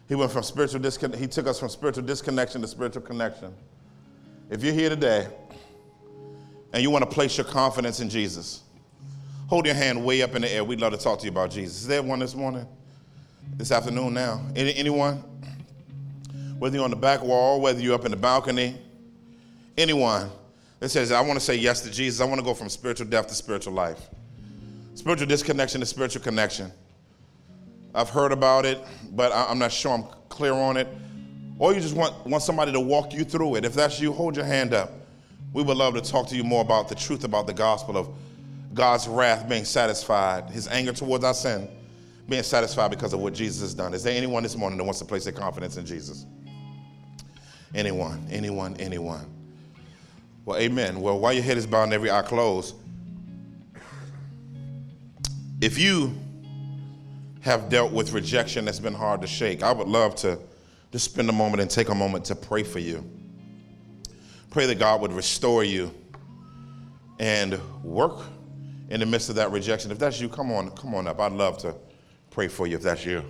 He 0.10 0.16
went 0.16 0.30
from 0.30 0.44
spiritual 0.44 0.82
discon- 0.82 1.16
he 1.16 1.26
took 1.26 1.48
us 1.48 1.58
from 1.58 1.70
spiritual 1.70 2.04
disconnection 2.04 2.62
to 2.62 2.68
spiritual 2.68 3.02
connection. 3.02 3.54
If 4.50 4.62
you're 4.62 4.74
here 4.74 4.90
today 4.90 5.28
and 6.74 6.84
you 6.84 6.90
want 6.90 7.04
to 7.04 7.10
place 7.10 7.38
your 7.38 7.46
confidence 7.46 8.02
in 8.02 8.10
Jesus, 8.10 8.64
hold 9.48 9.66
your 9.66 9.76
hand 9.76 10.04
way 10.04 10.22
up 10.22 10.36
in 10.36 10.42
the 10.42 10.52
air. 10.52 10.66
We'd 10.66 10.82
love 10.82 10.92
to 10.92 11.00
talk 11.00 11.20
to 11.20 11.26
you 11.26 11.32
about 11.32 11.52
Jesus. 11.52 11.82
Is 11.82 11.88
there 11.88 12.04
one 12.04 12.20
this 12.20 12.36
morning? 12.36 12.68
This 13.56 13.72
afternoon 13.72 14.14
now? 14.14 14.42
Any, 14.58 14.76
anyone? 14.76 15.24
Whether 16.58 16.76
you're 16.76 16.84
on 16.84 16.90
the 16.90 16.98
back 16.98 17.24
wall, 17.24 17.62
whether 17.62 17.80
you're 17.80 17.96
up 17.96 18.04
in 18.04 18.12
the 18.12 18.18
balcony, 18.18 18.78
anyone, 19.78 20.30
that 20.82 20.90
says, 20.90 21.14
I 21.14 21.22
want 21.22 21.40
to 21.40 21.46
say 21.46 21.56
yes 21.56 21.82
to 21.82 21.92
Jesus. 21.92 22.20
I 22.20 22.26
want 22.26 22.40
to 22.40 22.46
go 22.46 22.54
from 22.54 22.68
spiritual 22.68 23.08
death 23.08 23.28
to 23.28 23.34
spiritual 23.34 23.74
life. 23.74 24.10
Spiritual 25.00 25.28
disconnection 25.28 25.80
to 25.80 25.86
spiritual 25.86 26.22
connection. 26.22 26.70
I've 27.96 28.10
heard 28.10 28.34
about 28.34 28.66
it, 28.66 28.82
but 29.12 29.32
I'm 29.34 29.58
not 29.58 29.72
sure 29.72 29.94
I'm 29.94 30.04
clear 30.28 30.52
on 30.52 30.76
it. 30.76 30.90
Or 31.58 31.74
you 31.74 31.80
just 31.80 31.96
want, 31.96 32.28
want 32.28 32.44
somebody 32.44 32.74
to 32.74 32.82
walk 32.82 33.14
you 33.14 33.24
through 33.24 33.56
it. 33.56 33.64
If 33.64 33.74
that's 33.74 34.02
you, 34.02 34.12
hold 34.12 34.36
your 34.36 34.44
hand 34.44 34.74
up. 34.74 34.92
We 35.54 35.64
would 35.64 35.78
love 35.78 35.94
to 35.94 36.02
talk 36.02 36.28
to 36.28 36.36
you 36.36 36.44
more 36.44 36.62
about 36.62 36.90
the 36.90 36.96
truth 36.96 37.24
about 37.24 37.48
the 37.48 37.54
gospel 37.54 37.96
of 37.96 38.10
God's 38.74 39.08
wrath 39.08 39.48
being 39.48 39.64
satisfied, 39.64 40.50
his 40.50 40.68
anger 40.68 40.92
towards 40.92 41.24
our 41.24 41.34
sin 41.34 41.70
being 42.28 42.44
satisfied 42.44 42.92
because 42.92 43.14
of 43.14 43.22
what 43.22 43.34
Jesus 43.34 43.62
has 43.62 43.74
done. 43.74 43.94
Is 43.94 44.04
there 44.04 44.14
anyone 44.14 44.44
this 44.44 44.58
morning 44.58 44.78
that 44.80 44.84
wants 44.84 45.00
to 45.00 45.06
place 45.06 45.24
their 45.24 45.32
confidence 45.32 45.78
in 45.78 45.86
Jesus? 45.86 46.26
Anyone, 47.74 48.28
anyone, 48.30 48.76
anyone. 48.82 49.26
Well, 50.44 50.58
amen. 50.60 51.00
Well, 51.00 51.18
while 51.18 51.32
your 51.32 51.44
head 51.44 51.58
is 51.58 51.66
bowed 51.66 51.84
and 51.84 51.94
every 51.94 52.12
eye 52.12 52.22
closed, 52.22 52.76
if 55.62 55.78
you 55.78 56.16
have 57.42 57.70
dealt 57.70 57.92
with 57.92 58.14
rejection 58.14 58.66
that's 58.66 58.80
been 58.80 58.94
hard 58.94 59.22
to 59.22 59.28
shake, 59.28 59.64
I 59.64 59.72
would 59.72 59.88
love 59.88 60.16
to 60.18 60.40
just 60.92 61.06
spend 61.06 61.30
a 61.30 61.34
moment 61.34 61.62
and 61.62 61.70
take 61.70 61.90
a 61.90 61.96
moment 61.96 62.26
to 62.26 62.36
pray 62.36 62.64
for 62.64 62.80
you. 62.80 63.04
Pray 64.50 64.66
that 64.66 64.80
God 64.80 65.02
would 65.02 65.14
restore 65.14 65.64
you 65.64 65.94
and 67.20 67.60
work 67.84 68.22
in 68.90 69.00
the 69.00 69.06
midst 69.06 69.30
of 69.30 69.36
that 69.36 69.52
rejection. 69.52 69.92
If 69.92 70.00
that's 70.00 70.20
you, 70.20 70.30
come 70.30 70.52
on, 70.52 70.72
come 70.72 70.96
on 70.96 71.08
up. 71.08 71.20
I'd 71.20 71.34
love 71.34 71.58
to 71.60 71.76
pray 72.32 72.48
for 72.48 72.66
you 72.66 72.78
if 72.78 72.82
that's 72.84 73.06
you. 73.06 73.24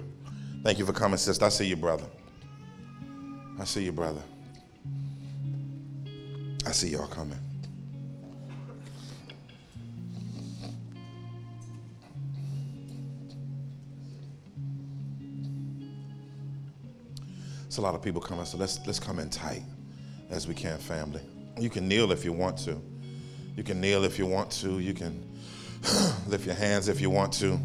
Thank 0.64 0.80
you 0.80 0.86
for 0.86 0.94
coming, 0.94 1.18
sister. 1.18 1.46
I 1.46 1.50
see 1.50 1.66
you, 1.66 1.76
brother. 1.76 2.06
I 3.60 3.66
see 3.66 3.84
you, 3.84 3.92
brother. 3.92 4.22
I 6.66 6.72
see 6.72 6.90
y'all 6.90 7.08
coming. 7.08 7.40
A 17.80 17.82
lot 17.82 17.96
of 17.96 18.02
people 18.02 18.20
coming, 18.20 18.46
so 18.46 18.58
let's 18.58 18.86
let's 18.86 19.00
come 19.00 19.20
in 19.20 19.30
tight 19.30 19.64
as 20.30 20.48
we 20.48 20.54
can, 20.54 20.78
family. 20.78 21.22
You 21.58 21.70
can 21.70 21.88
kneel 21.88 22.12
if 22.12 22.26
you 22.26 22.34
want 22.34 22.58
to. 22.60 22.80
You 23.56 23.64
can 23.64 23.80
kneel 23.80 24.04
if 24.04 24.20
you 24.20 24.26
want 24.26 24.52
to. 24.52 24.80
You 24.80 24.94
can 24.94 25.26
lift 26.28 26.46
your 26.46 26.56
hands 26.56 26.90
if 26.90 27.00
you 27.00 27.10
want 27.10 27.34
to. 27.34 27.58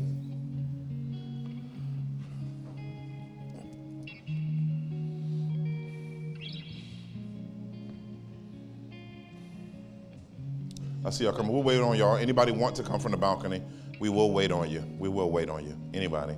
I 11.05 11.11
see 11.11 11.25
y'all 11.25 11.35
coming. 11.35 11.53
We'll 11.53 11.63
wait 11.63 11.81
on 11.81 11.99
y'all. 11.99 12.17
Anybody 12.17 12.53
want 12.53 12.77
to 12.77 12.83
come 12.83 12.99
from 12.99 13.11
the 13.11 13.19
balcony? 13.19 13.63
We 13.99 14.09
will 14.09 14.33
wait 14.33 14.53
on 14.53 14.71
you. 14.71 14.85
We 14.99 15.09
will 15.09 15.31
wait 15.31 15.51
on 15.51 15.67
you. 15.67 15.77
Anybody? 15.93 16.35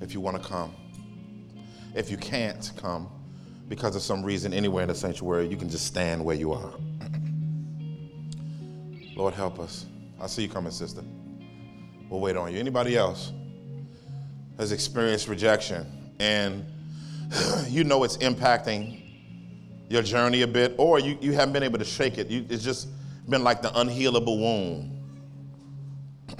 If 0.00 0.14
you 0.14 0.20
want 0.20 0.40
to 0.40 0.48
come. 0.48 0.72
If 1.96 2.10
you 2.10 2.18
can't 2.18 2.70
come 2.76 3.08
because 3.68 3.96
of 3.96 4.02
some 4.02 4.22
reason 4.22 4.52
anywhere 4.52 4.82
in 4.82 4.90
the 4.90 4.94
sanctuary, 4.94 5.48
you 5.48 5.56
can 5.56 5.70
just 5.70 5.86
stand 5.86 6.22
where 6.22 6.36
you 6.36 6.52
are. 6.52 6.74
Lord, 9.16 9.32
help 9.32 9.58
us. 9.58 9.86
I 10.20 10.26
see 10.26 10.42
you 10.42 10.50
coming, 10.50 10.72
sister. 10.72 11.00
We'll 12.10 12.20
wait 12.20 12.36
on 12.36 12.52
you. 12.52 12.60
Anybody 12.60 12.98
else 12.98 13.32
has 14.58 14.72
experienced 14.72 15.26
rejection 15.26 15.86
and 16.20 16.66
you 17.68 17.82
know 17.82 18.04
it's 18.04 18.18
impacting 18.18 19.02
your 19.88 20.02
journey 20.02 20.42
a 20.42 20.46
bit, 20.46 20.74
or 20.76 20.98
you, 20.98 21.16
you 21.22 21.32
haven't 21.32 21.54
been 21.54 21.62
able 21.62 21.78
to 21.78 21.84
shake 21.84 22.18
it. 22.18 22.28
You, 22.28 22.44
it's 22.50 22.62
just 22.62 22.88
been 23.30 23.42
like 23.42 23.62
the 23.62 23.68
unhealable 23.68 24.38
wound. 24.38 24.92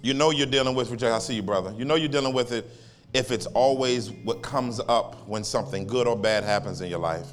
You 0.00 0.14
know 0.14 0.30
you're 0.30 0.46
dealing 0.46 0.76
with 0.76 0.90
rejection. 0.90 1.12
I 1.12 1.18
see 1.18 1.34
you, 1.34 1.42
brother. 1.42 1.74
You 1.76 1.84
know 1.84 1.96
you're 1.96 2.08
dealing 2.08 2.32
with 2.32 2.52
it 2.52 2.70
if 3.14 3.30
it's 3.30 3.46
always 3.46 4.10
what 4.10 4.42
comes 4.42 4.80
up 4.80 5.26
when 5.26 5.42
something 5.44 5.86
good 5.86 6.06
or 6.06 6.16
bad 6.16 6.44
happens 6.44 6.80
in 6.80 6.90
your 6.90 6.98
life. 6.98 7.26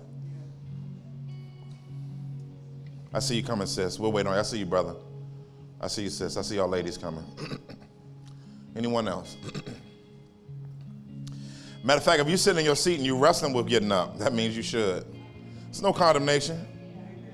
I 3.14 3.20
see 3.20 3.36
you 3.38 3.44
coming, 3.44 3.68
sis. 3.68 4.00
We'll 4.00 4.12
wait 4.12 4.28
on 4.28 4.34
you. 4.34 4.40
I 4.40 4.44
see 4.44 4.58
you, 4.60 4.66
brother. 4.66 4.96
I 5.80 5.88
see 5.88 6.04
you, 6.04 6.10
sis. 6.10 6.38
I 6.38 6.42
see 6.42 6.56
y'all 6.56 6.68
ladies 6.68 6.98
coming. 6.98 7.24
Anyone 8.76 9.08
else? 9.08 9.38
Matter 11.84 11.98
of 12.00 12.04
fact, 12.04 12.20
if 12.20 12.28
you're 12.28 12.38
sitting 12.38 12.60
in 12.60 12.66
your 12.66 12.76
seat 12.76 12.96
and 12.96 13.06
you're 13.06 13.18
wrestling 13.18 13.54
with 13.54 13.68
getting 13.68 13.92
up, 13.92 14.18
that 14.18 14.34
means 14.34 14.58
you 14.58 14.64
should. 14.64 15.06
It's 15.70 15.82
no 15.82 15.94
condemnation. 15.94 16.66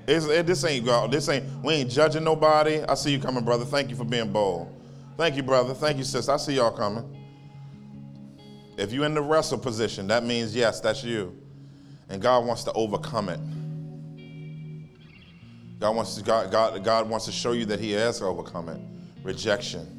It's, 0.06 0.26
it, 0.26 0.46
this 0.46 0.64
ain't 0.64 0.84
God. 0.84 1.10
this 1.10 1.28
ain't 1.28 1.44
we 1.64 1.74
ain't 1.74 1.90
judging 1.90 2.24
nobody. 2.24 2.82
I 2.82 2.94
see 2.94 3.12
you 3.12 3.18
coming, 3.18 3.44
brother. 3.44 3.64
Thank 3.64 3.88
you 3.88 3.96
for 3.96 4.04
being 4.04 4.30
bold. 4.32 4.68
Thank 5.16 5.36
you, 5.36 5.42
brother. 5.42 5.74
Thank 5.74 5.98
you, 5.98 6.04
sis. 6.04 6.28
I 6.28 6.36
see 6.36 6.54
y'all 6.54 6.70
coming. 6.70 7.21
If 8.76 8.92
you're 8.92 9.04
in 9.04 9.14
the 9.14 9.22
wrestle 9.22 9.58
position, 9.58 10.06
that 10.08 10.24
means 10.24 10.54
yes, 10.54 10.80
that's 10.80 11.04
you. 11.04 11.36
And 12.08 12.20
God 12.20 12.44
wants 12.44 12.64
to 12.64 12.72
overcome 12.72 13.28
it. 13.28 13.40
God 15.78 15.96
wants 15.96 16.14
to, 16.14 16.22
God, 16.22 16.50
God, 16.50 16.82
God 16.84 17.08
wants 17.08 17.26
to 17.26 17.32
show 17.32 17.52
you 17.52 17.64
that 17.66 17.80
He 17.80 17.92
has 17.92 18.22
overcome 18.22 18.68
it. 18.68 18.80
Rejection. 19.22 19.98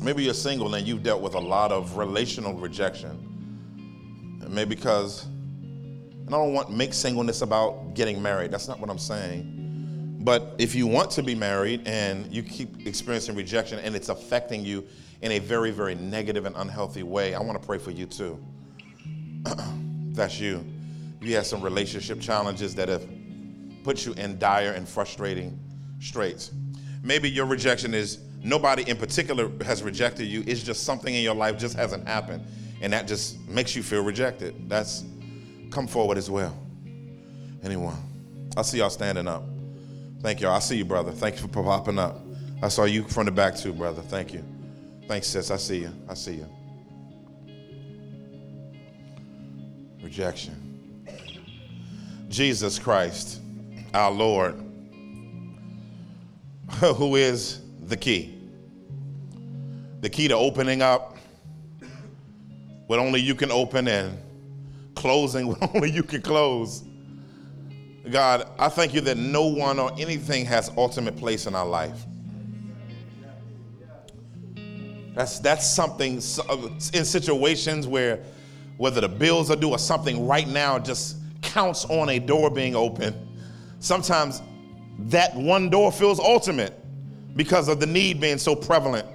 Maybe 0.00 0.24
you're 0.24 0.34
single 0.34 0.74
and 0.74 0.86
you've 0.86 1.02
dealt 1.02 1.20
with 1.20 1.34
a 1.34 1.40
lot 1.40 1.72
of 1.72 1.96
relational 1.96 2.54
rejection. 2.54 4.38
And 4.40 4.50
maybe 4.50 4.74
because 4.74 5.26
and 6.30 6.36
I 6.36 6.38
don't 6.38 6.52
want 6.52 6.70
make 6.70 6.94
singleness 6.94 7.42
about 7.42 7.94
getting 7.94 8.22
married. 8.22 8.52
That's 8.52 8.68
not 8.68 8.78
what 8.78 8.88
I'm 8.88 9.00
saying. 9.00 9.59
But 10.20 10.54
if 10.58 10.74
you 10.74 10.86
want 10.86 11.10
to 11.12 11.22
be 11.22 11.34
married 11.34 11.86
and 11.86 12.32
you 12.32 12.42
keep 12.42 12.86
experiencing 12.86 13.34
rejection 13.34 13.78
and 13.78 13.96
it's 13.96 14.10
affecting 14.10 14.64
you 14.64 14.86
in 15.22 15.32
a 15.32 15.38
very, 15.38 15.70
very 15.70 15.94
negative 15.94 16.44
and 16.44 16.54
unhealthy 16.56 17.02
way, 17.02 17.34
I 17.34 17.40
want 17.40 17.60
to 17.60 17.66
pray 17.66 17.78
for 17.78 17.90
you 17.90 18.04
too. 18.04 18.38
That's 20.12 20.38
you. 20.38 20.64
You 21.22 21.36
have 21.36 21.46
some 21.46 21.62
relationship 21.62 22.20
challenges 22.20 22.74
that 22.74 22.88
have 22.88 23.08
put 23.82 24.04
you 24.04 24.12
in 24.14 24.38
dire 24.38 24.72
and 24.72 24.86
frustrating 24.86 25.58
straits. 26.00 26.50
Maybe 27.02 27.30
your 27.30 27.46
rejection 27.46 27.94
is 27.94 28.18
nobody 28.42 28.88
in 28.90 28.98
particular 28.98 29.50
has 29.64 29.82
rejected 29.82 30.26
you. 30.26 30.44
It's 30.46 30.62
just 30.62 30.84
something 30.84 31.14
in 31.14 31.22
your 31.22 31.34
life 31.34 31.58
just 31.58 31.76
hasn't 31.76 32.06
happened. 32.06 32.44
And 32.82 32.92
that 32.92 33.08
just 33.08 33.40
makes 33.48 33.74
you 33.74 33.82
feel 33.82 34.04
rejected. 34.04 34.68
That's 34.68 35.02
come 35.70 35.86
forward 35.86 36.18
as 36.18 36.30
well. 36.30 36.56
Anyone? 37.62 37.96
I 38.54 38.62
see 38.62 38.78
y'all 38.78 38.90
standing 38.90 39.26
up. 39.26 39.44
Thank 40.22 40.40
y'all. 40.40 40.54
I 40.54 40.58
see 40.58 40.76
you, 40.76 40.84
brother. 40.84 41.12
Thank 41.12 41.36
you 41.36 41.48
for 41.48 41.48
popping 41.48 41.98
up. 41.98 42.20
I 42.62 42.68
saw 42.68 42.84
you 42.84 43.04
from 43.04 43.24
the 43.24 43.32
back 43.32 43.56
too, 43.56 43.72
brother. 43.72 44.02
Thank 44.02 44.34
you. 44.34 44.44
Thanks, 45.08 45.28
sis. 45.28 45.50
I 45.50 45.56
see 45.56 45.78
you. 45.78 45.92
I 46.08 46.14
see 46.14 46.34
you. 46.34 46.46
Rejection. 50.02 50.56
Jesus 52.28 52.78
Christ, 52.78 53.40
our 53.94 54.10
Lord, 54.10 54.54
who 56.70 57.16
is 57.16 57.62
the 57.86 57.96
key. 57.96 58.38
The 60.02 60.10
key 60.10 60.28
to 60.28 60.36
opening 60.36 60.82
up 60.82 61.16
what 62.86 62.98
only 62.98 63.20
you 63.20 63.34
can 63.34 63.50
open 63.50 63.88
and 63.88 64.18
closing 64.94 65.46
what 65.60 65.74
only 65.74 65.90
you 65.90 66.02
can 66.02 66.20
close. 66.20 66.84
God, 68.08 68.48
I 68.58 68.68
thank 68.68 68.94
you 68.94 69.00
that 69.02 69.18
no 69.18 69.46
one 69.46 69.78
or 69.78 69.92
anything 69.98 70.46
has 70.46 70.70
ultimate 70.76 71.16
place 71.16 71.46
in 71.46 71.54
our 71.54 71.66
life. 71.66 72.06
That's, 75.14 75.38
that's 75.40 75.68
something 75.68 76.14
in 76.14 77.04
situations 77.04 77.86
where 77.86 78.20
whether 78.78 79.02
the 79.02 79.08
bills 79.08 79.50
are 79.50 79.56
due 79.56 79.70
or 79.70 79.78
something 79.78 80.26
right 80.26 80.48
now 80.48 80.78
just 80.78 81.18
counts 81.42 81.84
on 81.86 82.08
a 82.08 82.18
door 82.18 82.48
being 82.48 82.74
open. 82.74 83.14
Sometimes 83.80 84.40
that 85.00 85.34
one 85.36 85.68
door 85.68 85.92
feels 85.92 86.18
ultimate 86.18 86.78
because 87.36 87.68
of 87.68 87.80
the 87.80 87.86
need 87.86 88.20
being 88.20 88.38
so 88.38 88.56
prevalent. 88.56 89.06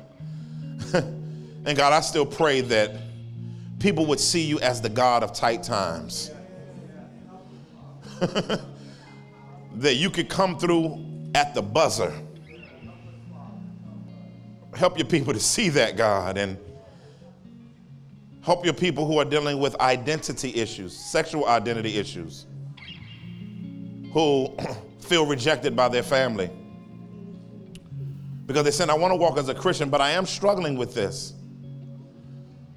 and 0.93 1.75
God, 1.75 1.93
I 1.93 2.01
still 2.01 2.25
pray 2.25 2.61
that 2.61 2.91
people 3.79 4.05
would 4.05 4.19
see 4.19 4.41
you 4.41 4.59
as 4.59 4.81
the 4.81 4.89
God 4.89 5.23
of 5.23 5.33
tight 5.33 5.63
times. 5.63 6.29
that 9.75 9.95
you 9.95 10.09
could 10.09 10.29
come 10.29 10.57
through 10.57 11.03
at 11.33 11.53
the 11.53 11.61
buzzer. 11.61 12.13
Help 14.75 14.97
your 14.97 15.07
people 15.07 15.33
to 15.33 15.39
see 15.39 15.69
that, 15.69 15.95
God, 15.95 16.37
and 16.37 16.57
help 18.41 18.65
your 18.65 18.73
people 18.73 19.05
who 19.05 19.17
are 19.17 19.25
dealing 19.25 19.59
with 19.59 19.79
identity 19.79 20.53
issues, 20.55 20.95
sexual 20.95 21.47
identity 21.47 21.97
issues, 21.97 22.45
who 24.11 24.55
feel 24.99 25.25
rejected 25.25 25.75
by 25.75 25.87
their 25.87 26.03
family. 26.03 26.49
Because 28.45 28.63
they 28.63 28.71
said, 28.71 28.89
I 28.89 28.93
want 28.95 29.11
to 29.11 29.15
walk 29.15 29.37
as 29.37 29.49
a 29.49 29.55
Christian, 29.55 29.89
but 29.89 30.01
I 30.01 30.11
am 30.11 30.25
struggling 30.25 30.77
with 30.77 30.93
this. 30.93 31.33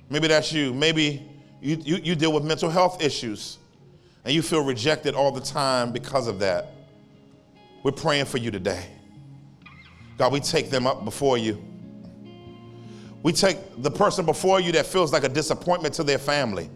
Maybe 0.09 0.29
that's 0.29 0.53
you. 0.53 0.73
Maybe 0.73 1.29
you, 1.61 1.77
you, 1.77 1.97
you 1.97 2.15
deal 2.15 2.33
with 2.33 2.45
mental 2.45 2.71
health 2.71 3.03
issues. 3.03 3.59
and 4.25 4.35
you 4.35 4.43
feel 4.43 4.65
rejected 4.65 5.15
all 5.15 5.33
the 5.33 5.41
time 5.41 5.93
because 5.93 6.27
of 6.27 6.39
that, 6.39 6.73
we're 7.83 7.93
praying 7.93 8.27
for 8.27 8.39
you 8.39 8.51
today. 8.51 8.85
God, 10.17 10.33
we 10.33 10.41
take 10.41 10.71
them 10.71 10.87
up 10.87 11.05
before 11.05 11.39
you. 11.39 11.63
We 13.23 13.33
take 13.33 13.59
the 13.83 13.91
person 13.91 14.25
before 14.25 14.61
you 14.61 14.73
that 14.73 14.87
feels 14.87 15.13
like 15.13 15.25
a 15.25 15.29
disappointment 15.29 15.95
to 15.95 16.05
their 16.05 16.19
family. 16.19 16.71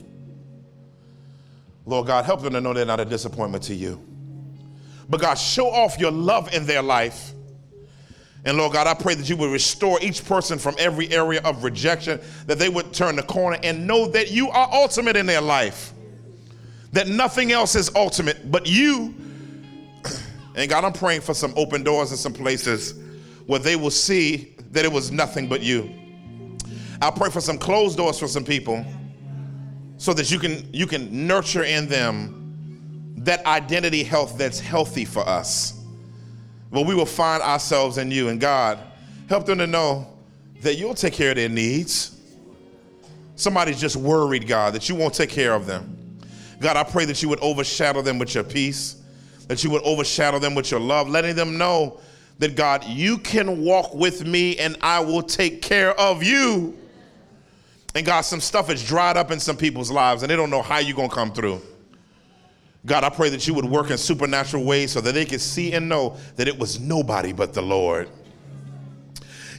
Lord 1.84 2.06
God, 2.06 2.24
help 2.24 2.42
them 2.42 2.52
to 2.52 2.60
know 2.60 2.72
they're 2.72 2.84
not 2.84 3.00
a 3.00 3.04
disappointment 3.04 3.64
to 3.64 3.74
you. 3.74 4.00
But 5.08 5.20
God, 5.20 5.34
show 5.34 5.68
off 5.68 5.98
your 5.98 6.10
love 6.10 6.54
in 6.54 6.66
their 6.66 6.82
life. 6.82 7.32
And 8.44 8.56
Lord 8.56 8.72
God, 8.72 8.86
I 8.86 8.94
pray 8.94 9.14
that 9.14 9.28
you 9.28 9.36
would 9.36 9.50
restore 9.50 10.00
each 10.00 10.24
person 10.24 10.58
from 10.58 10.74
every 10.78 11.08
area 11.10 11.40
of 11.42 11.62
rejection, 11.62 12.20
that 12.46 12.58
they 12.58 12.68
would 12.68 12.92
turn 12.92 13.16
the 13.16 13.22
corner 13.22 13.58
and 13.62 13.86
know 13.86 14.08
that 14.08 14.30
you 14.32 14.50
are 14.50 14.68
ultimate 14.72 15.16
in 15.16 15.26
their 15.26 15.40
life, 15.40 15.92
that 16.92 17.08
nothing 17.08 17.52
else 17.52 17.74
is 17.74 17.90
ultimate 17.94 18.50
but 18.50 18.66
you. 18.66 19.14
And 20.54 20.68
God, 20.68 20.84
I'm 20.84 20.92
praying 20.92 21.22
for 21.22 21.34
some 21.34 21.52
open 21.56 21.82
doors 21.82 22.10
in 22.10 22.16
some 22.16 22.32
places 22.32 22.94
where 23.46 23.58
they 23.58 23.76
will 23.76 23.90
see 23.90 24.54
that 24.72 24.84
it 24.84 24.92
was 24.92 25.10
nothing 25.10 25.48
but 25.48 25.62
you. 25.62 25.90
I 27.00 27.10
pray 27.10 27.30
for 27.30 27.40
some 27.40 27.58
closed 27.58 27.96
doors 27.96 28.18
for 28.18 28.28
some 28.28 28.44
people 28.44 28.84
so 29.96 30.12
that 30.14 30.30
you 30.30 30.38
can 30.38 30.68
you 30.72 30.86
can 30.86 31.26
nurture 31.26 31.64
in 31.64 31.88
them 31.88 33.14
that 33.18 33.44
identity 33.46 34.02
health 34.02 34.36
that's 34.36 34.58
healthy 34.58 35.04
for 35.04 35.26
us. 35.28 35.80
Well, 36.70 36.84
we 36.84 36.94
will 36.94 37.06
find 37.06 37.42
ourselves 37.42 37.98
in 37.98 38.10
you 38.10 38.28
and 38.28 38.40
God. 38.40 38.78
Help 39.28 39.46
them 39.46 39.58
to 39.58 39.66
know 39.66 40.06
that 40.62 40.76
you'll 40.76 40.94
take 40.94 41.12
care 41.12 41.30
of 41.30 41.36
their 41.36 41.48
needs. 41.48 42.18
Somebody's 43.36 43.80
just 43.80 43.96
worried, 43.96 44.46
God, 44.46 44.74
that 44.74 44.88
you 44.88 44.94
won't 44.94 45.14
take 45.14 45.30
care 45.30 45.54
of 45.54 45.66
them. 45.66 46.18
God, 46.60 46.76
I 46.76 46.84
pray 46.84 47.04
that 47.04 47.22
you 47.22 47.28
would 47.28 47.40
overshadow 47.40 48.02
them 48.02 48.18
with 48.18 48.34
your 48.34 48.44
peace, 48.44 49.01
that 49.48 49.62
you 49.62 49.70
would 49.70 49.82
overshadow 49.82 50.38
them 50.38 50.54
with 50.54 50.70
your 50.70 50.80
love, 50.80 51.08
letting 51.08 51.36
them 51.36 51.58
know 51.58 52.00
that, 52.38 52.56
God, 52.56 52.84
you 52.84 53.18
can 53.18 53.62
walk 53.62 53.94
with 53.94 54.26
me 54.26 54.56
and 54.58 54.76
I 54.80 55.00
will 55.00 55.22
take 55.22 55.62
care 55.62 55.98
of 55.98 56.22
you. 56.22 56.76
And 57.94 58.06
God, 58.06 58.22
some 58.22 58.40
stuff 58.40 58.70
is 58.70 58.86
dried 58.86 59.16
up 59.16 59.30
in 59.30 59.38
some 59.38 59.56
people's 59.56 59.90
lives 59.90 60.22
and 60.22 60.30
they 60.30 60.36
don't 60.36 60.50
know 60.50 60.62
how 60.62 60.78
you're 60.78 60.96
going 60.96 61.10
to 61.10 61.14
come 61.14 61.32
through. 61.32 61.60
God, 62.84 63.04
I 63.04 63.10
pray 63.10 63.28
that 63.28 63.46
you 63.46 63.54
would 63.54 63.64
work 63.64 63.90
in 63.90 63.98
supernatural 63.98 64.64
ways 64.64 64.90
so 64.90 65.00
that 65.00 65.12
they 65.12 65.24
could 65.24 65.40
see 65.40 65.72
and 65.72 65.88
know 65.88 66.16
that 66.36 66.48
it 66.48 66.58
was 66.58 66.80
nobody 66.80 67.32
but 67.32 67.54
the 67.54 67.62
Lord. 67.62 68.08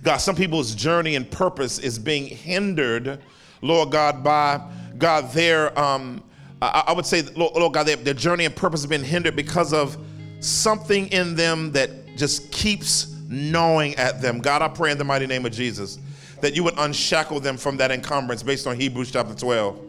God, 0.01 0.17
some 0.17 0.35
people's 0.35 0.75
journey 0.75 1.15
and 1.15 1.29
purpose 1.29 1.79
is 1.79 1.97
being 1.97 2.25
hindered, 2.25 3.21
Lord 3.61 3.91
God, 3.91 4.23
by 4.23 4.59
God, 4.97 5.31
their, 5.31 5.77
um, 5.79 6.21
I, 6.63 6.83
I 6.87 6.93
would 6.93 7.05
say, 7.05 7.21
Lord, 7.21 7.55
Lord 7.55 7.73
God, 7.73 7.83
their, 7.83 7.95
their 7.97 8.13
journey 8.13 8.45
and 8.45 8.55
purpose 8.55 8.81
has 8.81 8.89
been 8.89 9.03
hindered 9.03 9.35
because 9.35 9.73
of 9.73 9.97
something 10.39 11.07
in 11.07 11.35
them 11.35 11.71
that 11.73 12.15
just 12.15 12.51
keeps 12.51 13.15
gnawing 13.27 13.95
at 13.95 14.21
them. 14.21 14.39
God, 14.39 14.61
I 14.61 14.67
pray 14.67 14.91
in 14.91 14.97
the 14.97 15.03
mighty 15.03 15.27
name 15.27 15.45
of 15.45 15.51
Jesus 15.51 15.99
that 16.41 16.55
you 16.55 16.63
would 16.63 16.77
unshackle 16.77 17.39
them 17.39 17.55
from 17.55 17.77
that 17.77 17.89
encumbrance 17.89 18.43
based 18.43 18.67
on 18.67 18.75
Hebrews 18.77 19.11
chapter 19.11 19.33
12. 19.33 19.79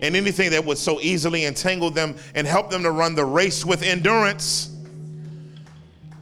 And 0.00 0.16
anything 0.16 0.50
that 0.50 0.64
would 0.64 0.78
so 0.78 0.98
easily 1.00 1.44
entangle 1.44 1.90
them 1.90 2.16
and 2.34 2.46
help 2.46 2.70
them 2.70 2.82
to 2.82 2.90
run 2.90 3.14
the 3.14 3.24
race 3.24 3.66
with 3.66 3.82
endurance. 3.82 4.74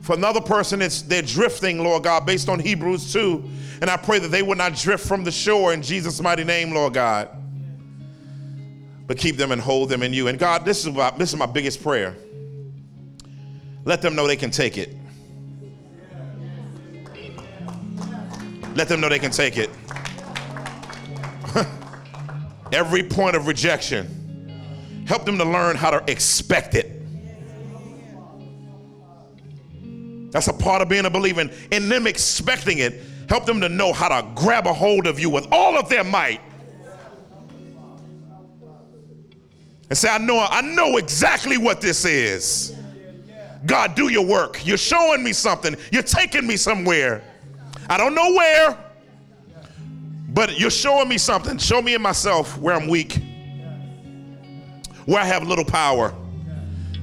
For 0.00 0.14
another 0.14 0.40
person, 0.40 0.82
it's 0.82 1.02
they're 1.02 1.22
drifting, 1.22 1.82
Lord 1.82 2.02
God, 2.02 2.26
based 2.26 2.48
on 2.48 2.58
Hebrews 2.58 3.12
2. 3.12 3.50
And 3.80 3.88
I 3.88 3.96
pray 3.96 4.18
that 4.18 4.28
they 4.28 4.42
would 4.42 4.58
not 4.58 4.74
drift 4.74 5.06
from 5.06 5.22
the 5.22 5.30
shore 5.30 5.72
in 5.72 5.80
Jesus' 5.80 6.20
mighty 6.20 6.44
name, 6.44 6.72
Lord 6.72 6.94
God. 6.94 7.28
But 9.06 9.18
keep 9.18 9.36
them 9.36 9.52
and 9.52 9.60
hold 9.60 9.88
them 9.88 10.02
in 10.02 10.12
you. 10.12 10.28
And 10.28 10.38
God, 10.38 10.64
this 10.64 10.86
is 10.86 10.92
my, 10.92 11.10
this 11.10 11.30
is 11.30 11.36
my 11.36 11.46
biggest 11.46 11.82
prayer. 11.82 12.16
Let 13.84 14.00
them 14.00 14.14
know 14.14 14.26
they 14.26 14.36
can 14.36 14.50
take 14.50 14.78
it. 14.78 14.96
Let 18.74 18.88
them 18.88 19.00
know 19.00 19.08
they 19.08 19.18
can 19.18 19.32
take 19.32 19.58
it. 19.58 19.70
Every 22.72 23.02
point 23.02 23.36
of 23.36 23.46
rejection, 23.46 25.04
help 25.06 25.24
them 25.26 25.36
to 25.38 25.44
learn 25.44 25.76
how 25.76 25.90
to 25.90 26.10
expect 26.10 26.74
it. 26.74 27.02
That's 30.30 30.48
a 30.48 30.54
part 30.54 30.80
of 30.80 30.88
being 30.88 31.04
a 31.04 31.10
believer. 31.10 31.50
In 31.70 31.88
them 31.90 32.06
expecting 32.06 32.78
it, 32.78 33.02
help 33.28 33.44
them 33.44 33.60
to 33.60 33.68
know 33.68 33.92
how 33.92 34.08
to 34.08 34.26
grab 34.34 34.66
a 34.66 34.72
hold 34.72 35.06
of 35.06 35.20
you 35.20 35.28
with 35.28 35.46
all 35.52 35.76
of 35.76 35.90
their 35.90 36.04
might. 36.04 36.40
And 39.92 39.98
say, 39.98 40.08
I 40.08 40.16
know, 40.16 40.38
I 40.38 40.62
know 40.62 40.96
exactly 40.96 41.58
what 41.58 41.82
this 41.82 42.06
is. 42.06 42.74
God, 43.66 43.94
do 43.94 44.08
your 44.08 44.24
work. 44.24 44.64
You're 44.64 44.78
showing 44.78 45.22
me 45.22 45.34
something. 45.34 45.76
You're 45.90 46.02
taking 46.02 46.46
me 46.46 46.56
somewhere. 46.56 47.22
I 47.90 47.98
don't 47.98 48.14
know 48.14 48.32
where, 48.32 48.78
but 50.30 50.58
you're 50.58 50.70
showing 50.70 51.10
me 51.10 51.18
something. 51.18 51.58
Show 51.58 51.82
me 51.82 51.92
in 51.94 52.00
myself 52.00 52.56
where 52.56 52.74
I'm 52.74 52.88
weak, 52.88 53.20
where 55.04 55.20
I 55.20 55.26
have 55.26 55.46
little 55.46 55.66
power, 55.66 56.14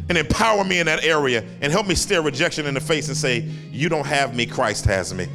and 0.10 0.18
empower 0.18 0.64
me 0.64 0.80
in 0.80 0.88
that 0.88 1.04
area 1.04 1.46
and 1.62 1.72
help 1.72 1.86
me 1.86 1.94
stare 1.94 2.24
rejection 2.24 2.66
in 2.66 2.74
the 2.74 2.82
face 2.82 3.08
and 3.08 3.16
say, 3.16 3.42
You 3.70 3.90
don't 3.90 4.08
have 4.08 4.36
me, 4.36 4.48
Christ 4.48 4.86
has 4.86 5.14
me. 5.14 5.28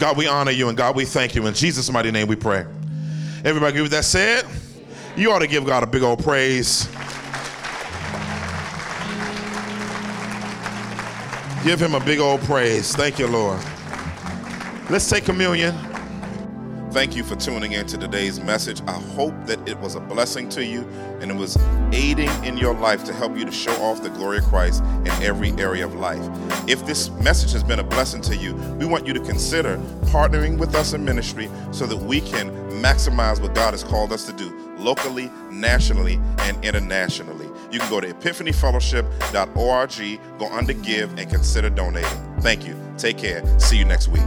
God, 0.00 0.16
we 0.16 0.26
honor 0.26 0.50
you 0.50 0.70
and 0.70 0.78
God, 0.78 0.96
we 0.96 1.04
thank 1.04 1.34
you. 1.34 1.46
In 1.46 1.52
Jesus' 1.52 1.92
mighty 1.92 2.10
name 2.10 2.26
we 2.26 2.34
pray. 2.34 2.64
Everybody, 3.44 3.82
with 3.82 3.90
that 3.90 4.06
said, 4.06 4.46
you 5.14 5.30
ought 5.30 5.40
to 5.40 5.46
give 5.46 5.66
God 5.66 5.82
a 5.82 5.86
big 5.86 6.02
old 6.02 6.24
praise. 6.24 6.86
Give 11.62 11.78
him 11.78 11.94
a 11.94 12.00
big 12.02 12.18
old 12.18 12.40
praise. 12.40 12.96
Thank 12.96 13.18
you, 13.18 13.26
Lord. 13.26 13.60
Let's 14.88 15.08
take 15.10 15.26
communion. 15.26 15.89
Thank 16.92 17.14
you 17.14 17.22
for 17.22 17.36
tuning 17.36 17.70
in 17.72 17.86
to 17.86 17.96
today's 17.96 18.40
message. 18.40 18.82
I 18.88 18.98
hope 19.14 19.32
that 19.46 19.68
it 19.68 19.78
was 19.78 19.94
a 19.94 20.00
blessing 20.00 20.48
to 20.50 20.62
you 20.64 20.80
and 21.20 21.30
it 21.30 21.36
was 21.36 21.56
aiding 21.92 22.28
in 22.44 22.56
your 22.56 22.74
life 22.74 23.04
to 23.04 23.12
help 23.12 23.36
you 23.36 23.44
to 23.44 23.52
show 23.52 23.70
off 23.80 24.02
the 24.02 24.10
glory 24.10 24.38
of 24.38 24.44
Christ 24.44 24.82
in 24.82 25.06
every 25.22 25.52
area 25.52 25.86
of 25.86 25.94
life. 25.94 26.20
If 26.68 26.84
this 26.86 27.08
message 27.10 27.52
has 27.52 27.62
been 27.62 27.78
a 27.78 27.84
blessing 27.84 28.20
to 28.22 28.36
you, 28.36 28.56
we 28.76 28.86
want 28.86 29.06
you 29.06 29.12
to 29.12 29.20
consider 29.20 29.76
partnering 30.06 30.58
with 30.58 30.74
us 30.74 30.92
in 30.92 31.04
ministry 31.04 31.48
so 31.70 31.86
that 31.86 31.96
we 31.96 32.22
can 32.22 32.50
maximize 32.82 33.40
what 33.40 33.54
God 33.54 33.72
has 33.72 33.84
called 33.84 34.12
us 34.12 34.26
to 34.26 34.32
do 34.32 34.52
locally, 34.76 35.30
nationally, 35.48 36.20
and 36.40 36.64
internationally. 36.64 37.46
You 37.70 37.78
can 37.78 37.88
go 37.88 38.00
to 38.00 38.12
epiphanyfellowship.org, 38.12 40.38
go 40.40 40.48
under 40.48 40.72
give, 40.72 41.16
and 41.18 41.30
consider 41.30 41.70
donating. 41.70 42.40
Thank 42.40 42.66
you. 42.66 42.76
Take 42.98 43.18
care. 43.18 43.44
See 43.60 43.78
you 43.78 43.84
next 43.84 44.08
week. 44.08 44.26